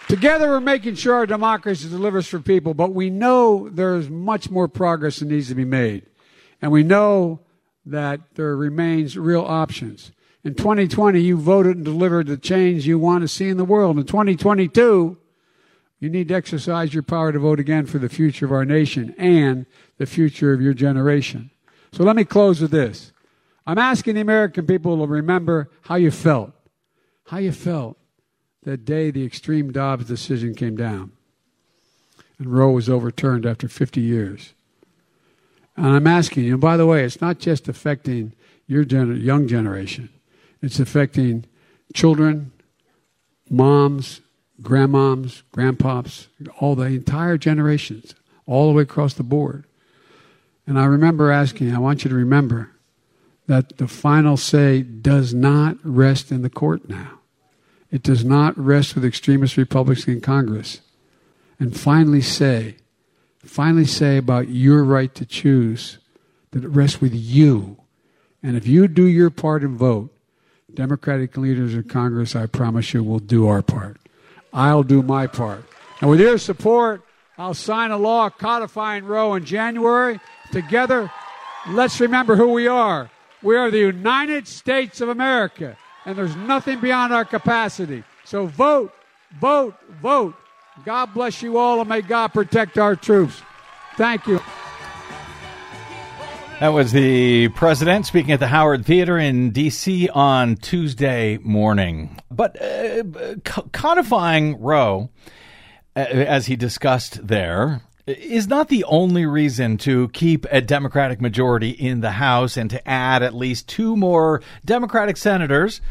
Together, 0.06 0.46
we're 0.46 0.60
making 0.60 0.94
sure 0.94 1.14
our 1.14 1.26
democracy 1.26 1.88
delivers 1.88 2.28
for 2.28 2.38
people, 2.38 2.74
but 2.74 2.94
we 2.94 3.10
know 3.10 3.68
there's 3.68 4.08
much 4.08 4.48
more 4.48 4.68
progress 4.68 5.18
that 5.18 5.26
needs 5.26 5.48
to 5.48 5.56
be 5.56 5.64
made. 5.64 6.06
And 6.62 6.70
we 6.70 6.84
know 6.84 7.40
that 7.84 8.20
there 8.36 8.54
remains 8.56 9.18
real 9.18 9.42
options. 9.42 10.12
In 10.44 10.54
2020, 10.54 11.18
you 11.18 11.36
voted 11.36 11.74
and 11.74 11.84
delivered 11.84 12.28
the 12.28 12.36
change 12.36 12.86
you 12.86 13.00
want 13.00 13.22
to 13.22 13.28
see 13.28 13.48
in 13.48 13.56
the 13.56 13.64
world. 13.64 13.98
In 13.98 14.06
2022, 14.06 15.18
you 15.98 16.10
need 16.10 16.28
to 16.28 16.34
exercise 16.34 16.92
your 16.92 17.02
power 17.02 17.32
to 17.32 17.38
vote 17.38 17.58
again 17.58 17.86
for 17.86 17.98
the 17.98 18.08
future 18.08 18.44
of 18.44 18.52
our 18.52 18.64
nation 18.64 19.14
and 19.16 19.66
the 19.98 20.06
future 20.06 20.52
of 20.52 20.60
your 20.60 20.74
generation. 20.74 21.50
So 21.92 22.04
let 22.04 22.16
me 22.16 22.24
close 22.24 22.60
with 22.60 22.70
this. 22.70 23.12
I'm 23.66 23.78
asking 23.78 24.14
the 24.14 24.20
American 24.20 24.66
people 24.66 24.98
to 24.98 25.06
remember 25.06 25.70
how 25.82 25.96
you 25.96 26.10
felt. 26.10 26.52
How 27.26 27.38
you 27.38 27.52
felt 27.52 27.96
that 28.62 28.84
day 28.84 29.10
the 29.10 29.24
extreme 29.24 29.72
Dobbs 29.72 30.06
decision 30.06 30.54
came 30.54 30.76
down. 30.76 31.12
and 32.38 32.52
Roe 32.52 32.70
was 32.72 32.90
overturned 32.90 33.46
after 33.46 33.66
50 33.66 34.00
years. 34.00 34.52
And 35.76 35.86
I'm 35.86 36.06
asking 36.06 36.44
you, 36.44 36.52
and 36.52 36.60
by 36.60 36.76
the 36.76 36.86
way, 36.86 37.04
it's 37.04 37.20
not 37.20 37.38
just 37.38 37.68
affecting 37.68 38.32
your 38.66 38.84
gener- 38.84 39.22
young 39.22 39.48
generation, 39.48 40.10
it's 40.60 40.78
affecting 40.80 41.44
children, 41.94 42.52
moms, 43.48 44.20
grandmoms, 44.62 45.42
grandpops, 45.52 46.26
all 46.58 46.74
the 46.74 46.84
entire 46.84 47.36
generations, 47.38 48.14
all 48.46 48.68
the 48.68 48.74
way 48.74 48.82
across 48.82 49.14
the 49.14 49.22
board. 49.22 49.64
And 50.66 50.78
I 50.78 50.84
remember 50.84 51.30
asking, 51.30 51.74
I 51.74 51.78
want 51.78 52.04
you 52.04 52.08
to 52.08 52.16
remember 52.16 52.70
that 53.46 53.78
the 53.78 53.86
final 53.86 54.36
say 54.36 54.82
does 54.82 55.32
not 55.32 55.76
rest 55.84 56.32
in 56.32 56.42
the 56.42 56.50
court 56.50 56.88
now. 56.88 57.20
It 57.90 58.02
does 58.02 58.24
not 58.24 58.58
rest 58.58 58.94
with 58.94 59.04
extremist 59.04 59.56
Republicans 59.56 60.08
in 60.08 60.20
Congress. 60.20 60.80
And 61.60 61.78
finally 61.78 62.20
say, 62.20 62.76
finally 63.44 63.86
say 63.86 64.16
about 64.16 64.48
your 64.48 64.82
right 64.82 65.14
to 65.14 65.24
choose 65.24 65.98
that 66.50 66.64
it 66.64 66.68
rests 66.68 67.00
with 67.00 67.14
you. 67.14 67.78
And 68.42 68.56
if 68.56 68.66
you 68.66 68.88
do 68.88 69.06
your 69.06 69.30
part 69.30 69.62
and 69.62 69.78
vote, 69.78 70.12
Democratic 70.74 71.36
leaders 71.36 71.74
in 71.74 71.84
Congress, 71.84 72.36
I 72.36 72.46
promise 72.46 72.92
you, 72.92 73.02
will 73.02 73.18
do 73.18 73.46
our 73.46 73.62
part. 73.62 73.98
I'll 74.56 74.82
do 74.82 75.02
my 75.02 75.26
part. 75.26 75.64
And 76.00 76.10
with 76.10 76.18
your 76.18 76.38
support, 76.38 77.02
I'll 77.36 77.54
sign 77.54 77.90
a 77.90 77.98
law 77.98 78.30
codifying 78.30 79.04
Roe 79.04 79.34
in 79.34 79.44
January. 79.44 80.18
Together, 80.50 81.12
let's 81.68 82.00
remember 82.00 82.36
who 82.36 82.48
we 82.48 82.66
are. 82.66 83.10
We 83.42 83.54
are 83.54 83.70
the 83.70 83.78
United 83.78 84.48
States 84.48 85.02
of 85.02 85.10
America, 85.10 85.76
and 86.06 86.16
there's 86.16 86.34
nothing 86.34 86.80
beyond 86.80 87.12
our 87.12 87.26
capacity. 87.26 88.02
So 88.24 88.46
vote, 88.46 88.92
vote, 89.38 89.74
vote. 90.00 90.34
God 90.84 91.12
bless 91.12 91.42
you 91.42 91.58
all, 91.58 91.80
and 91.80 91.88
may 91.88 92.00
God 92.00 92.28
protect 92.28 92.78
our 92.78 92.96
troops. 92.96 93.42
Thank 93.96 94.26
you. 94.26 94.40
That 96.58 96.72
was 96.72 96.90
the 96.90 97.48
president 97.50 98.06
speaking 98.06 98.32
at 98.32 98.40
the 98.40 98.46
Howard 98.46 98.86
Theater 98.86 99.18
in 99.18 99.50
D.C. 99.50 100.08
on 100.08 100.56
Tuesday 100.56 101.36
morning. 101.42 102.18
But 102.30 102.60
uh, 102.62 103.02
codifying 103.72 104.58
Roe, 104.58 105.10
uh, 105.94 105.98
as 105.98 106.46
he 106.46 106.56
discussed 106.56 107.26
there, 107.26 107.82
is 108.06 108.48
not 108.48 108.68
the 108.68 108.84
only 108.84 109.26
reason 109.26 109.76
to 109.78 110.08
keep 110.08 110.46
a 110.50 110.62
Democratic 110.62 111.20
majority 111.20 111.70
in 111.70 112.00
the 112.00 112.12
House 112.12 112.56
and 112.56 112.70
to 112.70 112.88
add 112.88 113.22
at 113.22 113.34
least 113.34 113.68
two 113.68 113.94
more 113.94 114.40
Democratic 114.64 115.18
senators 115.18 115.82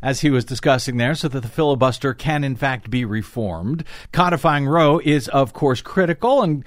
as 0.00 0.22
he 0.22 0.30
was 0.30 0.46
discussing 0.46 0.96
there, 0.96 1.14
so 1.14 1.28
that 1.28 1.40
the 1.40 1.48
filibuster 1.48 2.14
can 2.14 2.44
in 2.44 2.56
fact 2.56 2.88
be 2.88 3.04
reformed. 3.04 3.84
Codifying 4.10 4.66
Roe 4.66 5.00
is, 5.04 5.28
of 5.28 5.52
course, 5.52 5.82
critical 5.82 6.42
and 6.42 6.64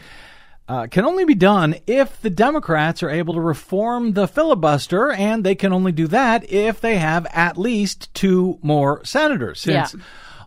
uh, 0.67 0.87
can 0.87 1.05
only 1.05 1.23
be 1.25 1.35
done 1.35 1.75
if 1.87 2.21
the 2.21 2.29
Democrats 2.29 3.01
are 3.01 3.09
able 3.09 3.33
to 3.33 3.41
reform 3.41 4.13
the 4.13 4.27
filibuster, 4.27 5.11
and 5.11 5.43
they 5.43 5.55
can 5.55 5.71
only 5.71 5.91
do 5.91 6.07
that 6.07 6.49
if 6.51 6.81
they 6.81 6.97
have 6.97 7.25
at 7.33 7.57
least 7.57 8.13
two 8.13 8.59
more 8.61 9.03
senators. 9.05 9.61
Since 9.61 9.93
Yeah. 9.93 9.99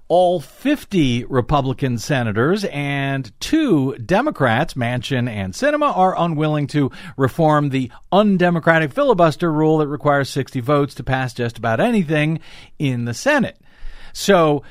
all 0.08 0.40
50 0.40 1.24
Republican 1.26 1.96
senators 1.96 2.64
and 2.64 3.30
two 3.40 3.96
Democrats, 4.04 4.74
Manchin 4.74 5.28
and 5.28 5.54
Sinema, 5.54 5.96
are 5.96 6.18
unwilling 6.18 6.66
to 6.68 6.90
reform 7.16 7.68
the 7.70 7.90
undemocratic 8.10 8.92
filibuster 8.92 9.52
rule 9.52 9.78
that 9.78 9.86
requires 9.88 10.28
60 10.28 10.60
votes 10.60 10.94
to 10.96 11.04
pass 11.04 11.32
just 11.32 11.56
about 11.58 11.80
anything 11.80 12.40
in 12.78 13.04
the 13.04 13.14
Senate. 13.14 13.56
So 14.12 14.64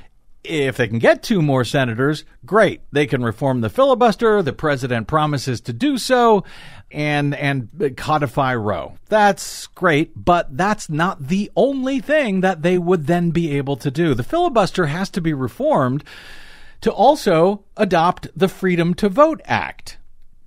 if 0.50 0.78
they 0.78 0.88
can 0.88 1.00
get 1.00 1.24
two 1.24 1.42
more 1.42 1.64
senators, 1.64 2.26
great. 2.46 2.82
They 2.92 3.06
can 3.06 3.24
reform 3.24 3.62
the 3.62 3.70
filibuster. 3.70 4.42
The 4.42 4.54
president 4.54 5.08
promises 5.08 5.62
to 5.62 5.74
do 5.74 5.98
so 5.98 6.44
and 6.92 7.36
and 7.36 7.94
codify 7.96 8.56
Roe. 8.56 8.98
That's 9.08 9.68
great, 9.68 10.12
but 10.16 10.58
that's 10.58 10.90
not 10.90 11.28
the 11.28 11.52
only 11.56 12.00
thing 12.00 12.42
that 12.42 12.64
they 12.64 12.78
would 12.78 13.08
then 13.08 13.32
be 13.32 13.56
able 13.58 13.78
to 13.78 13.92
do. 13.92 14.14
The 14.14 14.24
filibuster 14.24 14.88
has 14.88 15.10
to 15.12 15.22
be 15.22 15.34
reformed 15.34 16.04
to 16.82 16.92
also 16.92 17.64
adopt 17.78 18.28
the 18.36 18.48
Freedom 18.48 18.94
to 18.96 19.10
Vote 19.10 19.42
Act 19.46 19.98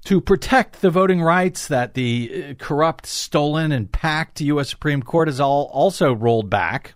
to 0.05 0.21
protect 0.21 0.81
the 0.81 0.91
voting 0.91 1.23
rights 1.23 1.69
that 1.69 1.95
the 1.95 2.47
uh, 2.51 2.55
corrupt, 2.55 3.07
stolen, 3.07 3.71
and 3.71 3.93
packed 3.93 4.41
U.S. 4.41 4.69
Supreme 4.69 5.03
Court 5.03 5.29
has 5.29 5.41
all 5.41 5.71
also 5.73 6.13
rolled 6.13 6.51
back. 6.51 6.95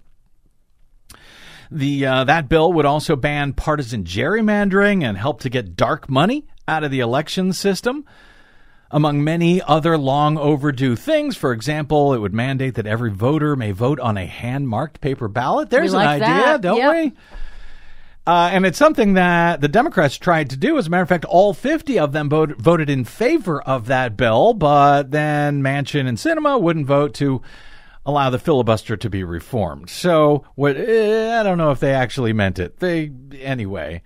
The 1.70 2.06
uh, 2.06 2.24
that 2.24 2.48
bill 2.48 2.72
would 2.72 2.84
also 2.86 3.16
ban 3.16 3.52
partisan 3.52 4.04
gerrymandering 4.04 5.02
and 5.02 5.16
help 5.18 5.40
to 5.40 5.50
get 5.50 5.76
dark 5.76 6.08
money 6.08 6.46
out 6.68 6.84
of 6.84 6.90
the 6.90 7.00
election 7.00 7.52
system. 7.52 8.04
Among 8.88 9.24
many 9.24 9.60
other 9.62 9.98
long 9.98 10.38
overdue 10.38 10.94
things, 10.94 11.36
for 11.36 11.52
example, 11.52 12.14
it 12.14 12.18
would 12.18 12.32
mandate 12.32 12.76
that 12.76 12.86
every 12.86 13.10
voter 13.10 13.56
may 13.56 13.72
vote 13.72 13.98
on 13.98 14.16
a 14.16 14.26
hand 14.26 14.68
marked 14.68 15.00
paper 15.00 15.26
ballot. 15.26 15.70
There's 15.70 15.92
like 15.92 16.22
an 16.22 16.22
idea, 16.22 16.44
that. 16.44 16.60
don't 16.60 16.76
Yep. 16.76 16.94
we? 16.94 17.12
Uh, 18.28 18.50
and 18.52 18.64
it's 18.64 18.78
something 18.78 19.14
that 19.14 19.60
the 19.60 19.68
Democrats 19.68 20.16
tried 20.18 20.50
to 20.50 20.56
do. 20.56 20.78
As 20.78 20.86
a 20.86 20.90
matter 20.90 21.02
of 21.02 21.08
fact, 21.08 21.24
all 21.24 21.52
50 21.52 21.98
of 21.98 22.12
them 22.12 22.28
vote, 22.28 22.56
voted 22.58 22.88
in 22.88 23.04
favor 23.04 23.60
of 23.62 23.86
that 23.86 24.16
bill, 24.16 24.52
but 24.54 25.10
then 25.10 25.62
Manchin 25.62 26.06
and 26.08 26.18
Sinema 26.18 26.60
wouldn't 26.60 26.86
vote 26.86 27.14
to 27.14 27.42
allow 28.06 28.30
the 28.30 28.38
filibuster 28.38 28.96
to 28.96 29.10
be 29.10 29.22
reformed. 29.22 29.90
So, 29.90 30.44
what 30.54 30.76
eh, 30.78 31.38
I 31.38 31.42
don't 31.42 31.58
know 31.58 31.72
if 31.72 31.80
they 31.80 31.92
actually 31.92 32.32
meant 32.32 32.58
it. 32.58 32.78
They 32.78 33.10
anyway 33.38 34.02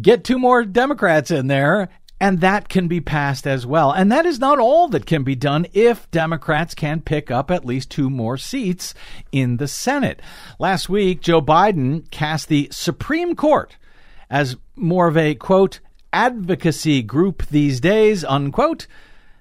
get 0.00 0.24
two 0.24 0.38
more 0.38 0.64
Democrats 0.64 1.30
in 1.30 1.46
there. 1.46 1.88
And 2.20 2.40
that 2.40 2.68
can 2.68 2.88
be 2.88 3.00
passed 3.00 3.46
as 3.46 3.66
well. 3.66 3.90
And 3.90 4.10
that 4.10 4.24
is 4.24 4.38
not 4.38 4.58
all 4.58 4.88
that 4.88 5.04
can 5.04 5.24
be 5.24 5.34
done 5.34 5.66
if 5.74 6.10
Democrats 6.10 6.74
can 6.74 7.00
pick 7.02 7.30
up 7.30 7.50
at 7.50 7.66
least 7.66 7.90
two 7.90 8.08
more 8.08 8.38
seats 8.38 8.94
in 9.32 9.58
the 9.58 9.68
Senate. 9.68 10.22
Last 10.58 10.88
week, 10.88 11.20
Joe 11.20 11.42
Biden 11.42 12.08
cast 12.10 12.48
the 12.48 12.68
Supreme 12.70 13.34
Court 13.34 13.76
as 14.30 14.56
more 14.76 15.08
of 15.08 15.16
a 15.16 15.34
quote 15.34 15.80
advocacy 16.12 17.02
group 17.02 17.44
these 17.48 17.80
days 17.80 18.24
unquote 18.24 18.86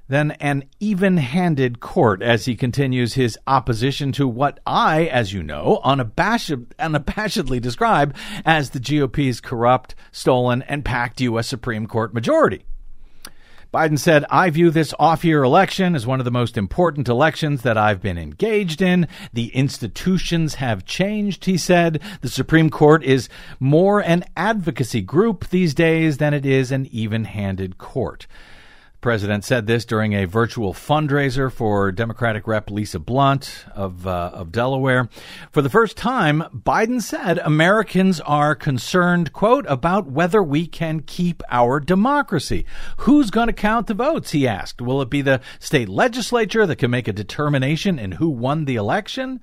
than 0.07 0.31
an 0.31 0.63
even 0.79 1.17
handed 1.17 1.79
court 1.79 2.21
as 2.21 2.45
he 2.45 2.55
continues 2.55 3.13
his 3.13 3.37
opposition 3.47 4.11
to 4.13 4.27
what 4.27 4.59
I, 4.65 5.05
as 5.05 5.33
you 5.33 5.43
know, 5.43 5.79
unabashed, 5.83 6.51
unabashedly 6.77 7.61
describe 7.61 8.15
as 8.45 8.71
the 8.71 8.79
GOP's 8.79 9.39
corrupt, 9.39 9.95
stolen, 10.11 10.61
and 10.63 10.83
packed 10.83 11.21
U.S. 11.21 11.47
Supreme 11.47 11.87
Court 11.87 12.13
majority. 12.13 12.65
Biden 13.73 13.97
said, 13.97 14.23
I 14.29 14.51
view 14.51 14.69
this 14.69 14.93
off 14.99 15.25
year 15.25 15.41
election 15.41 15.95
as 15.95 16.05
one 16.05 16.19
of 16.19 16.25
the 16.25 16.31
most 16.31 16.57
important 16.57 17.09
elections 17.09 17.63
that 17.63 17.75
I've 17.75 18.03
been 18.03 18.19
engaged 18.19 18.83
in. 18.83 19.07
The 19.33 19.47
institutions 19.47 20.55
have 20.55 20.85
changed, 20.85 21.45
he 21.45 21.57
said. 21.57 21.99
The 22.21 22.29
Supreme 22.29 22.69
Court 22.69 23.03
is 23.03 23.29
more 23.59 23.99
an 23.99 24.25
advocacy 24.37 25.01
group 25.01 25.49
these 25.49 25.73
days 25.73 26.17
than 26.17 26.35
it 26.35 26.45
is 26.45 26.71
an 26.71 26.87
even 26.91 27.23
handed 27.23 27.79
court. 27.79 28.27
President 29.03 29.43
said 29.43 29.67
this 29.67 29.83
during 29.83 30.13
a 30.13 30.23
virtual 30.23 30.73
fundraiser 30.73 31.51
for 31.51 31.91
Democratic 31.91 32.47
Rep 32.47 32.71
Lisa 32.71 32.99
Blunt 32.99 33.65
of 33.75 34.07
uh, 34.07 34.31
of 34.33 34.49
Delaware. 34.53 35.09
For 35.51 35.61
the 35.61 35.69
first 35.69 35.97
time, 35.97 36.41
Biden 36.55 37.01
said 37.01 37.37
Americans 37.39 38.21
are 38.21 38.55
concerned, 38.55 39.33
quote, 39.33 39.65
about 39.67 40.07
whether 40.07 40.41
we 40.41 40.65
can 40.65 41.01
keep 41.01 41.43
our 41.51 41.81
democracy. 41.81 42.65
Who's 42.99 43.29
going 43.29 43.47
to 43.47 43.53
count 43.53 43.87
the 43.87 43.93
votes? 43.93 44.31
He 44.31 44.47
asked. 44.47 44.81
Will 44.81 45.01
it 45.01 45.09
be 45.09 45.21
the 45.21 45.41
state 45.59 45.89
legislature 45.89 46.65
that 46.65 46.77
can 46.77 46.89
make 46.89 47.09
a 47.09 47.13
determination 47.13 47.99
in 47.99 48.13
who 48.13 48.29
won 48.29 48.63
the 48.63 48.77
election? 48.77 49.41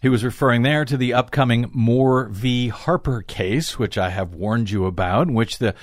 He 0.00 0.08
was 0.08 0.22
referring 0.22 0.62
there 0.62 0.84
to 0.84 0.96
the 0.96 1.12
upcoming 1.12 1.70
Moore 1.72 2.28
v. 2.28 2.68
Harper 2.68 3.22
case, 3.22 3.80
which 3.80 3.98
I 3.98 4.10
have 4.10 4.34
warned 4.34 4.70
you 4.70 4.84
about, 4.84 5.26
in 5.26 5.34
which 5.34 5.58
the 5.58 5.74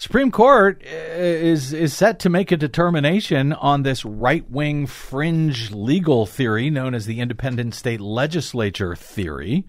Supreme 0.00 0.30
Court 0.30 0.82
uh, 0.82 0.88
is 0.88 1.74
is 1.74 1.92
set 1.92 2.20
to 2.20 2.30
make 2.30 2.50
a 2.50 2.56
determination 2.56 3.52
on 3.52 3.82
this 3.82 4.02
right 4.02 4.50
wing 4.50 4.86
fringe 4.86 5.72
legal 5.72 6.24
theory 6.24 6.70
known 6.70 6.94
as 6.94 7.04
the 7.04 7.20
independent 7.20 7.74
state 7.74 8.00
legislature 8.00 8.96
theory 8.96 9.66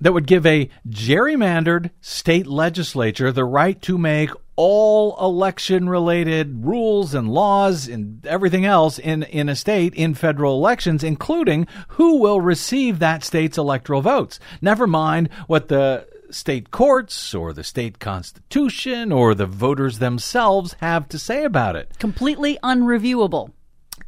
that 0.00 0.14
would 0.14 0.26
give 0.26 0.46
a 0.46 0.70
gerrymandered 0.88 1.90
state 2.00 2.46
legislature 2.46 3.30
the 3.30 3.44
right 3.44 3.82
to 3.82 3.98
make 3.98 4.30
all 4.56 5.14
election 5.20 5.86
related 5.86 6.64
rules 6.64 7.12
and 7.12 7.28
laws 7.28 7.88
and 7.88 8.26
everything 8.26 8.64
else 8.64 8.98
in, 8.98 9.22
in 9.24 9.50
a 9.50 9.56
state 9.56 9.94
in 9.94 10.14
federal 10.14 10.54
elections, 10.54 11.04
including 11.04 11.66
who 11.88 12.16
will 12.16 12.40
receive 12.40 12.98
that 12.98 13.22
state's 13.22 13.58
electoral 13.58 14.00
votes. 14.00 14.40
Never 14.62 14.86
mind 14.86 15.28
what 15.46 15.68
the 15.68 16.06
state 16.30 16.70
courts 16.70 17.34
or 17.34 17.52
the 17.52 17.64
state 17.64 17.98
constitution 17.98 19.12
or 19.12 19.34
the 19.34 19.46
voters 19.46 19.98
themselves 19.98 20.74
have 20.80 21.08
to 21.08 21.18
say 21.18 21.44
about 21.44 21.76
it. 21.76 21.98
Completely 21.98 22.58
unreviewable. 22.62 23.52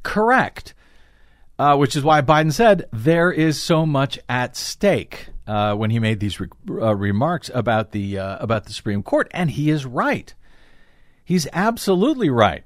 Correct. 0.03 0.75
Uh, 1.59 1.77
which 1.77 1.95
is 1.95 2.03
why 2.03 2.23
Biden 2.23 2.53
said 2.53 2.87
there 2.93 3.31
is 3.31 3.61
so 3.61 3.87
much 3.87 4.19
at 4.29 4.57
stake 4.57 5.29
uh, 5.47 5.75
when 5.75 5.91
he 5.91 5.99
made 5.99 6.19
these 6.19 6.41
re- 6.41 6.49
uh, 6.69 6.95
remarks 6.97 7.51
about 7.55 7.93
the 7.93 8.19
uh, 8.19 8.39
about 8.39 8.65
the 8.65 8.73
Supreme 8.73 9.03
Court, 9.03 9.29
and 9.33 9.51
he 9.51 9.71
is 9.71 9.85
right. 9.85 10.35
He's 11.25 11.47
absolutely 11.53 12.31
right. 12.31 12.65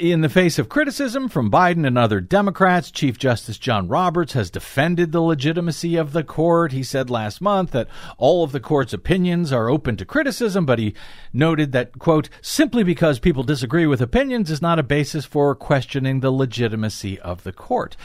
In 0.00 0.20
the 0.20 0.28
face 0.28 0.58
of 0.58 0.68
criticism 0.68 1.28
from 1.28 1.48
Biden 1.48 1.86
and 1.86 1.96
other 1.96 2.20
Democrats, 2.20 2.90
Chief 2.90 3.18
Justice 3.18 3.56
John 3.56 3.86
Roberts 3.86 4.32
has 4.32 4.50
defended 4.50 5.12
the 5.12 5.20
legitimacy 5.20 5.94
of 5.96 6.12
the 6.12 6.24
court. 6.24 6.72
He 6.72 6.82
said 6.82 7.08
last 7.08 7.40
month 7.40 7.70
that 7.70 7.86
all 8.18 8.42
of 8.42 8.50
the 8.50 8.58
court's 8.58 8.92
opinions 8.92 9.52
are 9.52 9.70
open 9.70 9.96
to 9.98 10.04
criticism, 10.04 10.66
but 10.66 10.80
he 10.80 10.94
noted 11.32 11.70
that, 11.70 12.00
quote, 12.00 12.28
simply 12.42 12.82
because 12.82 13.20
people 13.20 13.44
disagree 13.44 13.86
with 13.86 14.00
opinions 14.00 14.50
is 14.50 14.60
not 14.60 14.80
a 14.80 14.82
basis 14.82 15.24
for 15.24 15.54
questioning 15.54 16.18
the 16.18 16.32
legitimacy 16.32 17.20
of 17.20 17.44
the 17.44 17.52
court. 17.52 17.96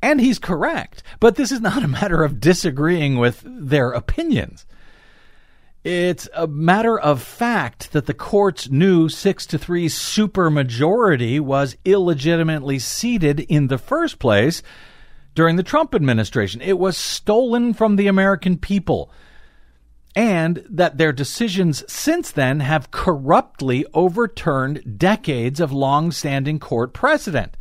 And 0.00 0.22
he's 0.22 0.38
correct, 0.38 1.02
but 1.18 1.36
this 1.36 1.52
is 1.52 1.60
not 1.60 1.82
a 1.82 1.88
matter 1.88 2.24
of 2.24 2.40
disagreeing 2.40 3.18
with 3.18 3.42
their 3.44 3.90
opinions. 3.90 4.64
It's 5.82 6.28
a 6.34 6.46
matter 6.46 6.98
of 6.98 7.22
fact 7.22 7.92
that 7.92 8.04
the 8.04 8.12
court's 8.12 8.68
new 8.68 9.08
6 9.08 9.46
to 9.46 9.56
3 9.56 9.86
supermajority 9.86 11.40
was 11.40 11.76
illegitimately 11.86 12.78
seated 12.78 13.40
in 13.40 13.68
the 13.68 13.78
first 13.78 14.18
place 14.18 14.62
during 15.34 15.56
the 15.56 15.62
Trump 15.62 15.94
administration. 15.94 16.60
It 16.60 16.78
was 16.78 16.98
stolen 16.98 17.72
from 17.72 17.96
the 17.96 18.08
American 18.08 18.58
people. 18.58 19.10
And 20.14 20.66
that 20.68 20.98
their 20.98 21.12
decisions 21.12 21.82
since 21.90 22.30
then 22.30 22.60
have 22.60 22.90
corruptly 22.90 23.86
overturned 23.94 24.98
decades 24.98 25.60
of 25.60 25.72
long 25.72 26.12
standing 26.12 26.58
court 26.58 26.92
precedent 26.92 27.56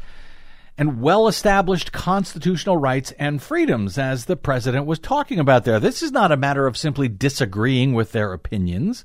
and 0.80 1.01
well 1.01 1.27
established 1.27 1.91
constitutional 1.91 2.77
rights 2.77 3.11
and 3.19 3.41
freedoms, 3.41 3.97
as 3.97 4.25
the 4.25 4.38
president 4.38 4.86
was 4.86 4.97
talking 4.97 5.38
about 5.38 5.65
there. 5.65 5.77
This 5.77 6.01
is 6.01 6.13
not 6.13 6.32
a 6.32 6.38
matter 6.38 6.65
of 6.65 6.77
simply 6.77 7.09
disagreeing 7.09 7.93
with 7.93 8.13
their 8.13 8.32
opinions. 8.32 9.03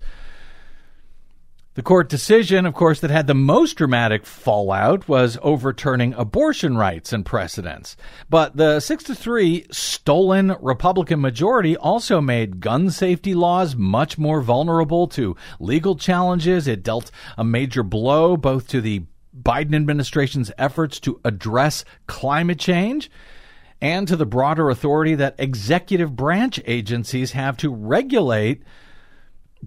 The 1.74 1.82
court 1.82 2.08
decision, 2.08 2.64
of 2.64 2.74
course, 2.74 3.00
that 3.00 3.10
had 3.10 3.26
the 3.26 3.34
most 3.34 3.74
dramatic 3.74 4.24
fallout 4.24 5.08
was 5.08 5.36
overturning 5.42 6.14
abortion 6.14 6.76
rights 6.76 7.12
and 7.12 7.26
precedents. 7.26 7.96
But 8.30 8.56
the 8.56 8.78
6 8.78 9.02
to 9.04 9.14
3 9.16 9.66
stolen 9.72 10.54
Republican 10.60 11.20
majority 11.20 11.76
also 11.76 12.20
made 12.20 12.60
gun 12.60 12.92
safety 12.92 13.34
laws 13.34 13.74
much 13.74 14.16
more 14.16 14.40
vulnerable 14.40 15.08
to 15.08 15.34
legal 15.58 15.96
challenges. 15.96 16.68
It 16.68 16.84
dealt 16.84 17.10
a 17.36 17.42
major 17.42 17.82
blow 17.82 18.36
both 18.36 18.68
to 18.68 18.80
the 18.80 19.02
Biden 19.38 19.74
administration's 19.74 20.52
efforts 20.58 21.00
to 21.00 21.20
address 21.24 21.84
climate 22.06 22.58
change 22.58 23.10
and 23.80 24.06
to 24.08 24.16
the 24.16 24.26
broader 24.26 24.70
authority 24.70 25.14
that 25.16 25.34
executive 25.38 26.16
branch 26.16 26.60
agencies 26.66 27.32
have 27.32 27.56
to 27.58 27.74
regulate 27.74 28.62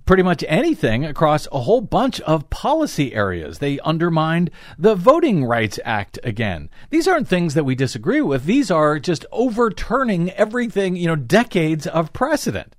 pretty 0.06 0.24
much 0.24 0.44
anything 0.48 1.06
across 1.06 1.48
a 1.52 1.62
whole 1.62 1.82
bunch 1.82 2.22
of 2.22 2.50
policy 2.50 3.14
areas. 3.14 3.60
They 3.60 3.80
undermined 3.80 4.52
the 4.78 4.96
Voting 4.96 5.44
Rights 5.44 5.80
Act 5.84 6.20
again. 6.24 6.70
These 6.90 7.08
aren't 7.08 7.28
things 7.28 7.54
that 7.56 7.64
we 7.64 7.76
disagree 7.76 8.22
with. 8.22 8.46
These 8.46 8.72
are 8.72 9.00
just 9.00 9.26
overturning 9.32 10.32
everything, 10.32 10.96
you 10.96 11.08
know, 11.08 11.16
decades 11.16 11.88
of 11.88 12.14
precedent. 12.14 12.76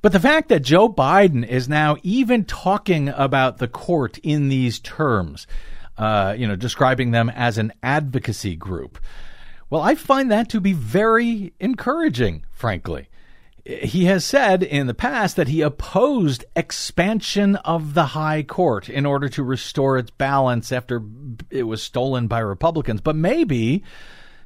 But 0.00 0.12
the 0.12 0.20
fact 0.20 0.48
that 0.48 0.62
Joe 0.62 0.88
Biden 0.88 1.46
is 1.46 1.68
now 1.68 1.96
even 2.02 2.44
talking 2.44 3.08
about 3.08 3.58
the 3.58 3.68
court 3.68 4.18
in 4.18 4.48
these 4.48 4.78
terms, 4.78 5.46
uh, 5.96 6.34
you 6.38 6.46
know, 6.46 6.56
describing 6.56 7.10
them 7.10 7.28
as 7.30 7.58
an 7.58 7.72
advocacy 7.82 8.54
group, 8.54 8.98
well, 9.70 9.82
I 9.82 9.96
find 9.96 10.30
that 10.30 10.48
to 10.50 10.60
be 10.60 10.72
very 10.72 11.52
encouraging, 11.60 12.44
frankly. 12.52 13.08
He 13.64 14.06
has 14.06 14.24
said 14.24 14.62
in 14.62 14.86
the 14.86 14.94
past 14.94 15.36
that 15.36 15.48
he 15.48 15.60
opposed 15.60 16.46
expansion 16.56 17.56
of 17.56 17.92
the 17.92 18.06
high 18.06 18.42
court 18.42 18.88
in 18.88 19.04
order 19.04 19.28
to 19.30 19.42
restore 19.42 19.98
its 19.98 20.10
balance 20.10 20.72
after 20.72 21.02
it 21.50 21.64
was 21.64 21.82
stolen 21.82 22.28
by 22.28 22.38
Republicans. 22.38 23.02
But 23.02 23.16
maybe 23.16 23.82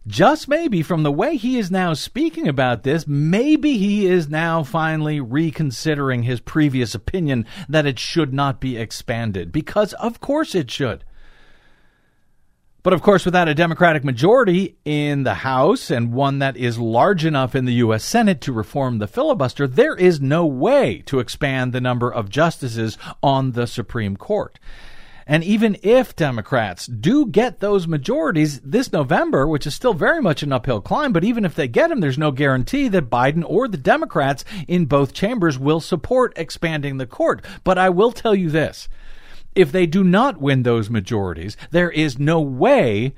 just 0.06 0.48
maybe 0.48 0.82
from 0.82 1.02
the 1.02 1.12
way 1.12 1.36
he 1.36 1.58
is 1.58 1.70
now 1.70 1.94
speaking 1.94 2.48
about 2.48 2.82
this, 2.82 3.06
maybe 3.06 3.78
he 3.78 4.06
is 4.06 4.28
now 4.28 4.62
finally 4.62 5.20
reconsidering 5.20 6.24
his 6.24 6.40
previous 6.40 6.94
opinion 6.94 7.46
that 7.68 7.86
it 7.86 7.98
should 7.98 8.32
not 8.34 8.60
be 8.60 8.76
expanded, 8.76 9.52
because 9.52 9.92
of 9.94 10.20
course 10.20 10.54
it 10.54 10.70
should. 10.70 11.04
But 12.82 12.92
of 12.92 13.00
course, 13.00 13.24
without 13.24 13.46
a 13.46 13.54
Democratic 13.54 14.02
majority 14.02 14.76
in 14.84 15.22
the 15.22 15.34
House 15.34 15.88
and 15.88 16.12
one 16.12 16.40
that 16.40 16.56
is 16.56 16.80
large 16.80 17.24
enough 17.24 17.54
in 17.54 17.64
the 17.64 17.74
U.S. 17.74 18.02
Senate 18.02 18.40
to 18.40 18.52
reform 18.52 18.98
the 18.98 19.06
filibuster, 19.06 19.68
there 19.68 19.94
is 19.94 20.20
no 20.20 20.44
way 20.44 21.04
to 21.06 21.20
expand 21.20 21.72
the 21.72 21.80
number 21.80 22.12
of 22.12 22.28
justices 22.28 22.98
on 23.22 23.52
the 23.52 23.68
Supreme 23.68 24.16
Court. 24.16 24.58
And 25.26 25.44
even 25.44 25.76
if 25.82 26.16
Democrats 26.16 26.86
do 26.86 27.26
get 27.26 27.60
those 27.60 27.86
majorities 27.86 28.60
this 28.60 28.92
November, 28.92 29.46
which 29.46 29.66
is 29.66 29.74
still 29.74 29.94
very 29.94 30.20
much 30.20 30.42
an 30.42 30.52
uphill 30.52 30.80
climb, 30.80 31.12
but 31.12 31.24
even 31.24 31.44
if 31.44 31.54
they 31.54 31.68
get 31.68 31.88
them, 31.88 32.00
there's 32.00 32.18
no 32.18 32.30
guarantee 32.30 32.88
that 32.88 33.10
Biden 33.10 33.44
or 33.46 33.68
the 33.68 33.76
Democrats 33.76 34.44
in 34.66 34.86
both 34.86 35.14
chambers 35.14 35.58
will 35.58 35.80
support 35.80 36.32
expanding 36.36 36.96
the 36.96 37.06
court. 37.06 37.44
But 37.64 37.78
I 37.78 37.90
will 37.90 38.12
tell 38.12 38.34
you 38.34 38.50
this 38.50 38.88
if 39.54 39.70
they 39.70 39.86
do 39.86 40.02
not 40.02 40.40
win 40.40 40.62
those 40.62 40.90
majorities, 40.90 41.56
there 41.70 41.90
is 41.90 42.18
no 42.18 42.40
way 42.40 43.14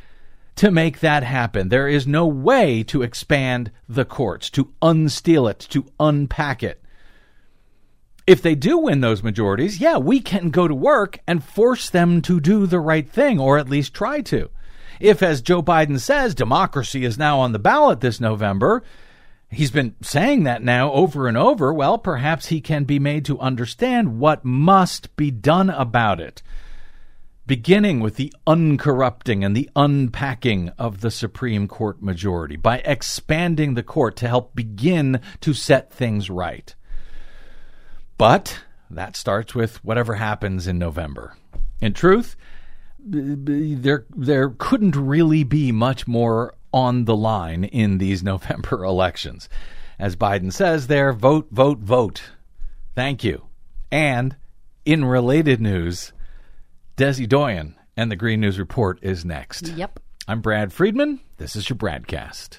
to 0.56 0.70
make 0.70 1.00
that 1.00 1.22
happen. 1.22 1.68
There 1.68 1.88
is 1.88 2.06
no 2.06 2.26
way 2.26 2.82
to 2.84 3.02
expand 3.02 3.70
the 3.88 4.04
courts, 4.04 4.50
to 4.50 4.72
unsteal 4.82 5.48
it, 5.48 5.58
to 5.70 5.86
unpack 5.98 6.62
it 6.62 6.83
if 8.26 8.40
they 8.40 8.54
do 8.54 8.78
win 8.78 9.00
those 9.00 9.22
majorities, 9.22 9.80
yeah, 9.80 9.98
we 9.98 10.20
can 10.20 10.50
go 10.50 10.66
to 10.66 10.74
work 10.74 11.18
and 11.26 11.44
force 11.44 11.90
them 11.90 12.22
to 12.22 12.40
do 12.40 12.66
the 12.66 12.80
right 12.80 13.08
thing, 13.08 13.38
or 13.38 13.58
at 13.58 13.68
least 13.68 13.92
try 13.92 14.20
to. 14.22 14.50
If, 15.00 15.22
as 15.22 15.42
Joe 15.42 15.62
Biden 15.62 16.00
says, 16.00 16.34
democracy 16.34 17.04
is 17.04 17.18
now 17.18 17.40
on 17.40 17.52
the 17.52 17.58
ballot 17.58 18.00
this 18.00 18.20
November, 18.20 18.82
he's 19.50 19.70
been 19.70 19.94
saying 20.00 20.44
that 20.44 20.62
now 20.62 20.92
over 20.92 21.28
and 21.28 21.36
over, 21.36 21.72
well, 21.72 21.98
perhaps 21.98 22.46
he 22.46 22.60
can 22.60 22.84
be 22.84 22.98
made 22.98 23.24
to 23.26 23.38
understand 23.40 24.18
what 24.18 24.44
must 24.44 25.14
be 25.16 25.30
done 25.30 25.68
about 25.68 26.20
it. 26.20 26.42
Beginning 27.46 28.00
with 28.00 28.16
the 28.16 28.32
uncorrupting 28.46 29.44
and 29.44 29.54
the 29.54 29.68
unpacking 29.76 30.70
of 30.78 31.02
the 31.02 31.10
Supreme 31.10 31.68
Court 31.68 32.02
majority 32.02 32.56
by 32.56 32.78
expanding 32.86 33.74
the 33.74 33.82
court 33.82 34.16
to 34.16 34.28
help 34.28 34.54
begin 34.54 35.20
to 35.42 35.52
set 35.52 35.92
things 35.92 36.30
right. 36.30 36.74
But 38.18 38.60
that 38.90 39.16
starts 39.16 39.54
with 39.54 39.84
whatever 39.84 40.14
happens 40.14 40.66
in 40.66 40.78
November. 40.78 41.36
In 41.80 41.92
truth, 41.92 42.36
there 42.98 44.06
there 44.16 44.50
couldn't 44.50 44.96
really 44.96 45.44
be 45.44 45.72
much 45.72 46.06
more 46.06 46.54
on 46.72 47.04
the 47.04 47.16
line 47.16 47.64
in 47.64 47.98
these 47.98 48.22
November 48.32 48.84
elections. 48.84 49.48
As 49.98 50.16
Biden 50.16 50.52
says 50.52 50.86
there, 50.88 51.12
vote, 51.12 51.48
vote, 51.50 51.78
vote. 51.78 52.22
Thank 52.94 53.22
you. 53.22 53.44
And 53.90 54.36
in 54.84 55.04
related 55.04 55.60
news, 55.60 56.12
Desi 56.96 57.28
Doyen 57.28 57.76
and 57.96 58.10
the 58.10 58.16
Green 58.16 58.40
News 58.40 58.58
Report 58.58 58.98
is 59.02 59.24
next. 59.24 59.68
Yep. 59.68 60.00
I'm 60.26 60.40
Brad 60.40 60.72
Friedman. 60.72 61.20
This 61.36 61.54
is 61.54 61.68
your 61.68 61.76
BradCast. 61.76 62.58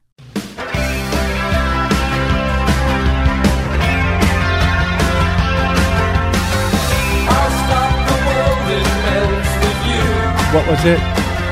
What 10.53 10.67
was 10.67 10.83
it? 10.83 10.99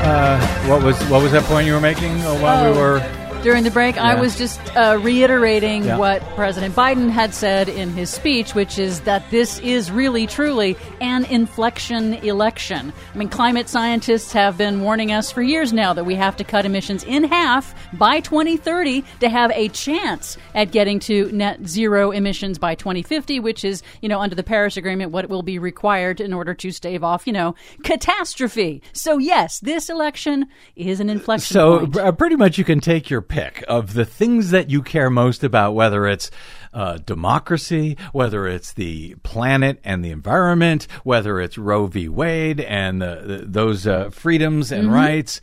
Uh, 0.04 0.38
what 0.68 0.82
was 0.82 0.96
what 1.08 1.22
was 1.22 1.32
that 1.32 1.44
point 1.44 1.66
you 1.66 1.72
were 1.72 1.80
making 1.80 2.18
while 2.22 2.64
we 2.64 2.78
Oh. 2.78 2.80
were? 2.80 3.19
During 3.42 3.64
the 3.64 3.70
break. 3.70 3.96
I 3.96 4.14
was 4.20 4.36
just 4.36 4.60
uh, 4.76 4.98
reiterating 5.00 5.84
Yeah. 5.84 5.96
what 5.96 6.20
President 6.36 6.74
Biden 6.74 7.08
had 7.10 7.32
said 7.34 7.68
in 7.68 7.90
his 7.90 8.10
speech, 8.10 8.54
which 8.54 8.78
is 8.78 9.00
that 9.00 9.22
this 9.30 9.58
is 9.60 9.90
really, 9.90 10.26
truly 10.26 10.76
an 11.00 11.24
inflection 11.24 12.14
election. 12.14 12.92
I 13.14 13.18
mean, 13.18 13.28
climate 13.28 13.68
scientists 13.68 14.32
have 14.32 14.58
been 14.58 14.82
warning 14.82 15.10
us 15.12 15.30
for 15.32 15.40
years 15.42 15.72
now 15.72 15.92
that 15.94 16.04
we 16.04 16.14
have 16.16 16.36
to 16.36 16.44
cut 16.44 16.66
emissions 16.66 17.02
in 17.04 17.24
half 17.24 17.74
by 17.98 18.20
2030 18.20 19.04
to 19.20 19.28
have 19.28 19.50
a 19.52 19.68
chance 19.68 20.36
at 20.54 20.70
getting 20.70 20.98
to 21.00 21.30
net 21.32 21.66
zero 21.66 22.10
emissions 22.10 22.58
by 22.58 22.74
2050, 22.74 23.40
which 23.40 23.64
is, 23.64 23.82
you 24.02 24.08
know, 24.08 24.20
under 24.20 24.34
the 24.36 24.42
Paris 24.42 24.76
Agreement, 24.76 25.12
what 25.12 25.28
will 25.30 25.42
be 25.42 25.58
required 25.58 26.20
in 26.20 26.32
order 26.34 26.52
to 26.54 26.70
stave 26.70 27.02
off, 27.02 27.26
you 27.26 27.32
know, 27.32 27.54
catastrophe. 27.84 28.82
So, 28.92 29.18
yes, 29.18 29.60
this 29.60 29.88
election 29.88 30.46
is 30.76 31.00
an 31.00 31.08
inflection 31.10 31.54
So 31.54 31.78
point. 31.80 31.96
uh, 31.96 32.12
pretty 32.12 32.36
much 32.36 32.58
you 32.58 32.64
can 32.64 32.80
take 32.80 33.08
your 33.10 33.20
pick 33.30 33.64
of 33.68 33.94
the 33.94 34.04
things 34.04 34.50
that 34.50 34.68
you 34.68 34.82
care 34.82 35.08
most 35.08 35.42
about, 35.42 35.72
whether 35.72 36.06
it's 36.06 36.30
uh, 36.74 36.98
democracy, 36.98 37.96
whether 38.12 38.46
it's 38.46 38.72
the 38.74 39.14
planet 39.22 39.80
and 39.84 40.04
the 40.04 40.10
environment, 40.10 40.86
whether 41.04 41.40
it's 41.40 41.56
Roe 41.56 41.86
v. 41.86 42.08
Wade 42.08 42.60
and 42.60 43.00
the, 43.00 43.22
the, 43.24 43.36
those 43.46 43.86
uh, 43.86 44.10
freedoms 44.10 44.70
and 44.72 44.84
Mm-hmm. 44.84 44.94
rights. 44.94 45.40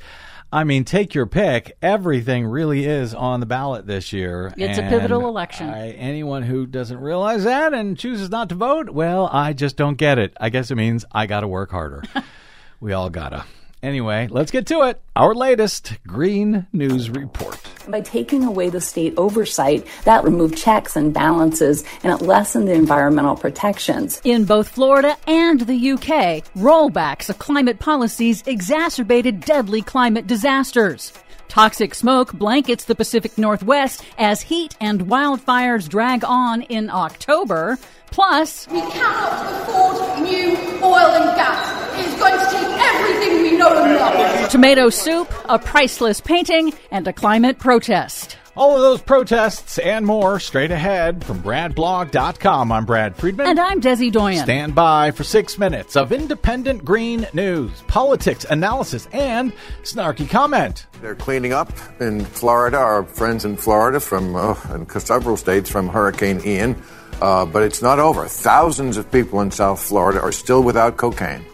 I 0.52 0.64
mean, 0.64 0.86
take 0.86 1.14
your 1.14 1.26
pick. 1.26 1.76
Everything 1.82 2.46
really 2.46 2.86
is 2.86 3.14
on 3.14 3.42
the 3.42 3.46
ballot 3.46 3.86
this 3.86 4.14
year. 4.14 4.54
It's 4.56 4.78
a 4.78 4.82
pivotal 4.84 5.28
election. 5.28 5.70
I, 5.70 5.90
anyone 5.92 6.42
who 6.44 6.66
doesn't 6.66 7.00
realize 7.02 7.44
that 7.44 7.74
and 7.74 7.98
chooses 7.98 8.30
not 8.30 8.48
to 8.50 8.56
vote, 8.56 8.90
well, 8.90 9.28
I 9.30 9.52
just 9.52 9.76
don't 9.76 9.98
get 9.98 10.18
it. 10.18 10.38
I 10.40 10.48
guess 10.50 10.72
it 10.72 10.76
means 10.76 11.04
I 11.12 11.26
got 11.26 11.42
to 11.42 11.50
work 11.50 11.72
harder. 11.72 12.02
we 12.80 12.94
all 12.94 13.10
gotta. 13.10 13.44
Anyway, 13.88 14.28
let's 14.30 14.52
get 14.52 14.68
to 14.68 14.82
it. 14.82 15.02
Our 15.16 15.34
latest 15.34 15.94
Green 16.06 16.68
News 16.74 17.10
Report. 17.10 17.58
By 17.88 18.02
taking 18.02 18.44
away 18.44 18.70
the 18.70 18.82
state 18.82 19.14
oversight, 19.16 19.88
that 20.04 20.26
removed 20.26 20.58
checks 20.58 20.98
and 20.98 21.14
balances 21.14 21.86
and 22.04 22.12
it 22.12 22.22
lessened 22.22 22.68
the 22.68 22.74
environmental 22.74 23.38
protections. 23.38 24.20
In 24.26 24.44
both 24.44 24.68
Florida 24.68 25.16
and 25.26 25.62
the 25.62 25.92
UK, 25.92 26.44
rollbacks 26.58 27.30
of 27.30 27.40
climate 27.40 27.80
policies 27.80 28.44
exacerbated 28.46 29.40
deadly 29.40 29.82
climate 29.82 30.28
disasters. 30.28 31.14
Toxic 31.58 31.96
smoke 31.96 32.34
blankets 32.34 32.84
the 32.86 32.94
Pacific 32.94 33.36
Northwest 33.36 34.04
as 34.20 34.44
heat 34.44 34.76
and 34.80 35.08
wildfires 35.08 35.90
drag 35.90 36.24
on 36.24 36.62
in 36.62 36.92
October. 36.92 37.80
Plus, 38.12 38.68
We 38.68 38.80
cannot 38.82 39.64
afford 39.64 40.22
new 40.22 40.56
oil 40.84 41.16
and 41.18 41.36
gas. 41.36 41.98
It 41.98 42.06
is 42.10 42.14
going 42.20 42.38
to 42.38 42.46
take 42.46 42.80
everything 42.80 43.42
we 43.42 43.58
know 43.58 43.74
and 43.76 43.96
love. 43.96 44.50
tomato 44.52 44.92
soup, 44.92 45.34
a 45.50 45.58
priceless 45.58 46.22
painting, 46.22 46.74
and 46.92 47.08
a 47.08 47.14
climate 47.14 47.58
protest. 47.58 48.38
All 48.58 48.76
of 48.76 48.82
those 48.82 49.04
protests 49.04 49.78
and 49.78 50.04
more 50.04 50.40
straight 50.40 50.72
ahead 50.72 51.24
from 51.24 51.44
BradBlog.com. 51.44 52.72
I'm 52.72 52.86
Brad 52.86 53.16
Friedman. 53.16 53.46
And 53.46 53.60
I'm 53.60 53.80
Desi 53.80 54.12
Doyen. 54.12 54.44
Stand 54.44 54.74
by 54.74 55.12
for 55.12 55.24
six 55.24 55.60
minutes 55.60 55.96
of 55.96 56.12
independent 56.12 56.84
green 56.84 57.28
news, 57.34 57.84
politics, 57.86 58.48
analysis, 58.50 59.08
and 59.12 59.54
snarky 59.84 60.28
comment. 60.28 60.88
They're 61.02 61.14
cleaning 61.14 61.54
up 61.54 61.72
in 62.00 62.26
Florida. 62.26 62.78
Our 62.78 63.04
friends 63.04 63.46
in 63.46 63.58
Florida 63.58 64.00
from 64.00 64.36
uh, 64.36 64.56
and 64.70 64.92
several 64.92 65.38
states 65.38 65.70
from 65.70 65.88
Hurricane 65.88 66.42
Ian, 66.44 66.82
uh, 67.22 67.46
but 67.46 67.62
it's 67.62 67.84
not 67.84 68.00
over. 68.00 68.26
Thousands 68.26 68.98
of 68.98 69.12
people 69.12 69.40
in 69.42 69.52
South 69.52 69.80
Florida 69.80 70.20
are 70.20 70.32
still 70.32 70.64
without 70.64 70.98
cocaine. 70.98 71.46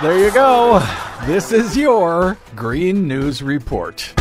There 0.00 0.16
you 0.16 0.32
go. 0.32 0.78
This 1.26 1.50
is 1.50 1.76
your 1.76 2.38
Green 2.54 3.08
News 3.08 3.42
Report. 3.42 4.14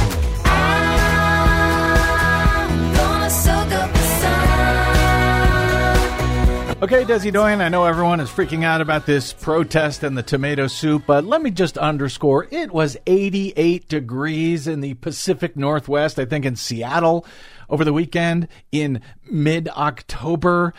Okay, 6.81 7.03
Desi 7.03 7.29
Doyen, 7.29 7.59
I 7.59 7.67
know 7.67 7.83
everyone 7.83 8.21
is 8.21 8.29
freaking 8.29 8.63
out 8.63 8.79
about 8.79 9.05
this 9.05 9.33
protest 9.33 10.01
and 10.01 10.17
the 10.17 10.23
tomato 10.23 10.67
soup, 10.67 11.03
but 11.05 11.25
let 11.25 11.41
me 11.41 11.51
just 11.51 11.77
underscore 11.77 12.47
it 12.51 12.71
was 12.71 12.95
88 13.05 13.89
degrees 13.89 14.65
in 14.65 14.79
the 14.79 14.93
Pacific 14.93 15.57
Northwest, 15.57 16.17
I 16.19 16.23
think 16.23 16.45
in 16.45 16.55
Seattle 16.55 17.25
over 17.69 17.83
the 17.83 17.91
weekend 17.91 18.47
in 18.71 19.01
mid 19.29 19.67
October. 19.67 20.73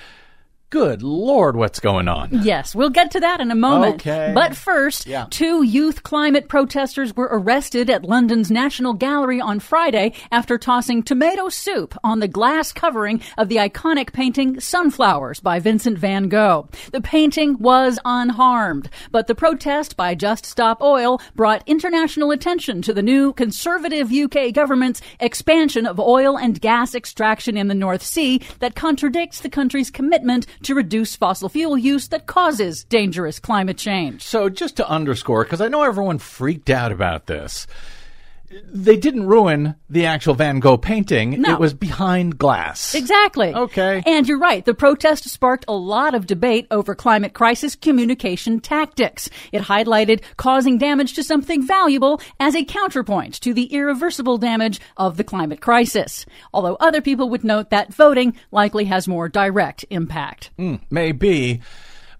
Good 0.70 1.02
Lord, 1.02 1.56
what's 1.56 1.80
going 1.80 2.06
on? 2.06 2.28
Yes, 2.44 2.76
we'll 2.76 2.90
get 2.90 3.10
to 3.10 3.18
that 3.20 3.40
in 3.40 3.50
a 3.50 3.56
moment. 3.56 3.96
Okay. 3.96 4.30
But 4.32 4.54
first, 4.54 5.04
Yeah. 5.04 5.26
two 5.28 5.64
youth 5.64 6.04
climate 6.04 6.48
protesters 6.48 7.16
were 7.16 7.28
arrested 7.32 7.90
at 7.90 8.04
London's 8.04 8.52
National 8.52 8.92
Gallery 8.92 9.40
on 9.40 9.58
Friday 9.58 10.12
after 10.30 10.58
tossing 10.58 11.02
tomato 11.02 11.48
soup 11.48 11.96
on 12.04 12.20
the 12.20 12.28
glass 12.28 12.70
covering 12.70 13.20
of 13.36 13.48
the 13.48 13.56
iconic 13.56 14.12
painting 14.12 14.60
Sunflowers 14.60 15.40
by 15.40 15.58
Vincent 15.58 15.98
van 15.98 16.28
Gogh. 16.28 16.68
The 16.92 17.00
painting 17.00 17.56
was 17.58 17.98
unharmed, 18.04 18.88
but 19.10 19.26
the 19.26 19.34
protest 19.34 19.96
by 19.96 20.14
Just 20.14 20.46
Stop 20.46 20.80
Oil 20.80 21.20
brought 21.34 21.64
international 21.66 22.30
attention 22.30 22.80
to 22.82 22.92
the 22.92 23.02
new 23.02 23.32
conservative 23.32 24.12
UK 24.12 24.52
government's 24.52 25.02
expansion 25.18 25.84
of 25.84 25.98
oil 25.98 26.38
and 26.38 26.60
gas 26.60 26.94
extraction 26.94 27.56
in 27.56 27.66
the 27.66 27.74
North 27.74 28.04
Sea 28.04 28.40
that 28.60 28.76
contradicts 28.76 29.40
the 29.40 29.50
country's 29.50 29.90
commitment 29.90 30.46
to 30.62 30.74
reduce 30.74 31.16
fossil 31.16 31.48
fuel 31.48 31.76
use 31.76 32.08
that 32.08 32.26
causes 32.26 32.84
dangerous 32.84 33.38
climate 33.38 33.78
change. 33.78 34.22
So, 34.22 34.48
just 34.48 34.76
to 34.76 34.88
underscore, 34.88 35.44
because 35.44 35.61
I 35.61 35.68
know 35.68 35.82
everyone 35.82 36.18
freaked 36.18 36.70
out 36.70 36.92
about 36.92 37.26
this, 37.26 37.66
they 38.72 38.96
didn't 38.96 39.26
ruin 39.26 39.76
the 39.88 40.07
actual 40.07 40.34
Van 40.34 40.59
Gogh 40.59 40.76
painting. 40.76 41.40
No. 41.40 41.55
It 41.55 41.61
was 41.61 41.74
behind 41.74 42.38
glass. 42.38 42.94
Exactly. 42.94 43.55
Okay. 43.55 44.03
And 44.07 44.26
you're 44.26 44.38
right. 44.38 44.64
The 44.64 44.74
protest 44.74 45.28
sparked 45.28 45.64
a 45.68 45.72
lot 45.72 46.14
of 46.14 46.26
debate 46.26 46.66
over 46.70 46.94
climate 46.94 47.32
crisis 47.32 47.76
communication 47.76 48.61
tactics. 48.61 49.30
It 49.53 49.62
highlighted 49.62 50.22
causing 50.36 50.78
damage 50.78 51.14
to 51.14 51.22
something 51.22 51.64
valuable 51.64 52.20
as 52.40 52.57
a 52.57 52.64
counterpoint 52.64 53.40
to 53.42 53.55
the 53.55 53.66
irreversible 53.66 54.38
damage 54.38 54.80
of 54.96 55.16
the 55.16 55.24
climate 55.24 55.61
crisis. 55.61 56.26
Although 56.53 56.76
other 56.80 57.01
people 57.01 57.28
would 57.30 57.44
note 57.44 57.70
that 57.70 57.94
voting 57.94 58.36
likely 58.51 58.86
has 58.86 59.07
more 59.07 59.28
direct 59.28 59.84
impact. 59.90 60.51
Hmm, 60.57 60.76
maybe. 60.90 61.61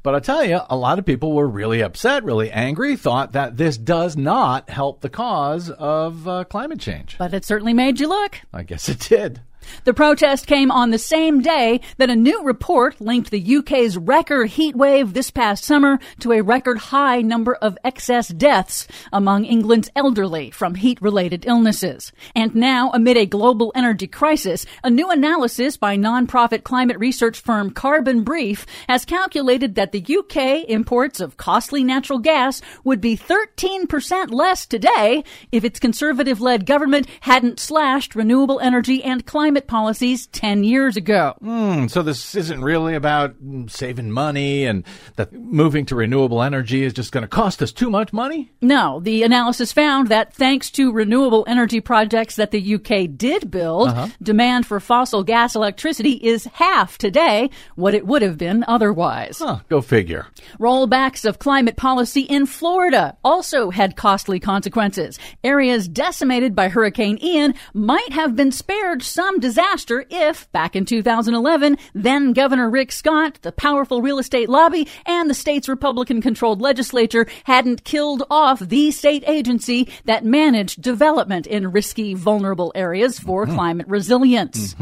But 0.03 0.15
I'll 0.15 0.21
tell 0.21 0.45
you, 0.45 0.61
a 0.71 0.77
lot 0.77 0.99
of 0.99 1.05
people 1.05 1.33
were 1.33 1.47
really 1.47 1.83
upset, 1.83 2.25
really 2.25 2.51
angry, 2.51 2.97
thought 2.97 3.33
that 3.33 3.57
this 3.57 3.77
does 3.77 4.17
not 4.17 4.71
help 4.71 5.01
the 5.01 5.11
cause 5.11 5.71
of 5.71 6.27
uh, 6.27 6.45
climate 6.45 6.81
change. 6.81 7.17
But 7.19 7.35
it 7.35 7.45
certainly 7.45 7.75
made 7.75 8.01
you 8.01 8.09
look. 8.09 8.41
I 8.53 8.63
guess 8.63 8.89
it 8.89 9.01
did. 9.01 9.43
The 9.85 9.95
protest 9.95 10.47
came 10.47 10.71
on 10.71 10.91
the 10.91 10.99
same 10.99 11.41
day 11.41 11.81
that 11.97 12.11
a 12.11 12.17
new 12.17 12.43
report 12.43 13.01
linked 13.01 13.31
the 13.31 13.57
UK's 13.57 13.97
record 13.97 14.51
heat 14.51 14.77
wave 14.77 15.13
this 15.13 15.31
past 15.31 15.65
summer 15.65 15.99
to 16.21 16.33
a 16.33 16.43
record 16.43 16.79
high 16.79 17.23
number 17.23 17.55
of 17.55 17.79
excess 17.85 18.29
deaths 18.29 18.87
among 19.13 19.45
England's 19.45 19.91
elderly 19.97 20.51
from 20.51 20.75
heat 20.75 21.01
related 21.01 21.47
illnesses. 21.47 22.13
And 22.35 22.55
now, 22.55 22.91
amid 22.93 23.17
a 23.17 23.27
global 23.27 23.73
energy 23.75 24.07
crisis, 24.07 24.67
a 24.85 24.91
new 24.91 25.11
analysis 25.11 25.77
by 25.77 25.97
nonprofit 25.97 26.63
climate 26.63 26.99
research 26.99 27.41
firm 27.41 27.71
Carbon 27.71 28.23
Brief 28.23 28.67
has 28.89 29.05
calculated 29.05 29.75
that 29.77 29.93
the 29.93 30.05
UK 30.05 30.69
imports 30.69 31.21
of 31.21 31.37
costly 31.37 31.85
natural 31.85 32.19
gas 32.19 32.61
would 32.85 33.01
be 33.01 33.17
13% 33.17 34.31
less 34.31 34.67
today 34.67 35.25
if 35.53 35.65
its 35.65 35.81
conservative 35.81 36.41
led 36.41 36.67
government 36.67 37.07
hadn't 37.21 37.61
slashed 37.61 38.15
renewable 38.15 38.61
energy 38.61 39.03
and 39.03 39.27
climate 39.27 39.60
policies 39.67 40.27
10 40.29 40.65
years 40.65 40.97
ago. 40.97 41.35
Hmm, 41.41 41.87
so 41.87 42.03
this 42.03 42.35
isn't 42.35 42.63
really 42.63 42.95
about 42.95 43.43
mm, 43.43 43.71
saving 43.71 44.11
money 44.11 44.65
and 44.65 44.85
that 45.17 45.33
moving 45.33 45.87
to 45.87 45.95
renewable 45.95 46.43
energy 46.43 46.85
is 46.85 46.93
just 46.93 47.13
going 47.13 47.23
to 47.23 47.29
cost 47.29 47.63
us 47.63 47.73
too 47.73 47.91
much 47.91 48.13
money? 48.13 48.53
No, 48.61 49.01
the 49.01 49.23
analysis 49.23 49.73
found 49.73 50.09
that 50.09 50.33
thanks 50.33 50.71
to 50.73 50.93
renewable 50.93 51.45
energy 51.47 51.81
projects 51.81 52.37
that 52.37 52.51
the 52.51 52.75
UK 52.75 53.17
did 53.17 53.51
build, 53.51 53.91
demand 54.23 54.67
for 54.67 54.81
fossil 54.81 55.25
gas 55.25 55.55
electricity 55.55 56.13
is 56.13 56.45
half 56.55 56.99
today 56.99 57.51
what 57.75 57.95
it 57.95 58.07
would 58.07 58.23
have 58.23 58.39
been 58.39 58.65
otherwise. 58.69 59.39
Huh, 59.39 59.61
go 59.69 59.81
figure. 59.81 60.27
Rollbacks 60.59 61.25
of 61.25 61.39
climate 61.39 61.77
policy 61.77 62.23
in 62.23 62.47
Florida 62.47 63.17
also 63.25 63.71
had 63.71 63.97
costly 63.97 64.39
consequences. 64.39 65.19
Areas 65.43 65.89
decimated 65.89 66.55
by 66.55 66.69
Hurricane 66.69 67.19
Ian 67.23 67.55
might 67.75 68.13
have 68.13 68.37
been 68.37 68.53
spared 68.53 69.03
some 69.03 69.40
disaster 69.41 70.05
if, 70.11 70.51
back 70.53 70.77
in 70.77 70.85
2011, 70.85 71.77
then 71.95 72.33
Governor 72.33 72.71
Rick 72.71 72.93
Scott, 72.93 73.39
the 73.43 73.53
powerful 73.53 74.03
real 74.03 74.19
estate 74.19 74.49
lobby, 74.49 74.87
and 75.07 75.29
the 75.29 75.35
state's 75.35 75.69
Republican 75.69 76.21
controlled 76.23 76.61
legislature 76.61 77.27
hadn't 77.45 77.85
killed 77.85 78.23
off 78.31 78.61
the 78.61 78.91
state 78.91 79.25
agency 79.27 79.89
that 80.05 80.25
managed 80.25 80.83
development 80.83 81.47
in 81.47 81.73
risky, 81.73 82.15
vulnerable 82.15 82.73
areas 82.75 83.19
for 83.19 83.41
Mm-hmm. 83.41 83.55
climate 83.55 83.87
resilience. 83.89 84.77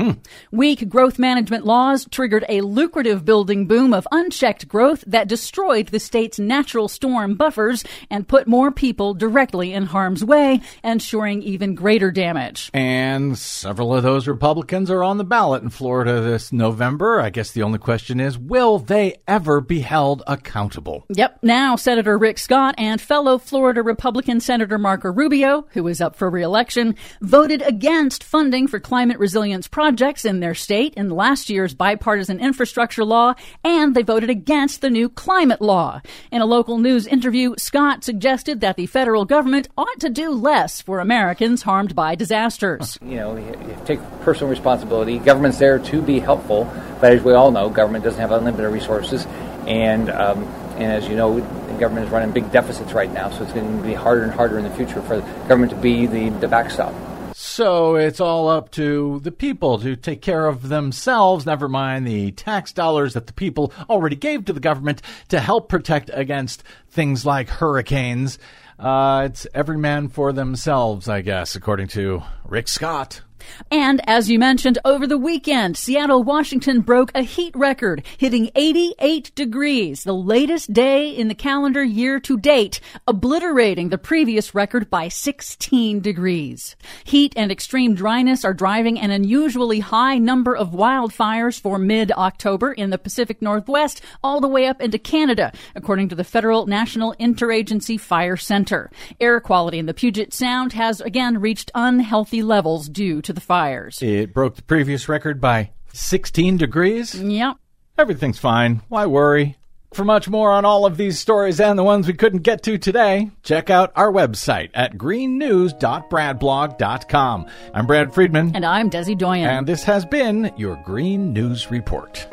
Weak 0.50 0.88
growth 0.88 1.18
management 1.18 1.64
laws 1.64 2.06
triggered 2.11 2.44
a 2.48 2.61
lucrative 2.62 3.24
building 3.24 3.66
boom 3.68 3.94
of 3.94 4.06
unchecked 4.11 4.66
growth 4.66 5.04
that 5.06 5.28
destroyed 5.28 5.88
the 5.88 6.00
state's 6.00 6.40
natural 6.40 6.88
storm 6.88 7.34
buffers 7.36 7.84
and 8.11 8.26
put 8.26 8.48
more 8.48 8.72
people 8.72 9.14
directly 9.14 9.72
in 9.72 9.84
harm's 9.84 10.24
way, 10.24 10.61
ensuring 10.82 11.42
even 11.42 11.74
greater 11.76 12.11
damage. 12.11 12.68
And 12.74 13.38
several 13.38 13.94
of 13.94 14.02
those 14.02 14.26
Republicans 14.26 14.47
are 14.49 15.05
on 15.05 15.18
the 15.18 15.24
ballot 15.24 15.62
in 15.62 15.68
Florida 15.68 16.22
this 16.22 16.53
November. 16.53 17.20
I 17.20 17.28
guess 17.28 17.51
the 17.51 17.62
only 17.62 17.78
question 17.78 18.18
is 18.18 18.38
will 18.38 18.78
they 18.78 19.16
ever 19.26 19.61
be 19.61 19.80
held 19.80 20.22
accountable? 20.26 21.05
Yep. 21.11 21.40
Now, 21.42 21.76
Senator 21.76 22.16
Rick 22.16 22.38
Scott 22.38 22.74
and 22.78 22.99
fellow 22.99 23.36
Florida 23.36 23.82
Republican 23.82 24.40
Senator 24.40 24.78
Marco 24.78 25.12
Rubio, 25.12 25.66
who 25.72 25.86
is 25.86 26.01
up 26.01 26.16
for 26.16 26.30
reelection, 26.30 26.94
voted 27.20 27.61
against 27.61 28.24
funding 28.24 28.66
for 28.66 28.80
climate 28.80 29.18
resilience 29.18 29.68
projects 29.68 30.24
in 30.24 30.40
their 30.40 30.55
state 30.55 30.94
in 30.94 31.11
last 31.11 31.51
year's 31.51 31.74
bipartisan 31.74 32.40
infrastructure 32.40 33.05
law, 33.05 33.34
and 33.62 33.94
they 33.94 34.03
voted 34.03 34.30
against 34.30 34.80
the 34.80 34.88
new 34.88 35.11
climate 35.11 35.61
law. 35.61 36.01
In 36.32 36.40
a 36.40 36.46
local 36.46 36.78
news 36.78 37.07
interview, 37.07 37.55
Scott 37.59 38.03
suggested 38.03 38.62
that 38.62 38.76
the 38.76 38.86
federal 38.86 39.26
government 39.26 39.68
ought 39.76 40.01
to 40.01 40.09
do 40.09 40.30
less 40.30 40.80
for 40.80 41.01
Americans 41.01 41.62
harmed 41.62 41.94
by 41.94 42.14
disasters. 42.14 42.99
You 43.03 43.16
know, 43.16 43.36
you 43.36 43.59
you 43.68 43.76
take 43.84 44.01
personal 44.20 44.38
responsibility. 44.47 45.18
Government's 45.18 45.59
there 45.59 45.78
to 45.78 46.03
be 46.03 46.20
helpful, 46.20 46.64
but 47.01 47.12
as 47.12 47.22
we 47.22 47.32
all 47.32 47.51
know, 47.51 47.68
government 47.68 48.05
doesn't 48.05 48.20
have 48.20 48.32
unlimited 48.32 48.70
resources, 48.72 49.26
and 49.66 50.11
um, 50.11 50.45
and 50.78 50.93
as 50.93 51.09
you 51.09 51.16
know, 51.16 51.41
the 51.41 51.78
government 51.78 52.07
is 52.07 52.12
running 52.12 52.30
big 52.30 52.51
deficits 52.53 52.93
right 52.93 53.12
now. 53.12 53.30
So 53.30 53.43
it's 53.43 53.53
going 53.53 53.78
to 53.78 53.82
be 53.82 53.95
harder 53.95 54.22
and 54.22 54.32
harder 54.32 54.59
in 54.59 54.64
the 54.64 54.70
future 54.70 55.03
for 55.03 55.16
the 55.16 55.22
government 55.49 55.72
to 55.72 55.78
be 55.78 56.07
the, 56.07 56.28
the 56.28 56.49
backstop. 56.49 56.95
So 57.34 57.97
it's 57.97 58.20
all 58.20 58.49
up 58.49 58.70
to 58.72 59.20
the 59.20 59.32
people 59.32 59.78
to 59.80 59.97
take 59.97 60.22
care 60.22 60.47
of 60.47 60.68
themselves, 60.68 61.47
never 61.47 61.68
mind 61.68 62.07
the 62.07 62.32
tax 62.32 62.72
dollars 62.72 63.14
that 63.14 63.26
the 63.26 63.32
people 63.32 63.72
already 63.89 64.16
gave 64.16 64.45
to 64.47 64.53
the 64.53 64.61
government 64.61 65.03
to 65.28 65.41
help 65.41 65.68
protect 65.68 66.11
against 66.12 66.62
things 66.91 67.24
like 67.24 67.49
hurricanes. 67.49 68.39
Uh, 68.78 69.22
it's 69.26 69.47
every 69.55 69.78
man 69.78 70.09
for 70.09 70.32
themselves, 70.32 71.09
I 71.09 71.20
guess, 71.20 71.57
according 71.57 71.89
to 71.89 72.22
Rick 72.45 72.68
Scott. 72.68 73.22
And 73.70 74.01
as 74.09 74.30
you 74.30 74.39
mentioned, 74.39 74.78
over 74.84 75.07
the 75.07 75.18
weekend, 75.18 75.76
Seattle, 75.76 76.22
Washington 76.22 76.80
broke 76.80 77.11
a 77.14 77.22
heat 77.22 77.55
record, 77.55 78.05
hitting 78.16 78.51
88 78.55 79.34
degrees, 79.34 80.05
the 80.05 80.14
latest 80.14 80.72
day 80.72 81.11
in 81.11 81.28
the 81.28 81.34
calendar 81.34 81.82
year 81.82 82.20
to 82.20 82.39
date, 82.39 82.80
obliterating 83.07 83.89
the 83.89 83.99
previous 83.99 84.55
record 84.55 84.91
by 84.91 85.09
16 85.09 86.01
degrees. 86.01 86.76
Heat 87.05 87.32
and 87.36 87.51
extreme 87.51 87.95
dryness 87.95 88.45
are 88.45 88.55
driving 88.55 88.99
an 88.99 89.11
unusually 89.11 89.80
high 89.80 90.18
number 90.18 90.57
of 90.57 90.70
wildfires 90.70 91.61
for 91.61 91.78
mid-October 91.78 92.72
in 92.72 92.91
the 92.91 92.99
Pacific 92.99 93.43
Northwest, 93.43 94.01
all 94.22 94.41
the 94.41 94.49
way 94.49 94.66
up 94.66 94.80
into 94.80 94.99
Canada, 94.99 95.53
according 95.74 96.09
to 96.09 96.14
the 96.14 96.24
Federal 96.24 96.66
National 96.66 97.14
Interagency 97.20 97.99
Fire 97.99 98.36
Center. 98.36 98.91
Air 99.20 99.41
quality 99.41 99.78
in 99.78 99.86
the 99.86 99.95
Puget 99.95 100.32
Sound 100.32 100.72
has 100.72 101.01
again 101.01 101.41
reached 101.41 101.70
unhealthy 101.74 102.43
levels 102.43 102.89
due 102.89 103.20
to 103.22 103.28
the 103.33 103.41
fires. 103.41 104.03
It 104.03 104.35
broke 104.35 104.57
the 104.57 104.62
previous 104.62 105.09
record 105.09 105.41
by 105.41 105.70
16 105.93 106.57
degrees. 106.57 107.14
Yep. 107.14 107.57
Everything's 107.97 108.39
fine. 108.39 108.83
Why 108.89 109.07
worry? 109.07 109.57
For 109.93 110.05
much 110.05 110.29
more 110.29 110.51
on 110.53 110.66
all 110.66 110.85
of 110.85 110.99
these 110.99 111.18
stories 111.18 111.61
and 111.61 111.79
the 111.79 111.83
ones 111.83 112.07
we 112.07 112.12
couldn't 112.12 112.43
get 112.43 112.62
to 112.64 112.76
today, 112.76 113.31
check 113.43 113.70
out 113.70 113.91
our 113.97 114.12
website 114.12 114.68
at 114.74 114.99
greennews.bradblog.com. 114.99 117.47
I'm 117.72 117.87
Brad 117.87 118.12
Friedman. 118.12 118.55
And 118.55 118.66
I'm 118.66 118.91
Desi 118.91 119.16
Doyen. 119.16 119.49
And 119.49 119.66
this 119.66 119.85
has 119.85 120.05
been 120.05 120.53
your 120.59 120.76
Green 120.85 121.33
News 121.33 121.70
Report. 121.70 122.29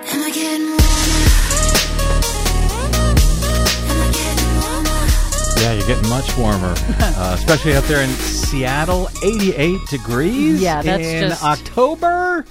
Yeah, 5.57 5.73
you're 5.73 5.87
getting 5.87 6.09
much 6.09 6.35
warmer, 6.37 6.75
uh, 6.99 7.31
especially 7.37 7.75
out 7.75 7.83
there 7.85 8.01
in 8.03 8.09
Seattle. 8.09 9.09
88 9.23 9.77
degrees. 9.89 10.61
Yeah, 10.61 10.81
that's 10.81 11.03
in 11.03 11.29
just- 11.29 11.43
October. 11.43 12.45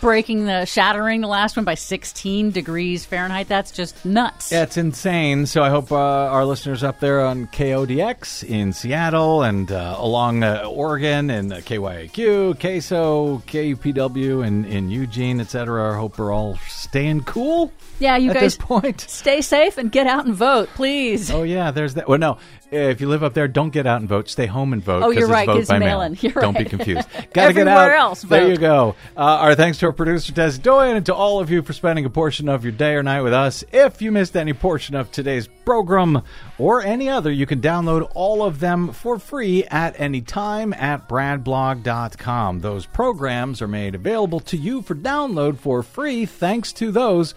Breaking 0.00 0.46
the 0.46 0.64
shattering 0.64 1.20
the 1.20 1.28
last 1.28 1.56
one 1.56 1.64
by 1.64 1.74
16 1.74 2.52
degrees 2.52 3.04
Fahrenheit. 3.04 3.48
That's 3.48 3.70
just 3.70 4.02
nuts. 4.04 4.50
Yeah, 4.50 4.62
it's 4.62 4.78
insane. 4.78 5.44
So 5.46 5.62
I 5.62 5.68
hope 5.68 5.92
uh, 5.92 5.96
our 5.96 6.44
listeners 6.46 6.82
up 6.82 7.00
there 7.00 7.20
on 7.20 7.48
KODX 7.48 8.42
in 8.48 8.72
Seattle 8.72 9.42
and 9.42 9.70
uh, 9.70 9.96
along 9.98 10.42
uh, 10.42 10.62
Oregon 10.66 11.28
and 11.28 11.52
KYAQ, 11.52 12.54
KSO, 12.56 13.42
KUPW, 13.44 14.46
and 14.46 14.64
in 14.64 14.90
Eugene, 14.90 15.38
etc. 15.40 15.92
I 15.92 15.96
hope 15.96 16.18
we're 16.18 16.32
all 16.32 16.56
staying 16.68 17.24
cool. 17.24 17.70
Yeah, 17.98 18.16
you 18.16 18.30
at 18.30 18.34
guys 18.34 18.42
this 18.42 18.56
point. 18.56 19.00
stay 19.02 19.42
safe 19.42 19.76
and 19.76 19.92
get 19.92 20.06
out 20.06 20.24
and 20.24 20.34
vote, 20.34 20.70
please. 20.74 21.30
Oh 21.30 21.42
yeah, 21.42 21.70
there's 21.70 21.94
that. 21.94 22.08
Well, 22.08 22.18
no, 22.18 22.38
if 22.70 23.00
you 23.00 23.08
live 23.08 23.22
up 23.22 23.34
there, 23.34 23.48
don't 23.48 23.70
get 23.70 23.86
out 23.86 24.00
and 24.00 24.08
vote. 24.08 24.28
Stay 24.28 24.46
home 24.46 24.72
and 24.72 24.82
vote. 24.82 25.02
Oh, 25.02 25.10
you're 25.10 25.28
right, 25.28 25.46
Vote 25.46 25.66
by 25.66 25.78
mail-in. 25.78 26.16
You're 26.20 26.32
Don't 26.32 26.56
be 26.56 26.64
confused. 26.64 27.08
Gotta 27.32 27.52
get 27.52 27.66
out. 27.68 27.90
Else, 27.90 28.22
There 28.22 28.42
vote. 28.42 28.48
you 28.50 28.56
go. 28.56 28.94
Uh, 29.16 29.20
our 29.20 29.54
thanks 29.54 29.78
to 29.78 29.86
our 29.86 29.92
producer 29.92 30.32
Des 30.32 30.58
Doyen 30.58 30.96
and 30.96 31.06
to 31.06 31.14
all 31.14 31.40
of 31.40 31.50
you 31.50 31.62
for 31.62 31.72
spending 31.72 32.04
a 32.04 32.10
portion 32.10 32.48
of 32.48 32.64
your 32.64 32.72
day 32.72 32.94
or 32.94 33.02
night 33.02 33.22
with 33.22 33.32
us. 33.32 33.64
If 33.72 34.00
you 34.00 34.12
missed 34.12 34.36
any 34.36 34.52
portion 34.52 34.94
of 34.94 35.10
today's 35.10 35.48
program 35.64 36.22
or 36.58 36.82
any 36.82 37.08
other, 37.08 37.30
you 37.30 37.46
can 37.46 37.60
download 37.60 38.10
all 38.14 38.42
of 38.42 38.60
them 38.60 38.92
for 38.92 39.18
free 39.18 39.64
at 39.64 39.98
any 39.98 40.20
time 40.20 40.72
at 40.74 41.08
bradblog.com. 41.08 42.60
Those 42.60 42.86
programs 42.86 43.62
are 43.62 43.68
made 43.68 43.94
available 43.94 44.40
to 44.40 44.56
you 44.56 44.82
for 44.82 44.94
download 44.94 45.58
for 45.58 45.82
free 45.82 46.26
thanks 46.26 46.72
to 46.74 46.90
those 46.90 47.34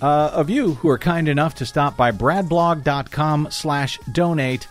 uh, 0.00 0.30
of 0.32 0.50
you 0.50 0.74
who 0.74 0.88
are 0.88 0.98
kind 0.98 1.28
enough 1.28 1.56
to 1.56 1.66
stop 1.66 1.96
by 1.96 2.12
bradblog.com 2.12 3.48
slash 3.50 3.98
donate 4.12 4.68